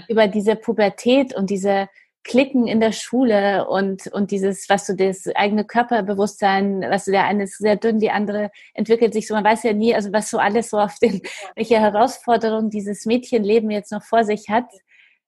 über 0.08 0.26
diese 0.26 0.56
Pubertät 0.56 1.34
und 1.34 1.50
diese 1.50 1.88
Klicken 2.22 2.66
in 2.66 2.80
der 2.80 2.92
Schule 2.92 3.66
und, 3.68 4.06
und 4.08 4.30
dieses, 4.30 4.68
was 4.68 4.86
du 4.86 4.94
das 4.94 5.26
eigene 5.34 5.64
Körperbewusstsein, 5.64 6.82
was 6.88 7.06
du 7.06 7.12
der 7.12 7.24
eine 7.24 7.44
ist 7.44 7.58
sehr 7.58 7.76
dünn, 7.76 7.98
die 7.98 8.10
andere 8.10 8.50
entwickelt 8.74 9.14
sich 9.14 9.26
so, 9.26 9.34
man 9.34 9.44
weiß 9.44 9.62
ja 9.62 9.72
nie, 9.72 9.94
also 9.94 10.12
was 10.12 10.28
so 10.28 10.38
alles 10.38 10.70
so 10.70 10.78
auf 10.78 10.98
den, 10.98 11.22
welche 11.56 11.80
Herausforderungen 11.80 12.68
dieses 12.68 13.06
Mädchenleben 13.06 13.70
jetzt 13.70 13.90
noch 13.90 14.02
vor 14.02 14.24
sich 14.24 14.48
hat. 14.50 14.66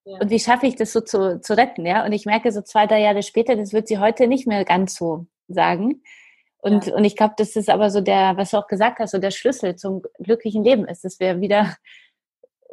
Ja. 0.05 0.19
Und 0.19 0.31
wie 0.31 0.41
schaffe 0.41 0.67
ich 0.67 0.77
das 0.77 0.93
so 0.93 1.01
zu, 1.01 1.41
zu 1.41 1.57
retten, 1.57 1.87
ja? 1.87 2.05
Und 2.05 2.13
ich 2.13 2.27
merke 2.27 2.53
so 2.53 2.61
zwei, 2.61 2.87
drei 2.87 3.01
Jahre 3.01 3.23
später, 3.23 3.57
das 3.57 3.73
wird 3.73 3.89
sie 3.89 3.99
heute 3.99 4.27
nicht 4.27 4.47
mehr 4.47 4.65
ganz 4.65 4.97
so 4.97 5.27
sagen. 5.49 6.03
Und, 6.59 6.87
ja. 6.87 6.95
und 6.95 7.05
ich 7.05 7.17
glaube, 7.17 7.35
das 7.39 7.57
ist 7.57 7.71
aber 7.71 7.91
so 7.91 8.01
der, 8.01 8.37
was 8.37 8.51
du 8.51 8.59
auch 8.59 8.67
gesagt 8.67 8.99
hast, 8.99 9.13
so 9.13 9.19
der 9.19 9.31
Schlüssel 9.31 9.77
zum 9.77 10.03
glücklichen 10.19 10.63
Leben 10.63 10.87
ist, 10.87 11.05
dass 11.05 11.21
wir 11.21 11.41
wieder 11.41 11.75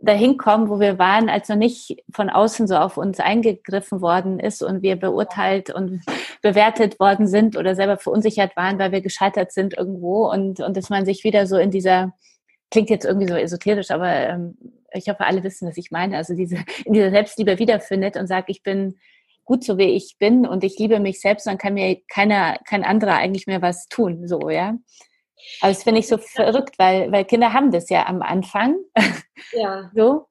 dahin 0.01 0.37
kommen, 0.37 0.69
wo 0.69 0.79
wir 0.79 0.97
waren, 0.97 1.29
als 1.29 1.49
noch 1.49 1.55
nicht 1.55 2.03
von 2.13 2.29
außen 2.29 2.67
so 2.67 2.75
auf 2.75 2.97
uns 2.97 3.19
eingegriffen 3.19 4.01
worden 4.01 4.39
ist 4.39 4.63
und 4.63 4.81
wir 4.81 4.95
beurteilt 4.95 5.69
und 5.69 6.01
bewertet 6.41 6.99
worden 6.99 7.27
sind 7.27 7.57
oder 7.57 7.75
selber 7.75 7.97
verunsichert 7.97 8.55
waren, 8.55 8.79
weil 8.79 8.91
wir 8.91 9.01
gescheitert 9.01 9.51
sind 9.51 9.77
irgendwo 9.77 10.29
und, 10.31 10.59
und 10.59 10.77
dass 10.77 10.89
man 10.89 11.05
sich 11.05 11.23
wieder 11.23 11.47
so 11.47 11.57
in 11.57 11.71
dieser, 11.71 12.13
klingt 12.71 12.89
jetzt 12.89 13.05
irgendwie 13.05 13.27
so 13.27 13.35
esoterisch, 13.35 13.91
aber 13.91 14.11
ähm, 14.11 14.57
ich 14.93 15.09
hoffe, 15.09 15.25
alle 15.25 15.43
wissen, 15.43 15.67
was 15.67 15.77
ich 15.77 15.91
meine, 15.91 16.17
also 16.17 16.33
diese, 16.33 16.57
in 16.85 16.93
dieser 16.93 17.11
Selbstliebe 17.11 17.59
wiederfindet 17.59 18.15
und 18.15 18.27
sagt, 18.27 18.49
ich 18.49 18.63
bin 18.63 18.95
gut 19.45 19.63
so 19.63 19.77
wie 19.79 19.95
ich 19.95 20.17
bin 20.19 20.45
und 20.45 20.63
ich 20.63 20.77
liebe 20.77 20.99
mich 20.99 21.19
selbst, 21.21 21.47
dann 21.47 21.57
kann 21.57 21.73
mir 21.73 21.99
keiner, 22.07 22.57
kein 22.67 22.83
anderer 22.83 23.15
eigentlich 23.15 23.47
mehr 23.47 23.61
was 23.61 23.87
tun, 23.87 24.27
so, 24.27 24.49
ja. 24.49 24.75
Aber 25.61 25.71
das 25.71 25.83
finde 25.83 25.99
ich 25.99 26.07
so 26.07 26.17
verrückt, 26.17 26.77
weil, 26.77 27.11
weil 27.11 27.25
Kinder 27.25 27.53
haben 27.53 27.71
das 27.71 27.89
ja 27.89 28.05
am 28.07 28.21
Anfang. 28.21 28.77
Ja. 29.53 29.89
so. 29.95 30.29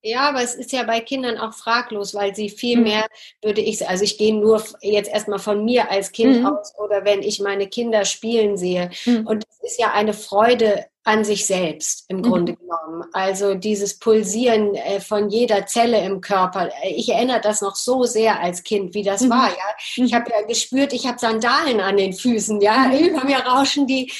Ja, 0.00 0.28
aber 0.28 0.42
es 0.42 0.54
ist 0.54 0.70
ja 0.70 0.84
bei 0.84 1.00
Kindern 1.00 1.38
auch 1.38 1.52
fraglos, 1.52 2.14
weil 2.14 2.34
sie 2.34 2.50
viel 2.50 2.76
mhm. 2.76 2.82
mehr, 2.84 3.06
würde 3.42 3.60
ich, 3.60 3.86
also 3.88 4.04
ich 4.04 4.16
gehe 4.16 4.32
nur 4.34 4.62
jetzt 4.80 5.10
erstmal 5.10 5.40
von 5.40 5.64
mir 5.64 5.90
als 5.90 6.12
Kind 6.12 6.40
mhm. 6.40 6.46
aus 6.46 6.72
oder 6.78 7.04
wenn 7.04 7.22
ich 7.22 7.40
meine 7.40 7.66
Kinder 7.66 8.04
spielen 8.04 8.56
sehe. 8.56 8.90
Mhm. 9.06 9.26
Und 9.26 9.44
ist 9.62 9.78
ja 9.78 9.92
eine 9.92 10.12
Freude 10.14 10.86
an 11.04 11.24
sich 11.24 11.46
selbst 11.46 12.04
im 12.08 12.18
mhm. 12.18 12.22
Grunde 12.22 12.54
genommen. 12.54 13.04
Also 13.12 13.54
dieses 13.54 13.98
Pulsieren 13.98 14.74
äh, 14.74 15.00
von 15.00 15.30
jeder 15.30 15.64
Zelle 15.66 16.04
im 16.04 16.20
Körper. 16.20 16.70
Ich 16.84 17.08
erinnere 17.08 17.40
das 17.40 17.62
noch 17.62 17.76
so 17.76 18.04
sehr 18.04 18.40
als 18.40 18.62
Kind, 18.62 18.94
wie 18.94 19.02
das 19.02 19.22
mhm. 19.22 19.30
war. 19.30 19.48
Ja, 19.48 20.04
ich 20.04 20.12
habe 20.12 20.30
ja 20.30 20.46
gespürt, 20.46 20.92
ich 20.92 21.06
habe 21.06 21.18
Sandalen 21.18 21.80
an 21.80 21.96
den 21.96 22.12
Füßen. 22.12 22.60
Ja, 22.60 22.88
mhm. 22.88 22.98
über 22.98 23.24
mir 23.24 23.38
rauschen 23.38 23.86
die 23.86 24.12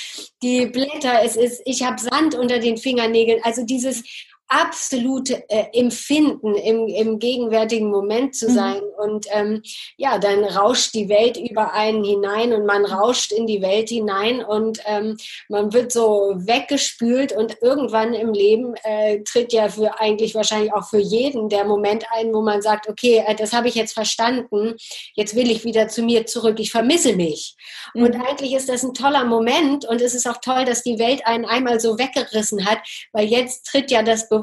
die 0.43 0.67
Blätter. 0.67 1.23
Es 1.23 1.37
ist, 1.37 1.61
ich 1.65 1.83
habe 1.83 2.01
Sand 2.01 2.35
unter 2.35 2.59
den 2.59 2.77
Fingernägeln. 2.77 3.41
Also 3.43 3.65
dieses 3.65 4.05
absolute 4.49 5.45
äh, 5.51 5.67
Empfinden, 5.79 6.55
im, 6.55 6.89
im 6.89 7.19
gegenwärtigen 7.19 7.91
Moment 7.91 8.35
zu 8.35 8.49
mhm. 8.49 8.55
sein. 8.55 8.77
Mhm. 8.77 9.11
Und 9.13 9.27
ähm, 9.31 9.63
ja, 9.97 10.19
dann 10.19 10.43
rauscht 10.43 10.95
die 10.95 11.09
Welt 11.09 11.37
über 11.37 11.75
einen 11.75 12.03
hinein 12.03 12.53
und 12.55 12.67
man 12.67 12.85
rauscht 12.85 13.31
in 13.31 13.47
die 13.47 13.61
Welt 13.61 13.91
hinein 13.91 14.43
und 14.43 14.81
ähm, 14.87 15.17
man 15.49 15.73
wird 15.73 15.93
so 15.93 16.33
weggespült 16.37 17.33
und 17.33 17.59
irgendwann 17.61 18.15
im 18.15 18.33
Leben 18.33 18.75
äh, 18.83 19.23
tritt 19.23 19.53
ja 19.53 19.69
für 19.69 20.01
eigentlich 20.01 20.35
wahrscheinlich 20.35 20.73
auch 20.73 20.89
für 20.89 20.99
jeden 20.99 21.49
der 21.51 21.65
Moment 21.65 22.07
ein, 22.11 22.33
wo 22.33 22.41
man 22.41 22.63
sagt, 22.63 22.89
okay, 22.89 23.23
äh, 23.27 23.35
das 23.35 23.53
habe 23.53 23.69
ich 23.69 23.75
jetzt 23.75 23.93
verstanden, 23.93 24.77
jetzt 25.15 25.37
will 25.37 25.51
ich 25.51 25.65
wieder 25.65 25.89
zu 25.89 26.03
mir 26.03 26.27
zurück, 26.27 26.59
ich 26.59 26.71
vermisse 26.71 27.15
mich. 27.15 27.55
Mhm. 27.93 28.05
Und 28.05 28.15
eigentlich 28.17 28.55
ist 28.55 28.69
das 28.69 28.83
ein 28.83 28.95
toller 28.95 29.25
Moment 29.25 29.85
und 29.85 30.01
es 30.01 30.15
ist 30.15 30.27
auch 30.27 30.39
toll, 30.39 30.65
dass 30.65 30.83
die 30.83 30.99
Welt 30.99 31.27
einen 31.27 31.45
einmal 31.45 31.81
so 31.81 31.99
weggerissen 31.99 32.65
hat, 32.65 32.79
weil 33.13 33.27
jetzt 33.27 33.67
tritt 33.67 33.91
ja 33.91 34.03
das 34.03 34.29
Bewusstsein 34.29 34.38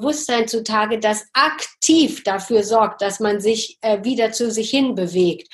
zutage, 0.47 0.99
das 0.99 1.25
aktiv 1.33 2.23
dafür 2.23 2.63
sorgt, 2.63 3.01
dass 3.01 3.19
man 3.19 3.39
sich 3.39 3.77
äh, 3.81 4.03
wieder 4.03 4.31
zu 4.31 4.51
sich 4.51 4.69
hin 4.69 4.95
bewegt. 4.95 5.47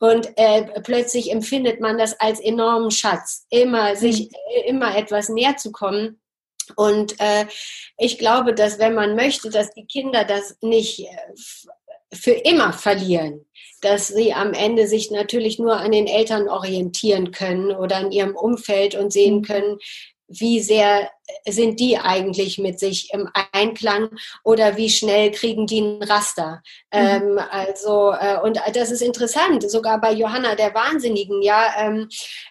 Und 0.00 0.28
äh, 0.36 0.80
plötzlich 0.82 1.32
empfindet 1.32 1.80
man 1.80 1.98
das 1.98 2.18
als 2.20 2.40
enormen 2.40 2.90
Schatz, 2.90 3.46
immer 3.50 3.96
sich, 3.96 4.30
äh, 4.54 4.68
immer 4.68 4.96
etwas 4.96 5.28
näher 5.28 5.56
zu 5.56 5.72
kommen. 5.72 6.20
Und 6.76 7.18
äh, 7.18 7.46
ich 7.96 8.18
glaube, 8.18 8.54
dass 8.54 8.78
wenn 8.78 8.94
man 8.94 9.16
möchte, 9.16 9.50
dass 9.50 9.72
die 9.72 9.86
Kinder 9.86 10.24
das 10.24 10.56
nicht 10.60 11.00
äh, 11.00 12.14
für 12.14 12.32
immer 12.32 12.72
verlieren, 12.72 13.46
dass 13.80 14.08
sie 14.08 14.32
am 14.32 14.52
Ende 14.52 14.86
sich 14.86 15.10
natürlich 15.10 15.58
nur 15.58 15.76
an 15.76 15.92
den 15.92 16.06
Eltern 16.06 16.48
orientieren 16.48 17.30
können 17.32 17.70
oder 17.72 17.96
an 17.96 18.12
ihrem 18.12 18.36
Umfeld 18.36 18.94
und 18.94 19.12
sehen 19.12 19.36
mhm. 19.36 19.42
können, 19.42 19.78
wie 20.28 20.60
sehr 20.60 21.10
sind 21.46 21.80
die 21.80 21.98
eigentlich 21.98 22.58
mit 22.58 22.78
sich 22.78 23.12
im 23.12 23.28
Einklang 23.52 24.10
oder 24.44 24.76
wie 24.76 24.90
schnell 24.90 25.30
kriegen 25.30 25.66
die 25.66 25.80
ein 25.80 26.02
Raster? 26.02 26.62
Mhm. 26.92 27.00
Ähm, 27.00 27.40
also, 27.50 28.12
äh, 28.12 28.38
und 28.42 28.60
das 28.74 28.90
ist 28.90 29.02
interessant, 29.02 29.68
sogar 29.70 30.00
bei 30.00 30.12
Johanna 30.12 30.54
der 30.54 30.74
Wahnsinnigen, 30.74 31.42
ja, 31.42 31.72
ähm, 31.78 32.08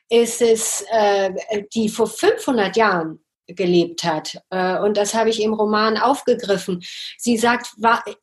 ist 0.10 0.42
es, 0.42 0.84
äh, 0.92 1.32
die 1.74 1.90
vor 1.90 2.08
500 2.08 2.76
Jahren 2.76 3.20
gelebt 3.48 4.04
hat. 4.04 4.42
Äh, 4.50 4.80
und 4.80 4.98
das 4.98 5.14
habe 5.14 5.30
ich 5.30 5.42
im 5.42 5.54
Roman 5.54 5.98
aufgegriffen. 5.98 6.84
Sie 7.18 7.38
sagt, 7.38 7.68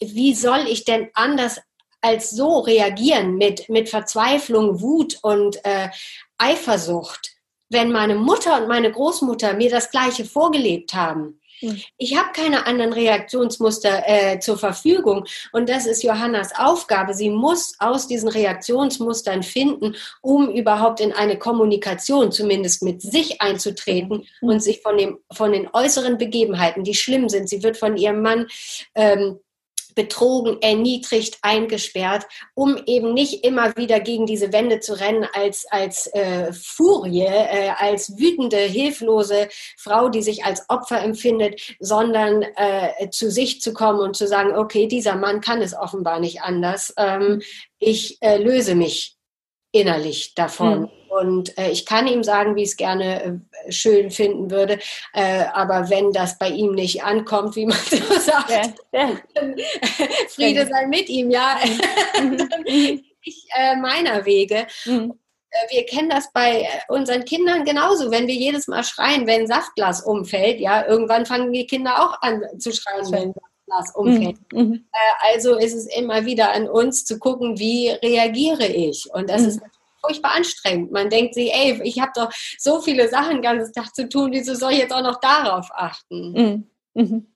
wie 0.00 0.34
soll 0.34 0.66
ich 0.68 0.84
denn 0.84 1.08
anders 1.14 1.60
als 2.00 2.30
so 2.30 2.58
reagieren 2.58 3.36
mit, 3.36 3.68
mit 3.68 3.88
Verzweiflung, 3.88 4.82
Wut 4.82 5.18
und 5.22 5.64
äh, 5.64 5.88
Eifersucht? 6.36 7.33
Wenn 7.74 7.92
meine 7.92 8.14
Mutter 8.14 8.58
und 8.58 8.68
meine 8.68 8.90
Großmutter 8.90 9.52
mir 9.52 9.68
das 9.68 9.90
Gleiche 9.90 10.24
vorgelebt 10.24 10.94
haben. 10.94 11.38
Hm. 11.60 11.80
Ich 11.98 12.16
habe 12.16 12.30
keine 12.32 12.66
anderen 12.66 12.92
Reaktionsmuster 12.92 14.02
äh, 14.06 14.38
zur 14.38 14.58
Verfügung. 14.58 15.24
Und 15.52 15.68
das 15.68 15.86
ist 15.86 16.02
Johannas 16.02 16.50
Aufgabe. 16.56 17.14
Sie 17.14 17.30
muss 17.30 17.74
aus 17.78 18.06
diesen 18.06 18.28
Reaktionsmustern 18.28 19.42
finden, 19.42 19.94
um 20.20 20.48
überhaupt 20.50 21.00
in 21.00 21.12
eine 21.12 21.38
Kommunikation 21.38 22.32
zumindest 22.32 22.82
mit 22.82 23.02
sich 23.02 23.40
einzutreten 23.40 24.26
hm. 24.40 24.48
und 24.48 24.62
sich 24.62 24.80
von, 24.80 24.96
dem, 24.96 25.18
von 25.32 25.52
den 25.52 25.68
äußeren 25.72 26.18
Begebenheiten, 26.18 26.84
die 26.84 26.94
schlimm 26.94 27.28
sind, 27.28 27.48
sie 27.48 27.62
wird 27.62 27.76
von 27.76 27.96
ihrem 27.96 28.22
Mann 28.22 28.46
ähm, 28.94 29.40
betrogen, 29.94 30.60
erniedrigt, 30.60 31.38
eingesperrt, 31.42 32.26
um 32.54 32.76
eben 32.86 33.14
nicht 33.14 33.44
immer 33.44 33.76
wieder 33.76 34.00
gegen 34.00 34.26
diese 34.26 34.52
Wände 34.52 34.80
zu 34.80 34.98
rennen 34.98 35.26
als, 35.32 35.66
als 35.70 36.06
äh, 36.14 36.52
Furie, 36.52 37.22
äh, 37.22 37.70
als 37.76 38.18
wütende, 38.18 38.58
hilflose 38.58 39.48
Frau, 39.78 40.08
die 40.08 40.22
sich 40.22 40.44
als 40.44 40.68
Opfer 40.68 41.02
empfindet, 41.02 41.76
sondern 41.80 42.42
äh, 42.56 43.10
zu 43.10 43.30
sich 43.30 43.60
zu 43.60 43.72
kommen 43.72 44.00
und 44.00 44.16
zu 44.16 44.26
sagen, 44.26 44.56
okay, 44.56 44.86
dieser 44.86 45.16
Mann 45.16 45.40
kann 45.40 45.62
es 45.62 45.74
offenbar 45.76 46.20
nicht 46.20 46.42
anders. 46.42 46.92
Ähm, 46.96 47.42
ich 47.78 48.18
äh, 48.22 48.38
löse 48.38 48.74
mich 48.74 49.16
innerlich 49.74 50.34
davon. 50.34 50.82
Mhm. 50.82 50.90
Und 51.08 51.58
äh, 51.58 51.70
ich 51.70 51.86
kann 51.86 52.06
ihm 52.06 52.24
sagen, 52.24 52.56
wie 52.56 52.62
ich 52.62 52.70
es 52.70 52.76
gerne 52.76 53.22
äh, 53.22 53.72
schön 53.72 54.10
finden 54.10 54.50
würde. 54.50 54.78
Äh, 55.12 55.44
aber 55.52 55.90
wenn 55.90 56.12
das 56.12 56.38
bei 56.38 56.48
ihm 56.48 56.72
nicht 56.72 57.04
ankommt, 57.04 57.54
wie 57.56 57.66
man 57.66 57.78
so 57.90 57.96
sagt, 58.18 58.50
ja, 58.50 58.62
ja. 58.92 59.10
Friede 60.28 60.66
sei 60.66 60.86
mit 60.86 61.08
ihm, 61.08 61.30
ja. 61.30 61.58
Mhm. 62.20 62.48
ich 63.22 63.46
äh, 63.56 63.76
meiner 63.76 64.24
Wege. 64.24 64.66
Mhm. 64.84 65.14
Äh, 65.50 65.74
wir 65.74 65.86
kennen 65.86 66.10
das 66.10 66.32
bei 66.32 66.62
äh, 66.62 66.66
unseren 66.88 67.24
Kindern 67.24 67.64
genauso. 67.64 68.10
Wenn 68.10 68.26
wir 68.26 68.34
jedes 68.34 68.66
Mal 68.68 68.84
schreien, 68.84 69.26
wenn 69.26 69.42
ein 69.42 69.46
Saftglas 69.46 70.02
umfällt, 70.02 70.60
ja, 70.60 70.86
irgendwann 70.86 71.26
fangen 71.26 71.52
die 71.52 71.66
Kinder 71.66 72.02
auch 72.02 72.20
an 72.22 72.42
zu 72.58 72.72
schreien, 72.72 73.10
wenn 73.12 73.28
ein 73.28 73.34
Saftglas 73.74 73.94
umfällt. 73.94 74.52
Mhm. 74.52 74.58
mhm. 74.58 74.84
Also 75.32 75.56
ist 75.56 75.74
es 75.74 75.86
immer 75.86 76.24
wieder 76.24 76.52
an 76.52 76.68
uns 76.68 77.04
zu 77.04 77.18
gucken, 77.18 77.58
wie 77.58 77.90
reagiere 77.90 78.66
ich. 78.66 79.08
Und 79.12 79.30
das 79.30 79.42
mhm. 79.42 79.48
ist 79.48 79.60
furchtbar 80.00 80.34
anstrengend. 80.36 80.92
Man 80.92 81.10
denkt 81.10 81.34
sich, 81.34 81.52
ey, 81.52 81.80
ich 81.82 82.00
habe 82.00 82.12
doch 82.14 82.30
so 82.58 82.80
viele 82.80 83.08
Sachen 83.08 83.36
den 83.36 83.42
ganzen 83.42 83.72
Tag 83.72 83.94
zu 83.94 84.08
tun, 84.08 84.32
wieso 84.32 84.54
soll 84.54 84.72
ich 84.72 84.78
jetzt 84.78 84.92
auch 84.92 85.02
noch 85.02 85.20
darauf 85.20 85.70
achten? 85.72 86.32
Mhm. 86.32 86.66
Mhm. 86.94 87.26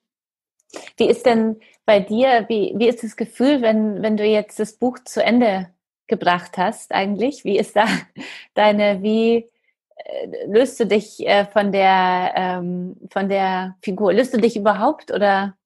Wie 0.97 1.09
ist 1.09 1.25
denn 1.25 1.61
bei 1.87 2.01
dir, 2.01 2.45
wie, 2.49 2.75
wie 2.77 2.89
ist 2.89 3.03
das 3.03 3.17
Gefühl, 3.17 3.63
wenn, 3.63 4.03
wenn 4.03 4.19
du 4.19 4.25
jetzt 4.25 4.61
das 4.61 4.75
Buch 4.75 4.99
zu 5.05 5.25
Ende 5.25 5.71
gebracht 6.07 6.59
hast 6.59 6.93
eigentlich? 6.93 7.45
Wie 7.45 7.59
ist 7.59 7.75
da 7.75 7.87
deine, 8.55 9.03
wie 9.03 9.49
äh, 9.97 10.47
löst 10.47 10.79
du 10.79 10.85
dich 10.85 11.27
äh, 11.27 11.47
von 11.47 11.73
der, 11.73 12.33
ähm, 12.37 12.97
von 13.11 13.31
der 13.31 13.77
Figur? 13.81 14.13
Löst 14.13 14.35
du 14.35 14.39
dich 14.39 14.57
überhaupt 14.57 15.11
oder 15.11 15.57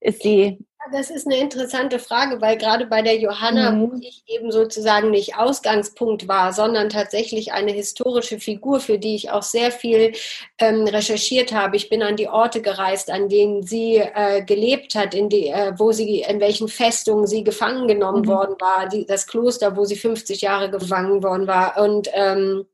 ist 0.00 0.22
sie 0.22 0.58
das 0.92 1.10
ist 1.10 1.26
eine 1.26 1.38
interessante 1.38 1.98
Frage, 1.98 2.40
weil 2.40 2.56
gerade 2.56 2.86
bei 2.86 3.02
der 3.02 3.16
Johanna, 3.16 3.72
mhm. 3.72 3.80
wo 3.80 3.98
ich 4.00 4.22
eben 4.26 4.50
sozusagen 4.50 5.10
nicht 5.10 5.36
Ausgangspunkt 5.36 6.28
war, 6.28 6.52
sondern 6.52 6.88
tatsächlich 6.88 7.52
eine 7.52 7.72
historische 7.72 8.38
Figur, 8.38 8.80
für 8.80 8.98
die 8.98 9.14
ich 9.14 9.30
auch 9.30 9.42
sehr 9.42 9.70
viel 9.70 10.12
ähm, 10.58 10.86
recherchiert 10.86 11.52
habe. 11.52 11.76
Ich 11.76 11.88
bin 11.88 12.02
an 12.02 12.16
die 12.16 12.28
Orte 12.28 12.62
gereist, 12.62 13.10
an 13.10 13.28
denen 13.28 13.62
sie 13.62 13.96
äh, 13.96 14.42
gelebt 14.42 14.94
hat, 14.94 15.14
in 15.14 15.28
die, 15.28 15.48
äh, 15.48 15.72
wo 15.76 15.92
sie, 15.92 16.20
in 16.20 16.40
welchen 16.40 16.68
Festungen 16.68 17.26
sie 17.26 17.44
gefangen 17.44 17.88
genommen 17.88 18.22
mhm. 18.22 18.28
worden 18.28 18.56
war, 18.58 18.88
die, 18.88 19.06
das 19.06 19.26
Kloster, 19.26 19.76
wo 19.76 19.84
sie 19.84 19.96
50 19.96 20.40
Jahre 20.40 20.70
gefangen 20.70 21.22
worden 21.22 21.46
war. 21.46 21.80
Und 21.82 22.08
ähm, 22.12 22.66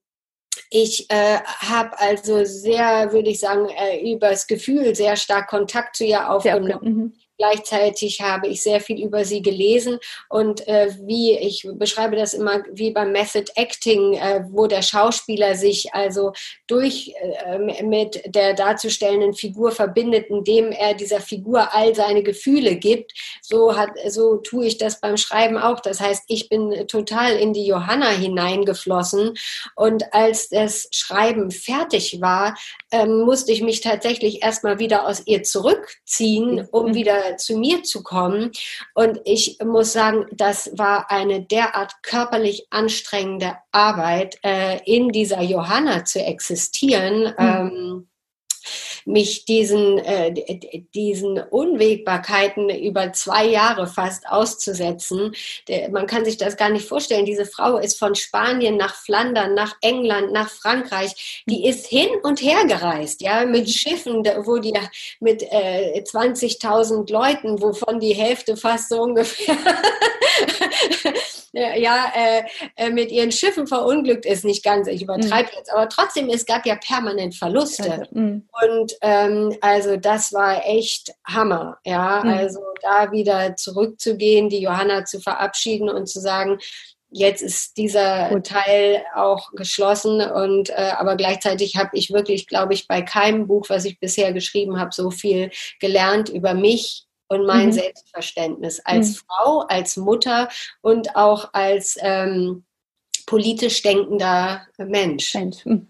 ich 0.71 1.11
äh, 1.11 1.39
habe 1.41 1.99
also 1.99 2.45
sehr, 2.45 3.13
würde 3.13 3.31
ich 3.31 3.41
sagen, 3.41 3.69
äh, 3.69 4.13
übers 4.13 4.47
Gefühl 4.47 4.95
sehr 4.95 5.17
stark 5.17 5.49
Kontakt 5.49 5.97
zu 5.97 6.05
ihr 6.05 6.31
aufgenommen. 6.31 7.15
Gleichzeitig 7.37 8.21
habe 8.21 8.47
ich 8.47 8.63
sehr 8.63 8.81
viel 8.81 9.03
über 9.03 9.25
sie 9.25 9.43
gelesen 9.43 9.99
und 10.29 10.67
äh, 10.69 10.91
wie 11.03 11.37
ich 11.37 11.67
beschreibe 11.75 12.15
das 12.15 12.33
immer 12.33 12.63
wie 12.73 12.93
beim 12.93 13.11
Method 13.11 13.51
Acting, 13.57 14.15
äh, 14.15 14.45
wo 14.51 14.69
der 14.69 14.83
Schauspieler 14.83 15.57
sich 15.57 15.93
also 15.95 16.33
durch 16.69 17.13
äh, 17.45 17.83
mit 17.83 18.23
der 18.33 18.55
darzustellenden 18.55 19.35
Figur 19.35 19.73
verbindet, 19.73 20.27
indem 20.29 20.71
er 20.71 20.95
dieser 20.95 21.21
Figur 21.21 21.75
all 21.75 21.95
seine 21.95 22.23
Gefühle 22.23 22.77
gibt. 22.77 23.13
So 23.43 23.77
hat 23.77 23.91
so 24.09 24.37
tue 24.37 24.67
ich 24.67 24.79
das 24.79 25.01
beim 25.01 25.17
Schreiben 25.17 25.59
auch. 25.59 25.81
Das 25.81 26.01
heißt, 26.01 26.25
ich 26.29 26.49
bin 26.49 26.87
total 26.87 27.37
in 27.37 27.53
die 27.53 27.67
Johanna 27.67 28.11
hineingeflossen 28.11 29.35
und 29.75 30.15
als 30.15 30.49
das 30.51 30.89
Schreiben 30.93 31.51
fertig 31.51 32.21
war, 32.21 32.57
ähm, 32.93 33.23
musste 33.23 33.51
ich 33.51 33.63
mich 33.63 33.81
tatsächlich 33.81 34.43
erstmal 34.43 34.79
wieder 34.79 35.07
aus 35.09 35.27
ihr 35.27 35.43
zurückziehen, 35.43 36.69
um 36.71 36.91
mhm. 36.91 36.95
Wieder 37.25 37.37
zu 37.37 37.57
mir 37.57 37.83
zu 37.83 38.03
kommen. 38.03 38.51
Und 38.95 39.21
ich 39.25 39.59
muss 39.65 39.93
sagen, 39.93 40.27
das 40.33 40.71
war 40.77 41.11
eine 41.11 41.43
derart 41.43 42.03
körperlich 42.03 42.67
anstrengende 42.71 43.57
Arbeit, 43.73 44.39
äh, 44.43 44.81
in 44.85 45.11
dieser 45.11 45.43
Johanna 45.43 46.05
zu 46.05 46.21
existieren. 46.21 47.35
Mhm. 47.39 47.39
Ähm, 47.39 48.09
mich 49.05 49.45
diesen, 49.45 49.99
äh, 49.99 50.33
diesen 50.95 51.39
Unwägbarkeiten 51.39 52.71
über 52.71 53.13
zwei 53.13 53.47
Jahre 53.47 53.87
fast 53.87 54.29
auszusetzen. 54.29 55.35
Man 55.91 56.07
kann 56.07 56.25
sich 56.25 56.37
das 56.37 56.57
gar 56.57 56.71
nicht 56.71 56.87
vorstellen. 56.87 57.25
Diese 57.27 57.47
Frau 57.47 57.79
ist 57.79 57.99
von 57.99 58.15
Spanien 58.15 58.77
nach 58.77 58.95
Flandern, 58.95 59.55
nach 59.55 59.77
England, 59.81 60.33
nach 60.33 60.51
Frankreich. 60.51 61.43
Die 61.47 61.67
ist 61.67 61.87
hin 61.87 62.09
und 62.23 62.43
her 62.43 62.65
gereist, 62.67 63.21
ja, 63.21 63.45
mit 63.45 63.71
Schiffen, 63.71 64.25
wo 64.45 64.59
die 64.59 64.75
mit 65.21 65.43
äh, 65.43 66.03
20.000 66.03 67.11
Leuten, 67.13 67.61
wovon 67.61 68.01
die 68.01 68.15
Hälfte 68.15 68.57
fast 68.57 68.89
so 68.89 69.03
ungefähr 69.03 69.57
ja, 71.55 72.13
äh, 72.15 72.43
äh, 72.77 72.91
mit 72.91 73.11
ihren 73.11 73.33
Schiffen 73.33 73.67
verunglückt 73.67 74.27
ist, 74.27 74.45
nicht 74.45 74.65
ganz, 74.65 74.89
ich 74.89 75.03
übertreibe 75.03 75.49
mhm. 75.51 75.59
jetzt, 75.59 75.73
aber 75.73 75.89
trotzdem, 75.89 76.29
es 76.29 76.47
gab 76.47 76.67
ja 76.67 76.77
permanent 76.77 77.35
Verluste. 77.35 78.07
Mhm. 78.11 78.49
und 78.63 78.93
ähm, 79.01 79.57
also 79.61 79.97
das 79.97 80.33
war 80.33 80.67
echt 80.67 81.13
Hammer, 81.25 81.79
ja, 81.85 82.23
mhm. 82.25 82.31
also 82.31 82.61
da 82.83 83.13
wieder 83.13 83.57
zurückzugehen, 83.57 84.49
die 84.49 84.61
Johanna 84.61 85.05
zu 85.05 85.21
verabschieden 85.21 85.89
und 85.89 86.07
zu 86.09 86.21
sagen, 86.21 86.59
jetzt 87.11 87.43
ist 87.43 87.77
dieser 87.77 88.29
Gut. 88.31 88.47
Teil 88.47 89.05
auch 89.15 89.53
geschlossen 89.53 90.21
und 90.21 90.71
äh, 90.71 90.93
aber 90.97 91.17
gleichzeitig 91.17 91.77
habe 91.77 91.91
ich 91.93 92.11
wirklich, 92.11 92.49
glaube 92.49 92.75
ich, 92.75 92.89
bei 92.89 93.03
keinem 93.03 93.47
Buch, 93.47 93.67
was 93.69 93.85
ich 93.85 94.01
bisher 94.01 94.33
geschrieben 94.33 94.81
habe, 94.81 94.91
so 94.93 95.11
viel 95.11 95.51
gelernt 95.79 96.29
über 96.29 96.55
mich 96.55 97.07
und 97.35 97.47
mein 97.47 97.67
mhm. 97.67 97.73
Selbstverständnis 97.73 98.81
als 98.81 99.11
mhm. 99.11 99.27
Frau, 99.27 99.59
als 99.61 99.97
Mutter 99.97 100.49
und 100.81 101.17
auch 101.17 101.53
als 101.53 101.99
ähm, 102.01 102.65
politisch 103.27 103.83
denkender 103.83 104.67
Mensch. 104.79 105.35
Mensch. 105.35 105.65
Mhm. 105.67 105.89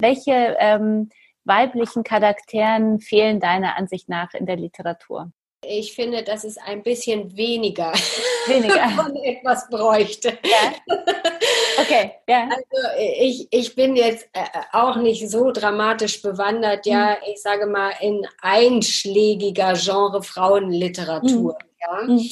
Welche 0.00 0.56
ähm, 0.58 1.10
weiblichen 1.44 2.04
Charakteren 2.04 3.00
fehlen 3.00 3.40
deiner 3.40 3.76
Ansicht 3.76 4.08
nach 4.08 4.34
in 4.34 4.46
der 4.46 4.56
Literatur? 4.56 5.32
Ich 5.68 5.94
finde, 5.94 6.22
dass 6.22 6.44
es 6.44 6.58
ein 6.58 6.82
bisschen 6.82 7.36
weniger, 7.36 7.92
weniger. 8.46 8.88
von 8.90 9.16
etwas 9.16 9.68
bräuchte. 9.68 10.38
Ja. 10.44 10.96
Okay, 11.80 12.12
ja. 12.28 12.48
Also 12.48 12.98
ich, 12.98 13.48
ich 13.50 13.74
bin 13.74 13.96
jetzt 13.96 14.28
äh, 14.32 14.44
auch 14.72 14.96
nicht 14.96 15.28
so 15.28 15.50
dramatisch 15.50 16.22
bewandert, 16.22 16.86
ja, 16.86 17.10
mhm. 17.10 17.32
ich 17.32 17.42
sage 17.42 17.66
mal, 17.66 17.92
in 18.00 18.26
einschlägiger 18.40 19.74
Genre 19.74 20.22
Frauenliteratur. 20.22 21.58
Mhm. 22.06 22.18
Ja. 22.18 22.24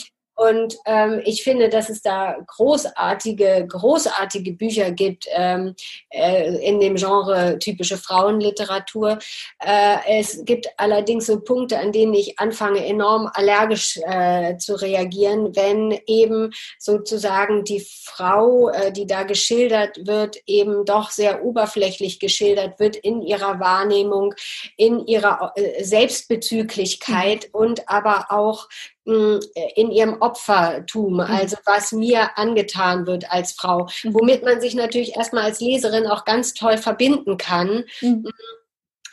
Und 0.49 0.77
ähm, 0.87 1.23
ich 1.25 1.45
finde, 1.45 1.69
dass 1.69 1.89
es 1.89 2.03
da 2.03 2.37
großartige, 2.49 3.65
großartige 3.69 4.53
Bücher 4.53 4.91
gibt 4.91 5.27
ähm, 5.33 5.75
äh, 6.11 6.57
in 6.67 6.81
dem 6.81 6.97
Genre 6.97 7.59
typische 7.61 7.97
Frauenliteratur. 7.97 9.19
Äh, 9.61 9.99
es 10.09 10.45
gibt 10.45 10.69
allerdings 10.79 11.27
so 11.27 11.39
Punkte, 11.39 11.79
an 11.79 11.93
denen 11.93 12.15
ich 12.15 12.41
anfange, 12.41 12.85
enorm 12.85 13.31
allergisch 13.33 14.01
äh, 14.05 14.57
zu 14.57 14.75
reagieren, 14.75 15.55
wenn 15.55 15.97
eben 16.07 16.51
sozusagen 16.79 17.63
die 17.63 17.87
Frau, 18.05 18.69
äh, 18.71 18.91
die 18.91 19.07
da 19.07 19.23
geschildert 19.23 20.07
wird, 20.09 20.39
eben 20.47 20.85
doch 20.85 21.11
sehr 21.11 21.45
oberflächlich 21.45 22.19
geschildert 22.19 22.81
wird 22.81 22.97
in 22.97 23.23
ihrer 23.23 23.61
Wahrnehmung, 23.61 24.35
in 24.77 25.07
ihrer 25.07 25.53
äh, 25.55 25.85
Selbstbezüglichkeit 25.85 27.49
mhm. 27.53 27.61
und 27.61 27.89
aber 27.89 28.27
auch 28.31 28.69
in 29.05 29.91
ihrem 29.91 30.21
Opfertum, 30.21 31.15
mhm. 31.15 31.21
also 31.21 31.57
was 31.65 31.93
mir 31.93 32.39
angetan 32.39 33.07
wird 33.07 33.31
als 33.31 33.53
Frau, 33.53 33.89
mhm. 34.05 34.15
womit 34.15 34.45
man 34.45 34.61
sich 34.61 34.75
natürlich 34.75 35.17
erstmal 35.17 35.45
als 35.45 35.61
Leserin 35.61 36.07
auch 36.07 36.25
ganz 36.25 36.55
toll 36.55 36.79
verbinden 36.79 37.37
kann. 37.37 37.85
Mhm. 38.01 38.31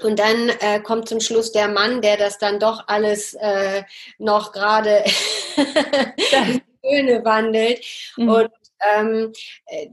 Und 0.01 0.19
dann 0.19 0.49
äh, 0.61 0.79
kommt 0.79 1.09
zum 1.09 1.19
Schluss 1.19 1.51
der 1.51 1.67
Mann, 1.67 2.01
der 2.01 2.17
das 2.17 2.37
dann 2.37 2.59
doch 2.59 2.87
alles 2.87 3.33
äh, 3.33 3.83
noch 4.17 4.51
gerade 4.51 5.03
Schöne 6.85 7.25
wandelt. 7.25 7.83
Mhm. 8.15 8.29
Und 8.29 8.49
ähm, 8.95 9.33
äh, 9.65 9.89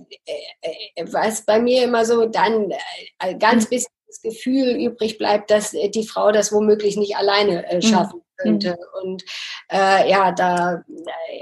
äh, 0.94 1.06
was 1.10 1.44
bei 1.44 1.58
mir 1.58 1.84
immer 1.84 2.04
so 2.04 2.26
dann 2.26 2.70
äh, 3.18 3.34
ganz 3.36 3.64
mhm. 3.64 3.70
bisschen 3.70 3.92
das 4.06 4.20
Gefühl 4.22 4.76
übrig 4.76 5.18
bleibt, 5.18 5.50
dass 5.50 5.72
die 5.72 6.06
Frau 6.06 6.30
das 6.30 6.52
womöglich 6.52 6.96
nicht 6.96 7.16
alleine 7.16 7.68
äh, 7.68 7.82
schaffen 7.82 8.22
könnte. 8.36 8.70
Mhm. 8.70 9.02
Und 9.02 9.24
äh, 9.70 10.10
ja, 10.10 10.32
da, 10.32 10.82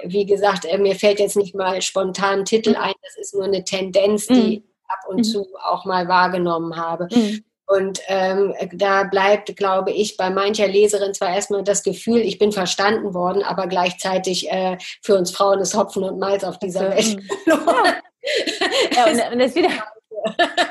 wie 0.05 0.27
gesagt, 0.27 0.65
äh, 0.65 0.79
mir 0.79 0.95
fällt 0.95 1.21
jetzt 1.21 1.37
nicht 1.37 1.55
mal 1.55 1.81
spontan 1.83 2.41
ein 2.41 2.45
Titel 2.45 2.71
mhm. 2.71 2.77
ein, 2.77 2.95
das 3.03 3.17
ist 3.17 3.35
nur 3.35 3.45
eine 3.45 3.65
Tendenz, 3.65 4.27
die 4.27 4.35
mhm. 4.35 4.53
ich 4.53 4.63
ab 4.89 5.01
und 5.09 5.19
mhm. 5.19 5.25
zu 5.25 5.47
auch 5.63 5.85
mal 5.85 6.09
wahrgenommen 6.09 6.77
habe. 6.77 7.09
Mhm. 7.11 7.45
Und 7.67 8.01
ähm, 8.09 8.55
da 8.75 9.05
bleibt, 9.05 9.57
glaube 9.57 9.91
ich, 9.91 10.19
bei 10.19 10.29
mancher 10.29 10.69
Leserin 10.69 11.15
zwar 11.15 11.35
erstmal 11.35 11.65
das 11.65 11.83
Gefühl, 11.83 12.21
ich 12.21 12.39
bin 12.39 12.53
verstanden 12.53 13.15
worden, 13.15 13.43
aber 13.43 13.67
gleichzeitig 13.67 14.51
äh, 14.51 14.77
für 15.01 15.17
uns 15.17 15.31
Frauen 15.31 15.61
ist 15.61 15.75
Hopfen 15.75 16.05
und 16.05 16.19
Malz 16.19 16.45
auf 16.45 16.59
dieser 16.59 16.91
Welt. 16.91 17.17
Ja. 17.47 17.59
ja, 18.95 19.07
und, 19.07 19.33
und 19.33 19.39
das 19.39 19.55
wieder, 19.55 19.71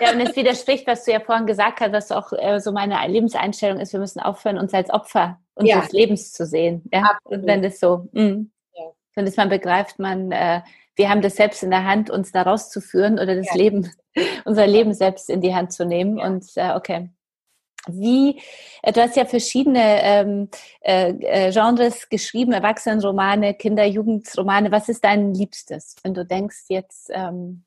ja, 0.02 0.12
und 0.12 0.22
es 0.22 0.36
widerspricht, 0.36 0.88
was 0.88 1.06
du 1.06 1.12
ja 1.12 1.20
vorhin 1.20 1.46
gesagt 1.46 1.82
hast, 1.82 1.92
was 1.92 2.12
auch 2.12 2.34
äh, 2.34 2.60
so 2.60 2.72
meine 2.72 2.98
Lebenseinstellung 3.08 3.80
ist, 3.80 3.94
wir 3.94 4.00
müssen 4.00 4.20
aufhören, 4.20 4.58
uns 4.58 4.74
als 4.74 4.90
Opfer 4.90 5.40
unseres 5.56 5.92
ja. 5.92 6.00
Lebens 6.00 6.34
zu 6.34 6.46
sehen. 6.46 6.84
Ja? 6.92 7.02
Absolut. 7.02 7.40
Und 7.40 7.48
wenn 7.48 7.62
das 7.62 7.80
so, 7.80 8.08
mh, 8.12 8.46
ja. 8.76 8.84
wenn 9.16 9.26
das 9.26 9.38
man 9.38 9.50
begreift, 9.50 10.00
man, 10.00 10.32
äh, 10.32 10.62
wir 10.96 11.10
haben 11.10 11.22
das 11.22 11.36
selbst 11.36 11.64
in 11.64 11.72
der 11.72 11.86
Hand, 11.86 12.10
uns 12.10 12.32
da 12.32 12.44
rauszuführen 12.44 13.14
oder 13.14 13.36
das 13.36 13.48
ja. 13.50 13.56
Leben, 13.56 13.92
unser 14.46 14.68
Leben 14.68 14.94
selbst 14.94 15.30
in 15.30 15.42
die 15.42 15.56
Hand 15.56 15.72
zu 15.72 15.86
nehmen. 15.86 16.20
Und 16.20 16.46
äh, 16.56 16.74
okay. 16.76 17.10
Wie, 17.88 18.40
äh, 18.82 18.94
du 18.94 19.02
hast 19.02 19.18
ja 19.18 19.26
verschiedene 19.26 20.02
ähm, 20.04 20.50
äh, 20.82 21.10
äh, 21.10 21.52
Genres 21.52 22.08
geschrieben, 22.08 22.54
Erwachsenenromane, 22.54 23.56
Kinder-, 23.56 23.86
Jugendromane. 23.86 24.72
Was 24.72 24.88
ist 24.88 25.04
dein 25.04 25.34
Liebstes, 25.34 25.98
wenn 26.02 26.14
du 26.14 26.26
denkst 26.26 26.66
jetzt, 26.70 27.10
ähm, 27.14 27.66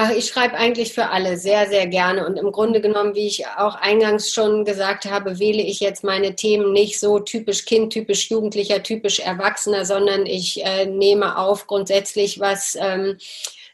Ach, 0.00 0.12
ich 0.12 0.28
schreibe 0.28 0.54
eigentlich 0.56 0.92
für 0.92 1.08
alle 1.08 1.36
sehr, 1.36 1.66
sehr 1.66 1.88
gerne. 1.88 2.24
Und 2.24 2.36
im 2.36 2.52
Grunde 2.52 2.80
genommen, 2.80 3.16
wie 3.16 3.26
ich 3.26 3.48
auch 3.48 3.74
eingangs 3.74 4.32
schon 4.32 4.64
gesagt 4.64 5.06
habe, 5.06 5.40
wähle 5.40 5.60
ich 5.60 5.80
jetzt 5.80 6.04
meine 6.04 6.36
Themen 6.36 6.72
nicht 6.72 7.00
so 7.00 7.18
typisch 7.18 7.64
Kind, 7.64 7.92
typisch 7.92 8.30
Jugendlicher, 8.30 8.84
typisch 8.84 9.18
Erwachsener, 9.18 9.84
sondern 9.84 10.24
ich 10.24 10.64
äh, 10.64 10.86
nehme 10.86 11.36
auf 11.36 11.66
grundsätzlich, 11.66 12.38
was 12.38 12.78
ähm, 12.80 13.18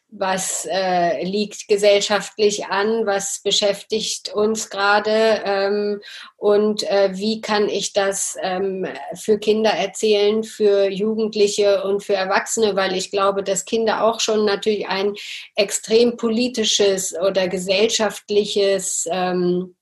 was 0.08 0.66
äh, 0.70 1.24
liegt 1.24 1.66
gesellschaftlich 1.66 2.66
an, 2.66 3.04
was 3.04 3.40
beschäftigt 3.42 4.32
uns 4.32 4.70
gerade 4.70 5.42
ähm, 5.44 6.00
und 6.36 6.84
äh, 6.84 7.10
wie 7.14 7.40
kann 7.40 7.68
ich 7.68 7.92
das 7.92 8.36
ähm, 8.40 8.86
für 9.14 9.38
Kinder 9.38 9.70
erzählen, 9.70 10.44
für 10.44 10.88
Jugendliche 10.88 11.82
und 11.82 12.04
für 12.04 12.14
Erwachsene, 12.14 12.76
weil 12.76 12.94
ich 12.94 13.10
glaube, 13.10 13.42
dass 13.42 13.64
Kinder 13.64 14.04
auch 14.04 14.20
schon 14.20 14.44
natürlich 14.44 14.88
ein 14.88 15.14
extrem 15.56 16.16
politisches 16.16 17.14
oder 17.18 17.48
gesellschaftliches 17.48 19.08
ähm, 19.10 19.74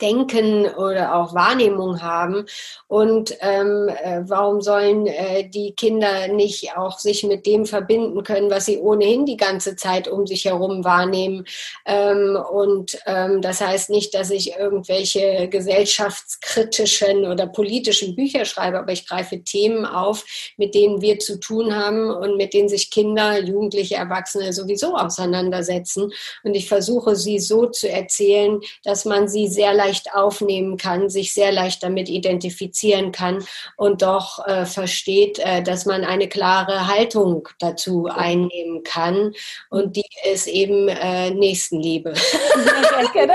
Denken 0.00 0.66
oder 0.66 1.14
auch 1.14 1.34
Wahrnehmung 1.34 2.02
haben. 2.02 2.44
Und 2.86 3.34
ähm, 3.40 3.88
äh, 3.88 4.20
warum 4.26 4.60
sollen 4.60 5.06
äh, 5.06 5.48
die 5.48 5.72
Kinder 5.72 6.28
nicht 6.28 6.76
auch 6.76 6.98
sich 6.98 7.22
mit 7.22 7.46
dem 7.46 7.64
verbinden 7.64 8.22
können, 8.24 8.50
was 8.50 8.66
sie 8.66 8.78
ohnehin 8.78 9.24
die 9.24 9.38
ganze 9.38 9.74
Zeit 9.74 10.06
um 10.06 10.26
sich 10.26 10.44
herum 10.44 10.84
wahrnehmen? 10.84 11.46
Ähm, 11.86 12.36
und 12.52 12.98
ähm, 13.06 13.40
das 13.40 13.62
heißt 13.62 13.88
nicht, 13.88 14.12
dass 14.12 14.30
ich 14.30 14.54
irgendwelche 14.54 15.48
gesellschaftskritischen 15.48 17.24
oder 17.24 17.46
politischen 17.46 18.14
Bücher 18.14 18.44
schreibe, 18.44 18.78
aber 18.78 18.92
ich 18.92 19.08
greife 19.08 19.42
Themen 19.42 19.86
auf, 19.86 20.26
mit 20.58 20.74
denen 20.74 21.00
wir 21.00 21.20
zu 21.20 21.40
tun 21.40 21.74
haben 21.74 22.10
und 22.10 22.36
mit 22.36 22.52
denen 22.52 22.68
sich 22.68 22.90
Kinder, 22.90 23.42
Jugendliche, 23.42 23.94
Erwachsene 23.94 24.52
sowieso 24.52 24.94
auseinandersetzen. 24.94 26.12
Und 26.42 26.54
ich 26.54 26.68
versuche 26.68 27.16
sie 27.16 27.38
so 27.38 27.64
zu 27.66 27.88
erzählen, 27.88 28.60
dass 28.82 29.06
man 29.06 29.26
sie 29.26 29.53
sehr 29.54 29.72
leicht 29.72 30.14
aufnehmen 30.14 30.76
kann, 30.76 31.08
sich 31.08 31.32
sehr 31.32 31.52
leicht 31.52 31.82
damit 31.82 32.08
identifizieren 32.08 33.12
kann 33.12 33.44
und 33.76 34.02
doch 34.02 34.46
äh, 34.46 34.66
versteht, 34.66 35.38
äh, 35.38 35.62
dass 35.62 35.86
man 35.86 36.04
eine 36.04 36.28
klare 36.28 36.88
Haltung 36.88 37.48
dazu 37.60 38.06
einnehmen 38.06 38.82
kann. 38.82 39.32
Und 39.70 39.96
die 39.96 40.04
ist 40.30 40.46
eben 40.46 40.88
äh, 40.88 41.30
Nächstenliebe. 41.30 42.14
Genau. 43.12 43.34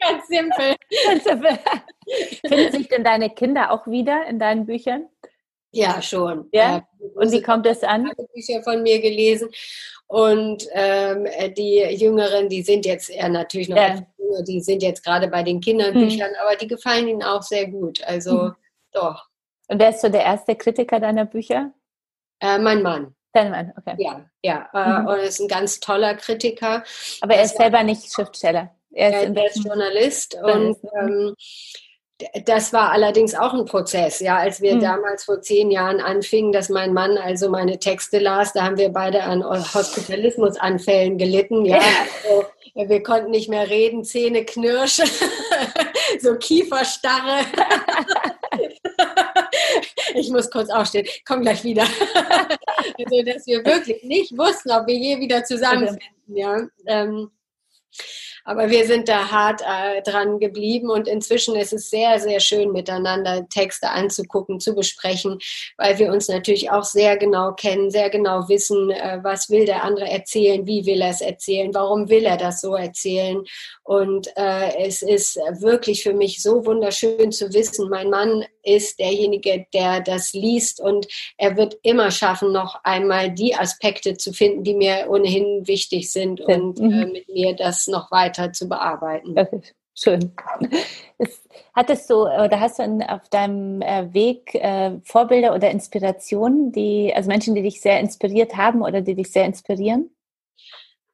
Ganz 0.00 0.26
simpel. 0.28 0.76
Ganz 1.06 1.24
simpel. 1.24 1.58
Finden 2.46 2.72
sich 2.72 2.88
denn 2.88 3.04
deine 3.04 3.30
Kinder 3.30 3.70
auch 3.70 3.86
wieder 3.86 4.26
in 4.26 4.38
deinen 4.38 4.66
Büchern? 4.66 5.06
Ja, 5.72 6.02
schon. 6.02 6.48
Ja? 6.52 6.86
Und 7.14 7.30
wie 7.30 7.42
kommt 7.42 7.66
es 7.66 7.82
an? 7.82 8.10
Bücher 8.34 8.62
von 8.62 8.82
mir 8.82 9.00
gelesen. 9.00 9.50
Und 10.06 10.66
ähm, 10.72 11.28
die 11.56 11.78
Jüngeren, 11.94 12.48
die 12.48 12.62
sind 12.62 12.84
jetzt 12.86 13.10
eher 13.10 13.28
natürlich 13.28 13.68
noch 13.68 13.76
ja 13.76 14.04
die 14.46 14.60
sind 14.60 14.82
jetzt 14.82 15.04
gerade 15.04 15.28
bei 15.28 15.42
den 15.42 15.60
Kinderbüchern, 15.60 16.30
hm. 16.30 16.36
aber 16.42 16.56
die 16.56 16.66
gefallen 16.66 17.08
ihnen 17.08 17.22
auch 17.22 17.42
sehr 17.42 17.68
gut. 17.68 18.02
Also 18.04 18.42
hm. 18.42 18.54
doch. 18.92 19.26
Und 19.68 19.78
wer 19.78 19.90
ist 19.90 20.00
so 20.00 20.08
der 20.08 20.24
erste 20.24 20.56
Kritiker 20.56 20.98
deiner 20.98 21.24
Bücher? 21.24 21.72
Äh, 22.40 22.58
mein 22.58 22.82
Mann. 22.82 23.14
Dein 23.32 23.50
Mann, 23.50 23.72
okay. 23.76 23.94
Ja, 23.98 24.24
ja. 24.42 24.68
Äh, 24.72 25.00
mhm. 25.00 25.06
Und 25.06 25.18
er 25.18 25.22
ist 25.22 25.40
ein 25.40 25.48
ganz 25.48 25.78
toller 25.78 26.14
Kritiker. 26.14 26.82
Aber 27.20 27.34
er 27.34 27.44
ist 27.44 27.56
selber 27.56 27.84
nicht 27.84 28.12
Schriftsteller. 28.12 28.74
Er 28.92 29.22
ist, 29.22 29.36
er 29.36 29.46
ist 29.46 29.64
Journalist, 29.64 30.34
Journalist 30.34 30.82
und 30.82 30.90
ähm, 31.00 31.34
das 32.44 32.72
war 32.72 32.92
allerdings 32.92 33.34
auch 33.34 33.52
ein 33.54 33.64
Prozess, 33.64 34.20
ja, 34.20 34.36
als 34.36 34.60
wir 34.60 34.72
hm. 34.72 34.80
damals 34.80 35.24
vor 35.24 35.40
zehn 35.40 35.70
Jahren 35.70 36.00
anfingen, 36.00 36.52
dass 36.52 36.68
mein 36.68 36.92
Mann 36.92 37.18
also 37.18 37.48
meine 37.48 37.78
Texte 37.78 38.18
las, 38.18 38.52
da 38.52 38.64
haben 38.64 38.76
wir 38.76 38.90
beide 38.90 39.22
an 39.24 39.44
Hospitalismusanfällen 39.44 41.18
gelitten, 41.18 41.64
ja. 41.64 41.78
Also, 41.78 42.88
wir 42.88 43.02
konnten 43.02 43.30
nicht 43.30 43.48
mehr 43.48 43.68
reden, 43.68 44.04
Zähne 44.04 44.44
knirschen, 44.44 45.08
so 46.20 46.36
Kieferstarre. 46.36 47.44
ich 50.14 50.30
muss 50.30 50.50
kurz 50.50 50.70
aufstehen, 50.70 51.06
komm 51.26 51.42
gleich 51.42 51.64
wieder. 51.64 51.82
also, 52.98 53.22
dass 53.24 53.46
wir 53.46 53.64
wirklich 53.64 54.02
nicht 54.04 54.36
wussten, 54.36 54.70
ob 54.70 54.86
wir 54.86 54.94
je 54.94 55.18
wieder 55.18 55.44
zusammenfinden, 55.44 56.36
ja. 56.36 56.60
Ähm, 56.86 57.30
Aber 58.50 58.68
wir 58.68 58.84
sind 58.84 59.08
da 59.08 59.30
hart 59.30 59.62
äh, 59.62 60.02
dran 60.02 60.40
geblieben 60.40 60.90
und 60.90 61.06
inzwischen 61.06 61.54
ist 61.54 61.72
es 61.72 61.88
sehr, 61.88 62.18
sehr 62.18 62.40
schön 62.40 62.72
miteinander 62.72 63.48
Texte 63.48 63.90
anzugucken, 63.90 64.58
zu 64.58 64.74
besprechen, 64.74 65.38
weil 65.76 66.00
wir 66.00 66.10
uns 66.10 66.26
natürlich 66.26 66.68
auch 66.68 66.82
sehr 66.82 67.16
genau 67.16 67.52
kennen, 67.52 67.92
sehr 67.92 68.10
genau 68.10 68.48
wissen, 68.48 68.90
äh, 68.90 69.20
was 69.22 69.50
will 69.50 69.66
der 69.66 69.84
andere 69.84 70.10
erzählen, 70.10 70.66
wie 70.66 70.84
will 70.84 71.00
er 71.00 71.10
es 71.10 71.20
erzählen, 71.20 71.72
warum 71.72 72.08
will 72.08 72.24
er 72.24 72.36
das 72.36 72.60
so 72.60 72.74
erzählen. 72.74 73.44
Und 73.84 74.36
äh, 74.36 74.84
es 74.84 75.02
ist 75.02 75.36
wirklich 75.60 76.02
für 76.02 76.12
mich 76.12 76.42
so 76.42 76.66
wunderschön 76.66 77.30
zu 77.30 77.54
wissen, 77.54 77.88
mein 77.88 78.10
Mann 78.10 78.44
ist 78.76 78.98
derjenige, 78.98 79.66
der 79.72 80.00
das 80.00 80.32
liest 80.32 80.80
und 80.80 81.06
er 81.36 81.56
wird 81.56 81.76
immer 81.82 82.10
schaffen, 82.10 82.52
noch 82.52 82.80
einmal 82.84 83.30
die 83.30 83.54
Aspekte 83.54 84.16
zu 84.16 84.32
finden, 84.32 84.64
die 84.64 84.74
mir 84.74 85.06
ohnehin 85.08 85.66
wichtig 85.66 86.10
sind 86.12 86.40
und 86.40 86.78
äh, 86.80 86.82
mhm. 86.82 87.12
mit 87.12 87.28
mir 87.28 87.54
das 87.54 87.86
noch 87.86 88.10
weiter 88.10 88.52
zu 88.52 88.68
bearbeiten. 88.68 89.38
Okay. 89.38 89.60
Schön. 89.94 90.32
Hattest 91.74 92.08
du 92.08 92.22
oder 92.22 92.58
hast 92.58 92.78
du 92.78 92.84
in, 92.84 93.02
auf 93.02 93.28
deinem 93.28 93.82
äh, 93.82 94.12
Weg 94.14 94.54
äh, 94.54 94.92
Vorbilder 95.04 95.54
oder 95.54 95.70
Inspirationen, 95.70 96.72
die, 96.72 97.12
also 97.14 97.28
Menschen, 97.28 97.54
die 97.54 97.62
dich 97.62 97.80
sehr 97.80 98.00
inspiriert 98.00 98.56
haben 98.56 98.82
oder 98.82 99.02
die 99.02 99.14
dich 99.14 99.30
sehr 99.30 99.44
inspirieren? 99.44 100.10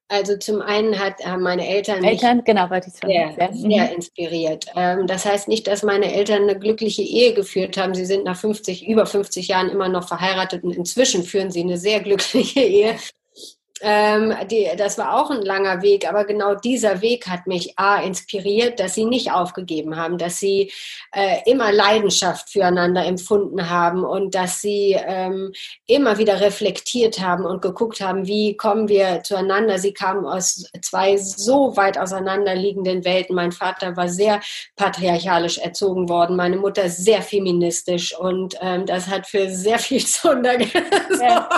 Also 0.09 0.37
zum 0.37 0.63
einen 0.63 0.99
hat 1.01 1.15
äh, 1.19 1.37
meine 1.37 1.67
Eltern, 1.67 2.05
Eltern 2.05 2.37
mich 2.37 2.45
genau, 2.45 2.69
sehr, 2.69 2.83
sehr, 2.93 3.53
sehr 3.53 3.87
mhm. 3.87 3.95
inspiriert. 3.97 4.67
Ähm, 4.77 5.09
das 5.09 5.25
heißt 5.25 5.49
nicht, 5.49 5.67
dass 5.67 5.83
meine 5.83 6.13
Eltern 6.15 6.43
eine 6.43 6.57
glückliche 6.57 7.03
Ehe 7.03 7.35
geführt 7.35 7.77
haben. 7.77 7.93
Sie 7.93 8.05
sind 8.05 8.25
nach 8.25 8.37
50, 8.37 8.87
über 8.87 9.07
50 9.07 9.49
Jahren 9.49 9.69
immer 9.69 9.89
noch 9.89 10.07
verheiratet 10.07 10.63
und 10.63 10.77
inzwischen 10.77 11.25
führen 11.25 11.51
sie 11.51 11.63
eine 11.63 11.77
sehr 11.77 12.01
glückliche 12.01 12.61
Ehe. 12.61 12.97
Ähm, 13.83 14.35
die, 14.51 14.69
das 14.77 14.97
war 14.97 15.21
auch 15.21 15.31
ein 15.31 15.43
langer 15.43 15.83
Weg, 15.83 16.09
aber 16.09 16.25
genau 16.25 16.55
dieser 16.55 17.03
Weg 17.03 17.29
hat 17.29 17.47
mich 17.47 17.79
A, 17.79 18.01
inspiriert, 18.01 18.81
dass 18.81 18.95
sie 18.95 19.05
nicht 19.05 19.33
aufgegeben 19.33 19.97
haben, 19.97 20.17
dass 20.17 20.41
sie 20.41 20.73
äh, 21.13 21.39
immer 21.45 21.73
Leidenschaft 21.73 22.49
füreinander 22.51 23.05
empfunden 23.05 23.69
haben 23.69 24.03
und 24.03 24.35
dass 24.35 24.61
sie 24.61 24.97
ähm, 24.99 25.53
immer 25.87 26.17
wieder 26.19 26.41
reflektiert 26.41 27.21
haben 27.21 27.45
und 27.45 27.61
geguckt 27.61 28.01
haben, 28.01 28.27
wie 28.27 28.57
kommen 28.57 28.89
wir 28.89 29.23
zueinander. 29.23 29.79
Sie 29.79 29.93
kamen 29.93 30.25
aus 30.25 30.71
zwei 30.81 31.17
so 31.19 31.77
weit 31.77 31.99
auseinanderliegenden 31.99 33.05
Welten. 33.05 33.37
Mein 33.37 33.53
Vater 33.53 33.97
war 33.97 34.09
sehr 34.09 34.41
patriarchalisch 34.77 35.59
erzogen 35.59 36.09
worden, 36.09 36.37
meine 36.37 36.57
Mutter 36.57 36.89
sehr 36.89 37.21
feministisch 37.21 38.17
und 38.19 38.57
ähm, 38.61 38.87
das 38.87 39.09
hat 39.09 39.27
für 39.27 39.51
sehr 39.51 39.79
viel 39.79 40.05
Zunder 40.05 40.57
gesorgt. 40.57 41.21
Ja. 41.21 41.49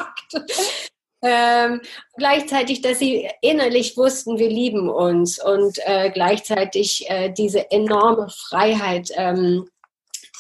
Ähm, 1.21 1.81
gleichzeitig, 2.17 2.81
dass 2.81 3.01
sie 3.01 3.29
innerlich 3.43 3.97
wussten, 3.97 4.39
wir 4.39 4.49
lieben 4.49 4.89
uns 4.89 5.43
und 5.43 5.79
äh, 5.85 6.11
gleichzeitig 6.11 7.11
äh, 7.11 7.31
diese 7.31 7.71
enorme 7.73 8.29
Freiheit, 8.31 9.11
ähm, 9.17 9.69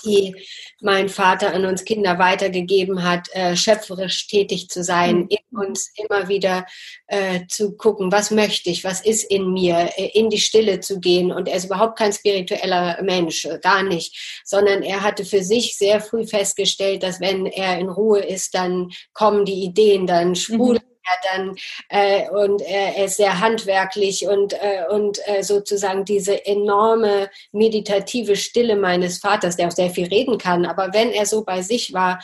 die 0.04 0.34
mein 0.80 1.08
Vater 1.08 1.54
an 1.54 1.64
uns 1.64 1.84
Kinder 1.84 2.18
weitergegeben 2.18 3.02
hat, 3.02 3.28
äh, 3.32 3.56
schöpferisch 3.56 4.26
tätig 4.26 4.68
zu 4.68 4.82
sein, 4.84 5.20
mhm. 5.20 5.28
in 5.28 5.58
uns 5.58 5.92
immer 5.96 6.28
wieder 6.28 6.66
äh, 7.06 7.40
zu 7.48 7.76
gucken, 7.76 8.12
was 8.12 8.30
möchte 8.30 8.70
ich, 8.70 8.84
was 8.84 9.00
ist 9.00 9.24
in 9.24 9.52
mir, 9.52 9.90
äh, 9.96 10.10
in 10.14 10.30
die 10.30 10.38
Stille 10.38 10.80
zu 10.80 11.00
gehen. 11.00 11.32
Und 11.32 11.48
er 11.48 11.56
ist 11.56 11.66
überhaupt 11.66 11.98
kein 11.98 12.12
spiritueller 12.12 13.02
Mensch, 13.02 13.44
äh, 13.44 13.58
gar 13.60 13.82
nicht, 13.82 14.42
sondern 14.44 14.82
er 14.82 15.02
hatte 15.02 15.24
für 15.24 15.42
sich 15.42 15.76
sehr 15.76 16.00
früh 16.00 16.26
festgestellt, 16.26 17.02
dass 17.02 17.20
wenn 17.20 17.46
er 17.46 17.78
in 17.78 17.88
Ruhe 17.88 18.20
ist, 18.20 18.54
dann 18.54 18.90
kommen 19.12 19.44
die 19.44 19.64
Ideen, 19.64 20.06
dann 20.06 20.34
sprudeln 20.34 20.82
mhm 20.82 20.97
dann 21.32 21.56
äh, 21.88 22.28
und 22.30 22.62
er 22.62 23.04
ist 23.04 23.16
sehr 23.16 23.40
handwerklich 23.40 24.26
und, 24.26 24.54
äh, 24.54 24.84
und 24.90 25.18
äh, 25.26 25.42
sozusagen 25.42 26.04
diese 26.04 26.44
enorme 26.46 27.30
meditative 27.52 28.36
Stille 28.36 28.76
meines 28.76 29.18
Vaters, 29.18 29.56
der 29.56 29.68
auch 29.68 29.72
sehr 29.72 29.90
viel 29.90 30.08
reden 30.08 30.38
kann, 30.38 30.66
aber 30.66 30.92
wenn 30.92 31.10
er 31.10 31.26
so 31.26 31.44
bei 31.44 31.62
sich 31.62 31.92
war 31.92 32.20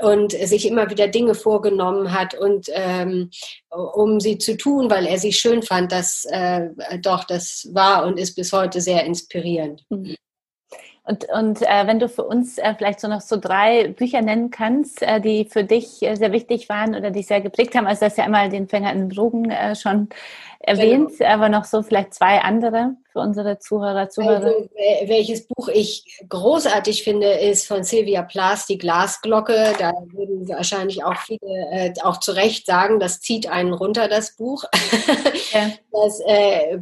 und 0.00 0.32
sich 0.32 0.66
immer 0.66 0.90
wieder 0.90 1.08
Dinge 1.08 1.34
vorgenommen 1.34 2.12
hat 2.12 2.34
und 2.34 2.68
ähm, 2.72 3.30
um 3.70 4.20
sie 4.20 4.38
zu 4.38 4.56
tun, 4.56 4.90
weil 4.90 5.06
er 5.06 5.18
sie 5.18 5.32
schön 5.32 5.62
fand, 5.62 5.92
das 5.92 6.24
äh, 6.30 6.68
doch, 7.00 7.24
das 7.24 7.68
war 7.72 8.06
und 8.06 8.18
ist 8.18 8.34
bis 8.34 8.52
heute 8.52 8.80
sehr 8.80 9.04
inspirierend. 9.04 9.84
Mhm. 9.90 10.16
Und, 11.04 11.26
und 11.30 11.62
äh, 11.62 11.86
wenn 11.86 11.98
du 11.98 12.08
für 12.08 12.24
uns 12.24 12.58
äh, 12.58 12.74
vielleicht 12.76 13.00
so 13.00 13.08
noch 13.08 13.20
so 13.20 13.36
drei 13.36 13.88
Bücher 13.88 14.22
nennen 14.22 14.50
kannst, 14.50 15.02
äh, 15.02 15.20
die 15.20 15.46
für 15.46 15.64
dich 15.64 16.00
äh, 16.02 16.14
sehr 16.14 16.30
wichtig 16.30 16.68
waren 16.68 16.94
oder 16.94 17.10
dich 17.10 17.26
sehr 17.26 17.40
geprägt 17.40 17.74
haben, 17.74 17.88
also 17.88 18.00
das 18.00 18.12
ist 18.12 18.18
ja 18.18 18.24
einmal 18.24 18.48
den 18.50 18.68
Fänger 18.68 18.92
in 18.92 19.08
Drogen 19.08 19.50
äh, 19.50 19.74
schon 19.74 20.08
erwähnt, 20.60 21.18
genau. 21.18 21.30
aber 21.30 21.48
noch 21.48 21.64
so 21.64 21.82
vielleicht 21.82 22.14
zwei 22.14 22.40
andere 22.40 22.94
für 23.12 23.20
unsere 23.20 23.58
Zuhörer, 23.58 24.08
Zuhörer. 24.08 24.44
Also, 24.44 24.68
welches 25.06 25.46
Buch 25.46 25.68
ich 25.68 26.20
großartig 26.28 27.02
finde, 27.02 27.28
ist 27.28 27.66
von 27.66 27.84
Sylvia 27.84 28.22
Plath, 28.22 28.68
die 28.68 28.78
Glasglocke. 28.78 29.74
Da 29.78 29.92
würden 30.12 30.48
wahrscheinlich 30.48 31.04
auch 31.04 31.16
viele 31.18 31.38
äh, 31.70 31.92
auch 32.02 32.18
zu 32.20 32.32
Recht 32.32 32.66
sagen, 32.66 32.98
das 32.98 33.20
zieht 33.20 33.48
einen 33.48 33.72
runter, 33.72 34.08
das 34.08 34.36
Buch. 34.36 34.64
Ja. 35.52 35.70
Das 35.94 36.20
äh, 36.26 36.78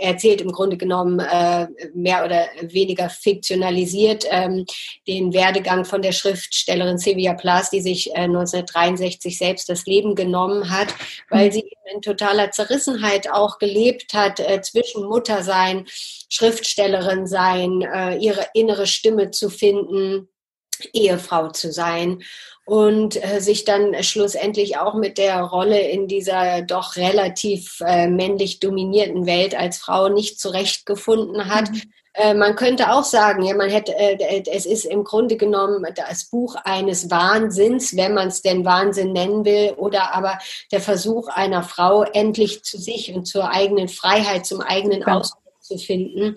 erzählt 0.00 0.40
im 0.40 0.50
Grunde 0.50 0.78
genommen 0.78 1.20
äh, 1.20 1.68
mehr 1.92 2.24
oder 2.24 2.46
weniger 2.62 3.10
fiktionalisiert 3.10 4.24
ähm, 4.30 4.64
den 5.06 5.34
Werdegang 5.34 5.84
von 5.84 6.00
der 6.00 6.12
Schriftstellerin 6.12 6.96
Sylvia 6.96 7.34
Plath, 7.34 7.72
die 7.72 7.82
sich 7.82 8.16
1963 8.16 9.34
äh, 9.34 9.36
selbst 9.36 9.68
das 9.68 9.84
Leben 9.84 10.14
genommen 10.14 10.70
hat, 10.70 10.94
weil 11.28 11.48
mhm. 11.48 11.52
sie 11.52 11.76
in 11.92 12.00
totaler 12.00 12.50
Zerrissenheit 12.50 13.30
auch 13.30 13.58
gelebt 13.58 14.14
hat 14.14 14.40
äh, 14.40 14.62
zwischen 14.62 15.04
Muttersein, 15.04 15.73
Schriftstellerin 15.86 17.26
sein, 17.26 17.82
äh, 17.82 18.16
ihre 18.16 18.46
innere 18.54 18.86
Stimme 18.86 19.30
zu 19.30 19.50
finden, 19.50 20.28
Ehefrau 20.92 21.48
zu 21.48 21.72
sein 21.72 22.22
und 22.66 23.22
äh, 23.22 23.40
sich 23.40 23.64
dann 23.64 24.02
schlussendlich 24.02 24.78
auch 24.78 24.94
mit 24.94 25.18
der 25.18 25.40
Rolle 25.40 25.80
in 25.80 26.08
dieser 26.08 26.62
doch 26.62 26.96
relativ 26.96 27.80
äh, 27.84 28.06
männlich 28.08 28.60
dominierten 28.60 29.26
Welt 29.26 29.54
als 29.54 29.78
Frau 29.78 30.08
nicht 30.08 30.40
zurechtgefunden 30.40 31.46
hat. 31.46 31.70
Mhm. 31.70 31.82
Äh, 32.14 32.34
man 32.34 32.54
könnte 32.54 32.92
auch 32.92 33.04
sagen, 33.04 33.42
ja, 33.42 33.54
man 33.54 33.68
hätte, 33.68 33.94
äh, 33.96 34.42
es 34.50 34.66
ist 34.66 34.84
im 34.84 35.04
Grunde 35.04 35.36
genommen 35.36 35.84
das 35.94 36.30
Buch 36.30 36.54
eines 36.64 37.10
Wahnsinns, 37.10 37.96
wenn 37.96 38.14
man 38.14 38.28
es 38.28 38.40
denn 38.40 38.64
Wahnsinn 38.64 39.12
nennen 39.12 39.44
will, 39.44 39.72
oder 39.76 40.14
aber 40.14 40.38
der 40.72 40.80
Versuch 40.80 41.28
einer 41.28 41.64
Frau 41.64 42.02
endlich 42.02 42.64
zu 42.64 42.78
sich 42.78 43.12
und 43.12 43.26
zur 43.26 43.50
eigenen 43.50 43.88
Freiheit, 43.88 44.46
zum 44.46 44.60
eigenen 44.60 45.00
ja. 45.00 45.18
Ausdruck 45.18 45.43
zu 45.64 45.78
finden. 45.78 46.36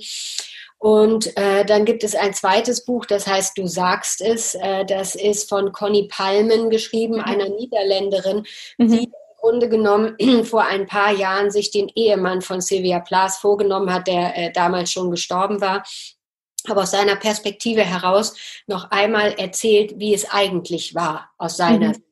Und 0.79 1.35
äh, 1.37 1.65
dann 1.65 1.85
gibt 1.85 2.03
es 2.03 2.15
ein 2.15 2.33
zweites 2.33 2.85
Buch, 2.85 3.05
das 3.05 3.25
heißt 3.25 3.57
Du 3.57 3.67
sagst 3.67 4.21
es. 4.21 4.55
Äh, 4.55 4.85
das 4.85 5.15
ist 5.15 5.49
von 5.49 5.71
Conny 5.71 6.07
Palmen 6.07 6.69
geschrieben, 6.69 7.15
mhm. 7.15 7.23
einer 7.23 7.49
Niederländerin, 7.49 8.45
mhm. 8.77 8.91
die 8.91 9.03
im 9.05 9.11
Grunde 9.39 9.69
genommen 9.69 10.15
vor 10.43 10.65
ein 10.65 10.85
paar 10.85 11.11
Jahren 11.11 11.49
sich 11.49 11.71
den 11.71 11.89
Ehemann 11.95 12.41
von 12.41 12.61
Sylvia 12.61 12.99
Plath 12.99 13.33
vorgenommen 13.33 13.91
hat, 13.91 14.07
der 14.07 14.37
äh, 14.37 14.51
damals 14.51 14.91
schon 14.91 15.11
gestorben 15.11 15.61
war 15.61 15.83
aber 16.69 16.83
aus 16.83 16.91
seiner 16.91 17.15
Perspektive 17.15 17.81
heraus 17.81 18.35
noch 18.67 18.91
einmal 18.91 19.31
erzählt, 19.33 19.93
wie 19.99 20.13
es 20.13 20.29
eigentlich 20.29 20.95
war 20.95 21.29
aus 21.37 21.55
seiner 21.55 21.89
mhm. 21.89 22.03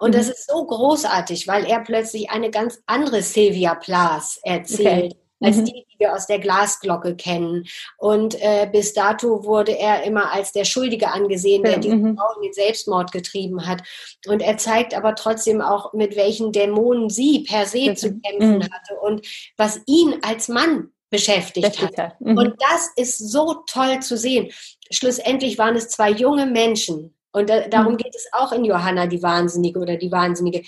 Und 0.00 0.14
das 0.14 0.26
mhm. 0.26 0.32
ist 0.32 0.48
so 0.48 0.66
großartig, 0.66 1.46
weil 1.46 1.66
er 1.66 1.78
plötzlich 1.80 2.30
eine 2.30 2.50
ganz 2.50 2.82
andere 2.86 3.22
Sylvia 3.22 3.76
Plath 3.76 4.40
erzählt. 4.42 5.12
Okay 5.12 5.23
als 5.44 5.56
mhm. 5.58 5.64
die, 5.66 5.72
die 5.72 5.98
wir 5.98 6.14
aus 6.14 6.26
der 6.26 6.38
Glasglocke 6.38 7.14
kennen. 7.16 7.66
Und 7.98 8.40
äh, 8.40 8.68
bis 8.70 8.92
dato 8.94 9.44
wurde 9.44 9.78
er 9.78 10.04
immer 10.04 10.32
als 10.32 10.52
der 10.52 10.64
Schuldige 10.64 11.10
angesehen, 11.10 11.62
der 11.62 11.78
mhm. 11.78 12.16
Frau 12.16 12.36
in 12.36 12.42
den 12.42 12.52
Selbstmord 12.52 13.12
getrieben 13.12 13.66
hat. 13.66 13.82
Und 14.26 14.42
er 14.42 14.56
zeigt 14.56 14.94
aber 14.94 15.14
trotzdem 15.14 15.60
auch, 15.60 15.92
mit 15.92 16.16
welchen 16.16 16.52
Dämonen 16.52 17.10
sie 17.10 17.44
per 17.48 17.66
se 17.66 17.90
mhm. 17.90 17.96
zu 17.96 18.20
kämpfen 18.20 18.64
hatte 18.64 18.98
und 19.00 19.26
was 19.56 19.80
ihn 19.86 20.16
als 20.22 20.48
Mann 20.48 20.90
beschäftigt 21.10 21.80
hat. 21.80 22.20
Mhm. 22.20 22.38
Und 22.38 22.54
das 22.58 22.90
ist 22.96 23.30
so 23.30 23.62
toll 23.66 24.00
zu 24.00 24.16
sehen. 24.16 24.50
Schlussendlich 24.90 25.58
waren 25.58 25.76
es 25.76 25.88
zwei 25.88 26.10
junge 26.10 26.46
Menschen. 26.46 27.14
Und 27.32 27.50
da, 27.50 27.68
darum 27.68 27.94
mhm. 27.94 27.98
geht 27.98 28.14
es 28.14 28.28
auch 28.32 28.52
in 28.52 28.64
Johanna, 28.64 29.06
die 29.06 29.22
Wahnsinnige 29.22 29.78
oder 29.78 29.96
die 29.96 30.12
Wahnsinnige 30.12 30.62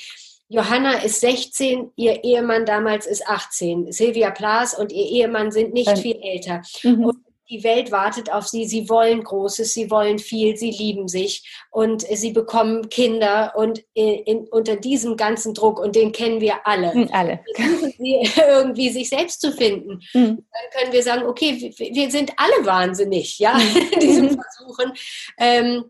Johanna 0.49 0.99
ist 1.03 1.21
16, 1.21 1.91
ihr 1.97 2.23
Ehemann 2.23 2.67
damals 2.67 3.07
ist 3.07 3.27
18. 3.27 3.91
Silvia 3.91 4.31
Plaas 4.31 4.79
und 4.79 4.93
ihr 4.93 5.05
Ehemann 5.05 5.51
sind 5.51 5.73
nicht 5.73 5.89
ja. 5.89 5.97
viel 5.97 6.19
älter. 6.23 6.63
Mhm. 6.85 7.05
Und 7.05 7.17
die 7.49 7.63
Welt 7.63 7.93
wartet 7.93 8.33
auf 8.33 8.47
sie. 8.47 8.67
Sie 8.67 8.89
wollen 8.89 9.23
Großes, 9.23 9.73
sie 9.73 9.91
wollen 9.91 10.19
viel, 10.19 10.57
sie 10.57 10.71
lieben 10.71 11.09
sich 11.09 11.49
und 11.71 12.03
sie 12.03 12.33
bekommen 12.33 12.89
Kinder 12.89 13.53
und 13.57 13.85
in, 13.95 14.15
in, 14.25 14.39
unter 14.49 14.77
diesem 14.77 15.17
ganzen 15.17 15.55
Druck, 15.55 15.79
und 15.79 15.95
den 15.95 16.13
kennen 16.13 16.41
wir 16.41 16.67
alle, 16.67 16.95
mhm, 16.95 17.09
alle. 17.13 17.41
versuchen 17.55 17.93
sie 17.99 18.29
irgendwie 18.49 18.91
sich 18.91 19.09
selbst 19.09 19.41
zu 19.41 19.53
finden. 19.53 20.01
Mhm. 20.13 20.45
Dann 20.51 20.81
können 20.81 20.93
wir 20.93 21.03
sagen, 21.03 21.25
okay, 21.25 21.73
wir, 21.77 21.95
wir 21.95 22.11
sind 22.11 22.33
alle 22.37 22.67
wahnsinnig, 22.67 23.39
ja, 23.39 23.59
in 23.93 24.01
diesen 24.01 24.27
mhm. 24.27 24.41
Versuchen. 24.41 24.93
Ähm, 25.39 25.85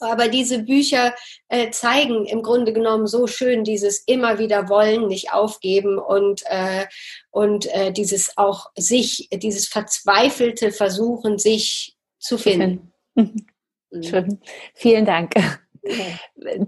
Aber 0.00 0.28
diese 0.28 0.60
Bücher 0.60 1.14
äh, 1.48 1.70
zeigen 1.70 2.26
im 2.26 2.42
Grunde 2.42 2.72
genommen 2.72 3.06
so 3.06 3.26
schön 3.26 3.64
dieses 3.64 4.00
immer 4.00 4.38
wieder 4.38 4.68
wollen, 4.68 5.08
nicht 5.08 5.32
aufgeben 5.32 5.98
und, 5.98 6.42
äh, 6.46 6.86
und 7.30 7.66
äh, 7.74 7.92
dieses 7.92 8.36
auch 8.36 8.70
sich, 8.76 9.28
dieses 9.32 9.68
verzweifelte 9.68 10.72
Versuchen, 10.72 11.38
sich 11.38 11.96
zu 12.18 12.38
finden. 12.38 12.92
Mhm. 13.14 13.46
Schön. 14.00 14.40
Vielen 14.74 15.04
Dank. 15.04 15.34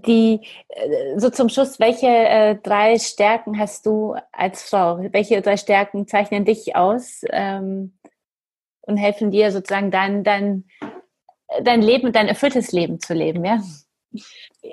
Die, 0.05 0.41
äh, 0.67 1.17
so 1.19 1.29
zum 1.29 1.47
Schluss, 1.49 1.79
welche 1.79 2.07
äh, 2.07 2.55
drei 2.61 2.99
Stärken 2.99 3.57
hast 3.57 3.85
du 3.85 4.15
als 4.31 4.63
Frau? 4.63 4.99
Welche 5.11 5.41
drei 5.41 5.57
Stärken 5.57 6.05
zeichnen 6.05 6.43
dich 6.43 6.75
aus 6.75 7.21
ähm, 7.29 7.97
und 8.81 8.97
helfen 8.97 9.31
dir 9.31 9.51
sozusagen 9.51 9.89
dein, 9.89 10.23
dein 10.23 10.65
dein 11.63 11.81
Leben, 11.81 12.11
dein 12.11 12.27
erfülltes 12.27 12.71
Leben 12.71 12.99
zu 12.99 13.13
leben, 13.13 13.43
ja? 13.45 13.61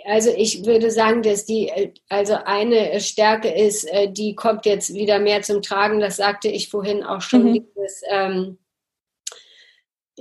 Also 0.07 0.31
ich 0.37 0.65
würde 0.65 0.91
sagen, 0.91 1.23
dass 1.23 1.45
die, 1.45 1.71
also 2.09 2.35
eine 2.45 3.01
Stärke 3.01 3.49
ist, 3.49 3.85
äh, 3.85 4.11
die 4.11 4.35
kommt 4.35 4.67
jetzt 4.67 4.95
wieder 4.95 5.19
mehr 5.19 5.43
zum 5.43 5.63
Tragen, 5.63 6.01
das 6.01 6.17
sagte 6.17 6.49
ich 6.49 6.69
vorhin 6.69 7.03
auch 7.03 7.21
schon, 7.21 7.51
mhm. 7.51 7.53
dieses, 7.55 8.03
ähm, 8.09 8.59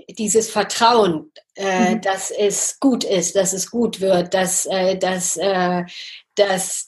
dieses 0.10 0.50
Vertrauen, 0.50 1.32
äh, 1.56 1.96
mhm. 1.96 2.02
dass 2.02 2.32
es 2.32 2.80
gut 2.80 3.04
ist, 3.04 3.36
dass 3.36 3.54
es 3.54 3.70
gut 3.70 4.02
wird, 4.02 4.34
dass, 4.34 4.66
äh, 4.66 4.98
dass, 4.98 5.38
äh, 5.38 5.84
dass 6.36 6.88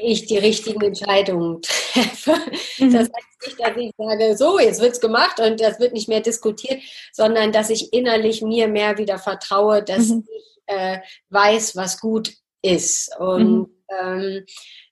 ich 0.00 0.26
die 0.26 0.38
richtigen 0.38 0.82
Entscheidungen 0.82 1.60
treffe. 1.62 2.34
Mhm. 2.78 2.92
Das 2.92 3.02
heißt 3.02 3.46
nicht, 3.46 3.60
dass 3.60 3.76
ich 3.76 3.92
sage, 3.96 4.36
so, 4.36 4.58
jetzt 4.58 4.80
wird 4.80 4.92
es 4.92 5.00
gemacht 5.00 5.40
und 5.40 5.60
das 5.60 5.80
wird 5.80 5.92
nicht 5.92 6.08
mehr 6.08 6.20
diskutiert, 6.20 6.80
sondern 7.12 7.52
dass 7.52 7.70
ich 7.70 7.92
innerlich 7.92 8.42
mir 8.42 8.68
mehr 8.68 8.98
wieder 8.98 9.18
vertraue, 9.18 9.82
dass 9.82 10.08
mhm. 10.08 10.24
ich 10.26 10.52
äh, 10.66 10.98
weiß, 11.30 11.76
was 11.76 12.00
gut 12.00 12.32
ist. 12.62 13.10
Und 13.18 13.58
mhm. 13.58 13.68
ähm, 14.00 14.46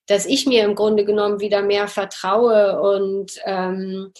dass 0.07 0.27
ich 0.27 0.47
mir 0.47 0.65
im 0.65 0.75
Grunde 0.75 1.05
genommen 1.05 1.39
wieder 1.41 1.63
mehr 1.63 1.87
vertraue 1.87 2.81
und 2.81 3.33
ähm, 3.45 4.13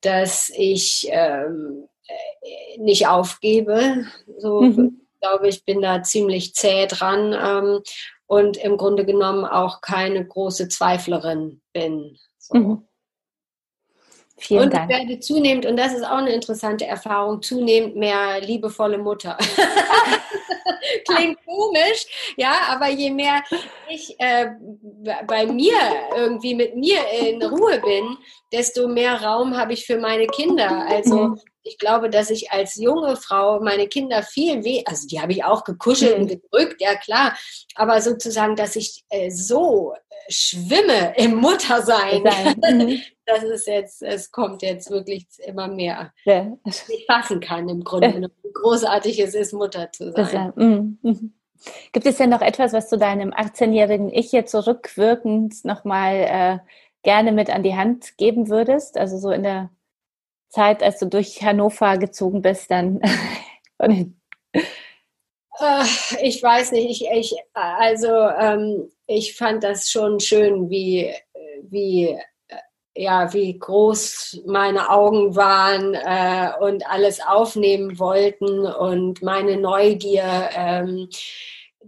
dass 0.00 0.50
ich 0.54 1.06
ähm, 1.10 1.88
äh, 2.08 2.78
nicht 2.78 3.06
aufgebe. 3.06 4.06
So 4.38 4.60
mhm. 4.60 5.06
glaube 5.20 5.48
ich, 5.48 5.64
bin 5.64 5.80
da 5.80 6.02
ziemlich 6.02 6.54
zäh 6.54 6.86
dran 6.86 7.32
ähm, 7.32 7.82
und 8.26 8.56
im 8.56 8.76
Grunde 8.76 9.04
genommen 9.04 9.44
auch 9.44 9.80
keine 9.80 10.24
große 10.26 10.68
Zweiflerin 10.68 11.60
bin. 11.72 12.18
So. 12.38 12.56
Mhm. 12.56 12.88
Vielen 14.38 14.64
und 14.64 14.74
Dank. 14.74 14.90
ich 14.90 14.98
werde 14.98 15.20
zunehmend, 15.20 15.64
und 15.64 15.76
das 15.78 15.94
ist 15.94 16.04
auch 16.04 16.18
eine 16.18 16.32
interessante 16.32 16.84
Erfahrung, 16.84 17.40
zunehmend 17.40 17.96
mehr 17.96 18.40
liebevolle 18.40 18.98
Mutter. 18.98 19.38
Klingt 21.08 21.38
komisch, 21.46 22.34
ja, 22.36 22.54
aber 22.68 22.88
je 22.88 23.10
mehr 23.10 23.42
ich 23.88 24.14
äh, 24.18 24.50
bei 25.26 25.46
mir 25.46 25.74
irgendwie 26.14 26.54
mit 26.54 26.76
mir 26.76 27.00
in 27.18 27.42
Ruhe 27.42 27.80
bin, 27.80 28.18
desto 28.52 28.88
mehr 28.88 29.22
Raum 29.22 29.56
habe 29.56 29.72
ich 29.72 29.86
für 29.86 29.98
meine 29.98 30.26
Kinder. 30.26 30.86
Also 30.86 31.28
mhm 31.28 31.40
ich 31.66 31.78
glaube, 31.78 32.10
dass 32.10 32.30
ich 32.30 32.52
als 32.52 32.76
junge 32.76 33.16
Frau 33.16 33.60
meine 33.60 33.88
Kinder 33.88 34.22
viel 34.22 34.64
weh, 34.64 34.82
also 34.86 35.06
die 35.08 35.20
habe 35.20 35.32
ich 35.32 35.44
auch 35.44 35.64
gekuschelt 35.64 36.16
mhm. 36.16 36.22
und 36.22 36.28
gedrückt, 36.28 36.80
ja 36.80 36.94
klar, 36.94 37.36
aber 37.74 38.00
sozusagen, 38.00 38.56
dass 38.56 38.76
ich 38.76 39.04
äh, 39.10 39.30
so 39.30 39.92
äh, 39.92 40.32
schwimme 40.32 41.14
im 41.16 41.34
Muttersein, 41.36 42.22
mhm. 42.70 43.00
das 43.24 43.42
ist 43.42 43.66
jetzt, 43.66 44.02
es 44.02 44.30
kommt 44.30 44.62
jetzt 44.62 44.90
wirklich 44.90 45.26
immer 45.44 45.68
mehr, 45.68 46.12
ja. 46.24 46.56
ich 46.64 47.04
fassen 47.06 47.40
kann 47.40 47.68
im 47.68 47.82
Grunde, 47.82 48.08
ja. 48.08 48.28
wie 48.42 48.52
großartig 48.52 49.18
es 49.18 49.34
ist, 49.34 49.52
Mutter 49.52 49.90
zu 49.92 50.12
sein. 50.12 50.52
Mhm. 50.56 50.98
mhm. 51.02 51.32
Gibt 51.92 52.06
es 52.06 52.18
denn 52.18 52.28
noch 52.28 52.42
etwas, 52.42 52.74
was 52.74 52.90
du 52.90 52.98
deinem 52.98 53.32
18-jährigen 53.32 54.12
Ich 54.12 54.30
jetzt 54.30 54.50
zurückwirkend 54.50 55.64
nochmal 55.64 56.14
äh, 56.14 56.58
gerne 57.02 57.32
mit 57.32 57.48
an 57.48 57.62
die 57.62 57.74
Hand 57.74 58.18
geben 58.18 58.50
würdest? 58.50 58.98
Also 58.98 59.18
so 59.18 59.30
in 59.30 59.42
der 59.42 59.70
Zeit, 60.48 60.82
als 60.82 60.98
du 60.98 61.06
durch 61.06 61.42
Hannover 61.42 61.98
gezogen 61.98 62.42
bist, 62.42 62.70
dann 62.70 63.00
Ich 66.20 66.42
weiß 66.42 66.72
nicht, 66.72 67.02
ich, 67.02 67.08
ich 67.10 67.34
also 67.54 68.08
ähm, 68.08 68.90
ich 69.06 69.36
fand 69.36 69.64
das 69.64 69.90
schon 69.90 70.20
schön, 70.20 70.68
wie, 70.68 71.14
wie, 71.62 72.18
ja, 72.94 73.32
wie 73.32 73.58
groß 73.58 74.42
meine 74.46 74.90
Augen 74.90 75.34
waren 75.34 75.94
äh, 75.94 76.52
und 76.60 76.86
alles 76.88 77.20
aufnehmen 77.20 77.98
wollten 77.98 78.66
und 78.66 79.22
meine 79.22 79.56
Neugier. 79.56 80.50
Ähm, 80.54 81.08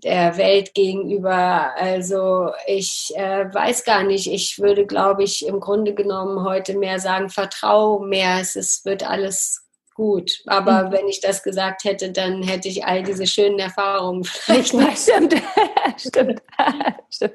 der 0.05 0.36
Welt 0.36 0.74
gegenüber. 0.74 1.72
Also 1.76 2.51
ich 2.66 3.12
äh, 3.16 3.53
weiß 3.53 3.84
gar 3.84 4.03
nicht, 4.03 4.30
ich 4.32 4.59
würde, 4.59 4.86
glaube 4.86 5.24
ich, 5.24 5.46
im 5.46 5.61
Grunde 5.61 5.94
genommen 5.94 6.44
heute 6.44 6.76
mehr 6.76 6.99
sagen, 6.99 7.28
vertrau 7.28 8.01
mehr, 8.01 8.38
es 8.40 8.57
ist, 8.57 8.84
wird 8.84 9.09
alles 9.09 9.68
gut. 9.94 10.42
Aber 10.46 10.84
mhm. 10.84 10.92
wenn 10.92 11.09
ich 11.09 11.20
das 11.20 11.42
gesagt 11.42 11.84
hätte, 11.84 12.12
dann 12.12 12.42
hätte 12.42 12.68
ich 12.68 12.84
all 12.84 13.03
diese 13.03 13.26
schönen 13.26 13.59
Erfahrungen 13.59 14.24
vielleicht 14.24 14.74
nicht. 14.74 14.99
Stimmt, 14.99 15.34
stimmt, 15.99 16.42
stimmt. 17.11 17.34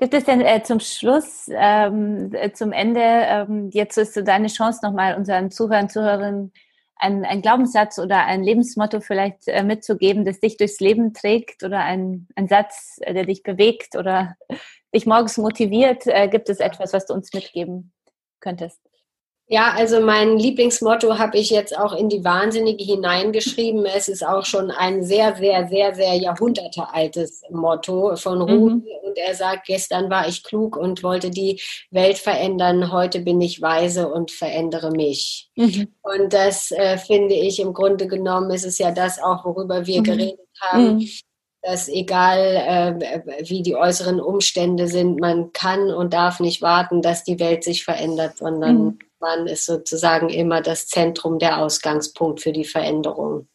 Gibt 0.00 0.14
es 0.14 0.24
denn 0.24 0.40
äh, 0.40 0.62
zum 0.62 0.80
Schluss, 0.80 1.48
ähm, 1.52 2.30
äh, 2.32 2.52
zum 2.52 2.72
Ende, 2.72 3.02
ähm, 3.02 3.70
jetzt 3.72 3.98
ist 3.98 4.14
so 4.14 4.22
deine 4.22 4.48
Chance 4.48 4.80
nochmal 4.82 5.14
unseren 5.14 5.50
Zuhörern, 5.50 5.90
Zuhörerinnen 5.90 6.52
ein, 7.00 7.24
ein 7.24 7.42
Glaubenssatz 7.42 7.98
oder 7.98 8.26
ein 8.26 8.42
Lebensmotto 8.42 9.00
vielleicht 9.00 9.48
äh, 9.48 9.62
mitzugeben, 9.62 10.24
das 10.24 10.40
dich 10.40 10.56
durchs 10.56 10.80
Leben 10.80 11.14
trägt 11.14 11.62
oder 11.62 11.80
ein, 11.80 12.28
ein 12.36 12.48
Satz, 12.48 12.98
äh, 13.00 13.14
der 13.14 13.24
dich 13.24 13.42
bewegt 13.42 13.96
oder 13.96 14.36
dich 14.94 15.06
morgens 15.06 15.38
motiviert? 15.38 16.06
Äh, 16.06 16.28
gibt 16.28 16.48
es 16.48 16.60
etwas, 16.60 16.92
was 16.92 17.06
du 17.06 17.14
uns 17.14 17.32
mitgeben 17.32 17.92
könntest? 18.40 18.89
Ja, 19.52 19.72
also 19.76 20.00
mein 20.00 20.38
Lieblingsmotto 20.38 21.18
habe 21.18 21.36
ich 21.36 21.50
jetzt 21.50 21.76
auch 21.76 21.92
in 21.92 22.08
die 22.08 22.22
Wahnsinnige 22.22 22.84
hineingeschrieben. 22.84 23.84
Es 23.84 24.06
ist 24.06 24.24
auch 24.24 24.44
schon 24.44 24.70
ein 24.70 25.02
sehr, 25.02 25.34
sehr, 25.34 25.66
sehr, 25.66 25.92
sehr 25.92 26.14
jahrhundertealtes 26.14 27.42
Motto 27.50 28.14
von 28.14 28.42
Rudi. 28.42 28.74
Mhm. 28.74 28.84
Und 29.02 29.18
er 29.18 29.34
sagt, 29.34 29.66
gestern 29.66 30.08
war 30.08 30.28
ich 30.28 30.44
klug 30.44 30.76
und 30.76 31.02
wollte 31.02 31.30
die 31.30 31.60
Welt 31.90 32.18
verändern. 32.18 32.92
Heute 32.92 33.22
bin 33.22 33.40
ich 33.40 33.60
weise 33.60 34.12
und 34.12 34.30
verändere 34.30 34.92
mich. 34.92 35.50
Mhm. 35.56 35.88
Und 36.02 36.32
das 36.32 36.70
äh, 36.70 36.96
finde 36.96 37.34
ich 37.34 37.58
im 37.58 37.72
Grunde 37.72 38.06
genommen, 38.06 38.52
ist 38.52 38.64
es 38.64 38.78
ja 38.78 38.92
das 38.92 39.20
auch, 39.20 39.44
worüber 39.44 39.84
wir 39.84 39.98
mhm. 39.98 40.04
geredet 40.04 40.48
haben. 40.60 40.94
Mhm 40.98 41.08
dass 41.62 41.90
egal 41.90 42.38
äh, 42.38 43.22
wie 43.50 43.62
die 43.62 43.76
äußeren 43.76 44.18
Umstände 44.18 44.88
sind, 44.88 45.20
man 45.20 45.52
kann 45.52 45.90
und 45.90 46.14
darf 46.14 46.40
nicht 46.40 46.62
warten, 46.62 47.02
dass 47.02 47.22
die 47.22 47.38
Welt 47.38 47.64
sich 47.64 47.84
verändert, 47.84 48.38
sondern 48.38 48.82
mhm. 48.82 48.98
Man 49.20 49.46
ist 49.46 49.66
sozusagen 49.66 50.28
immer 50.28 50.60
das 50.60 50.86
Zentrum, 50.86 51.38
der 51.38 51.58
Ausgangspunkt 51.58 52.40
für 52.40 52.52
die 52.52 52.64
Veränderung. 52.64 53.46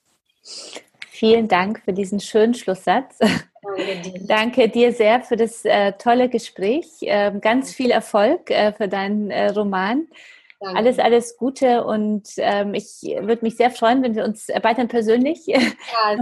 Vielen 1.07 1.47
Dank 1.47 1.82
für 1.84 1.93
diesen 1.93 2.20
schönen 2.20 2.53
Schlusssatz. 2.53 3.18
Danke 3.20 3.95
dir, 4.03 4.20
Danke 4.28 4.70
dir 4.70 4.93
sehr 4.93 5.22
für 5.22 5.38
das 5.38 5.66
äh, 5.66 5.93
tolle 5.93 6.30
Gespräch. 6.30 6.88
Äh, 7.01 7.32
ganz 7.39 7.74
viel 7.74 7.91
Erfolg 7.91 8.51
äh, 8.51 8.74
für 8.74 8.88
deinen 8.88 9.32
äh, 9.32 9.47
Roman. 9.49 10.07
Danke. 10.59 10.78
Alles, 10.78 10.99
alles 10.99 11.38
Gute 11.38 11.84
und 11.84 12.28
ähm, 12.38 12.74
ich 12.74 13.01
würde 13.01 13.43
mich 13.43 13.57
sehr 13.57 13.72
freuen, 13.72 14.03
wenn 14.03 14.16
wir 14.16 14.24
uns 14.24 14.47
weiterhin 14.47 14.88
persönlich 14.88 15.45
ja, 15.45 15.59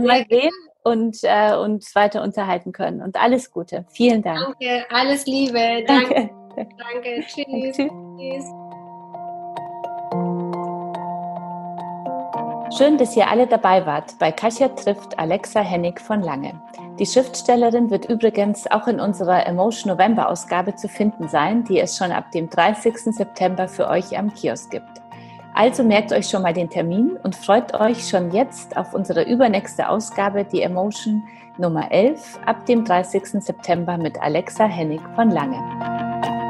mal 0.01 0.25
sehen 0.29 0.51
und, 0.83 1.17
äh, 1.23 1.55
uns 1.55 1.95
weiter 1.95 2.23
unterhalten 2.23 2.71
können. 2.71 3.01
Und 3.01 3.15
alles 3.15 3.51
Gute. 3.51 3.85
Vielen 3.89 4.21
Dank. 4.21 4.39
Danke, 4.59 4.85
alles 4.89 5.25
Liebe. 5.25 5.83
Danke. 5.87 6.29
Danke. 6.55 6.69
Danke. 6.77 7.25
Tschüss. 7.27 7.77
Tschüss. 7.77 8.62
Schön, 12.71 12.97
dass 12.97 13.15
ihr 13.15 13.29
alle 13.29 13.45
dabei 13.45 13.85
wart 13.85 14.17
bei 14.19 14.31
Kasia 14.31 14.69
trifft 14.69 15.19
Alexa 15.19 15.59
Hennig 15.59 15.99
von 15.99 16.21
Lange. 16.21 16.53
Die 16.97 17.05
Schriftstellerin 17.05 17.89
wird 17.89 18.05
übrigens 18.05 18.69
auch 18.71 18.87
in 18.87 18.99
unserer 18.99 19.45
Emotion 19.45 19.91
November 19.91 20.29
Ausgabe 20.29 20.75
zu 20.75 20.87
finden 20.87 21.27
sein, 21.27 21.63
die 21.65 21.79
es 21.79 21.97
schon 21.97 22.11
ab 22.11 22.31
dem 22.31 22.49
30. 22.49 22.97
September 22.97 23.67
für 23.67 23.87
euch 23.87 24.17
am 24.17 24.33
Kiosk 24.33 24.71
gibt. 24.71 25.01
Also 25.53 25.83
merkt 25.83 26.11
euch 26.13 26.27
schon 26.27 26.41
mal 26.41 26.53
den 26.53 26.69
Termin 26.69 27.17
und 27.23 27.35
freut 27.35 27.73
euch 27.79 28.07
schon 28.07 28.31
jetzt 28.31 28.75
auf 28.75 28.93
unsere 28.93 29.23
übernächste 29.23 29.87
Ausgabe, 29.87 30.45
die 30.45 30.61
Emotion 30.61 31.23
Nummer 31.57 31.91
11, 31.91 32.39
ab 32.45 32.65
dem 32.65 32.85
30. 32.85 33.43
September 33.43 33.97
mit 33.97 34.19
Alexa 34.19 34.65
Hennig 34.65 35.01
von 35.15 35.29
Lange. 35.29 36.42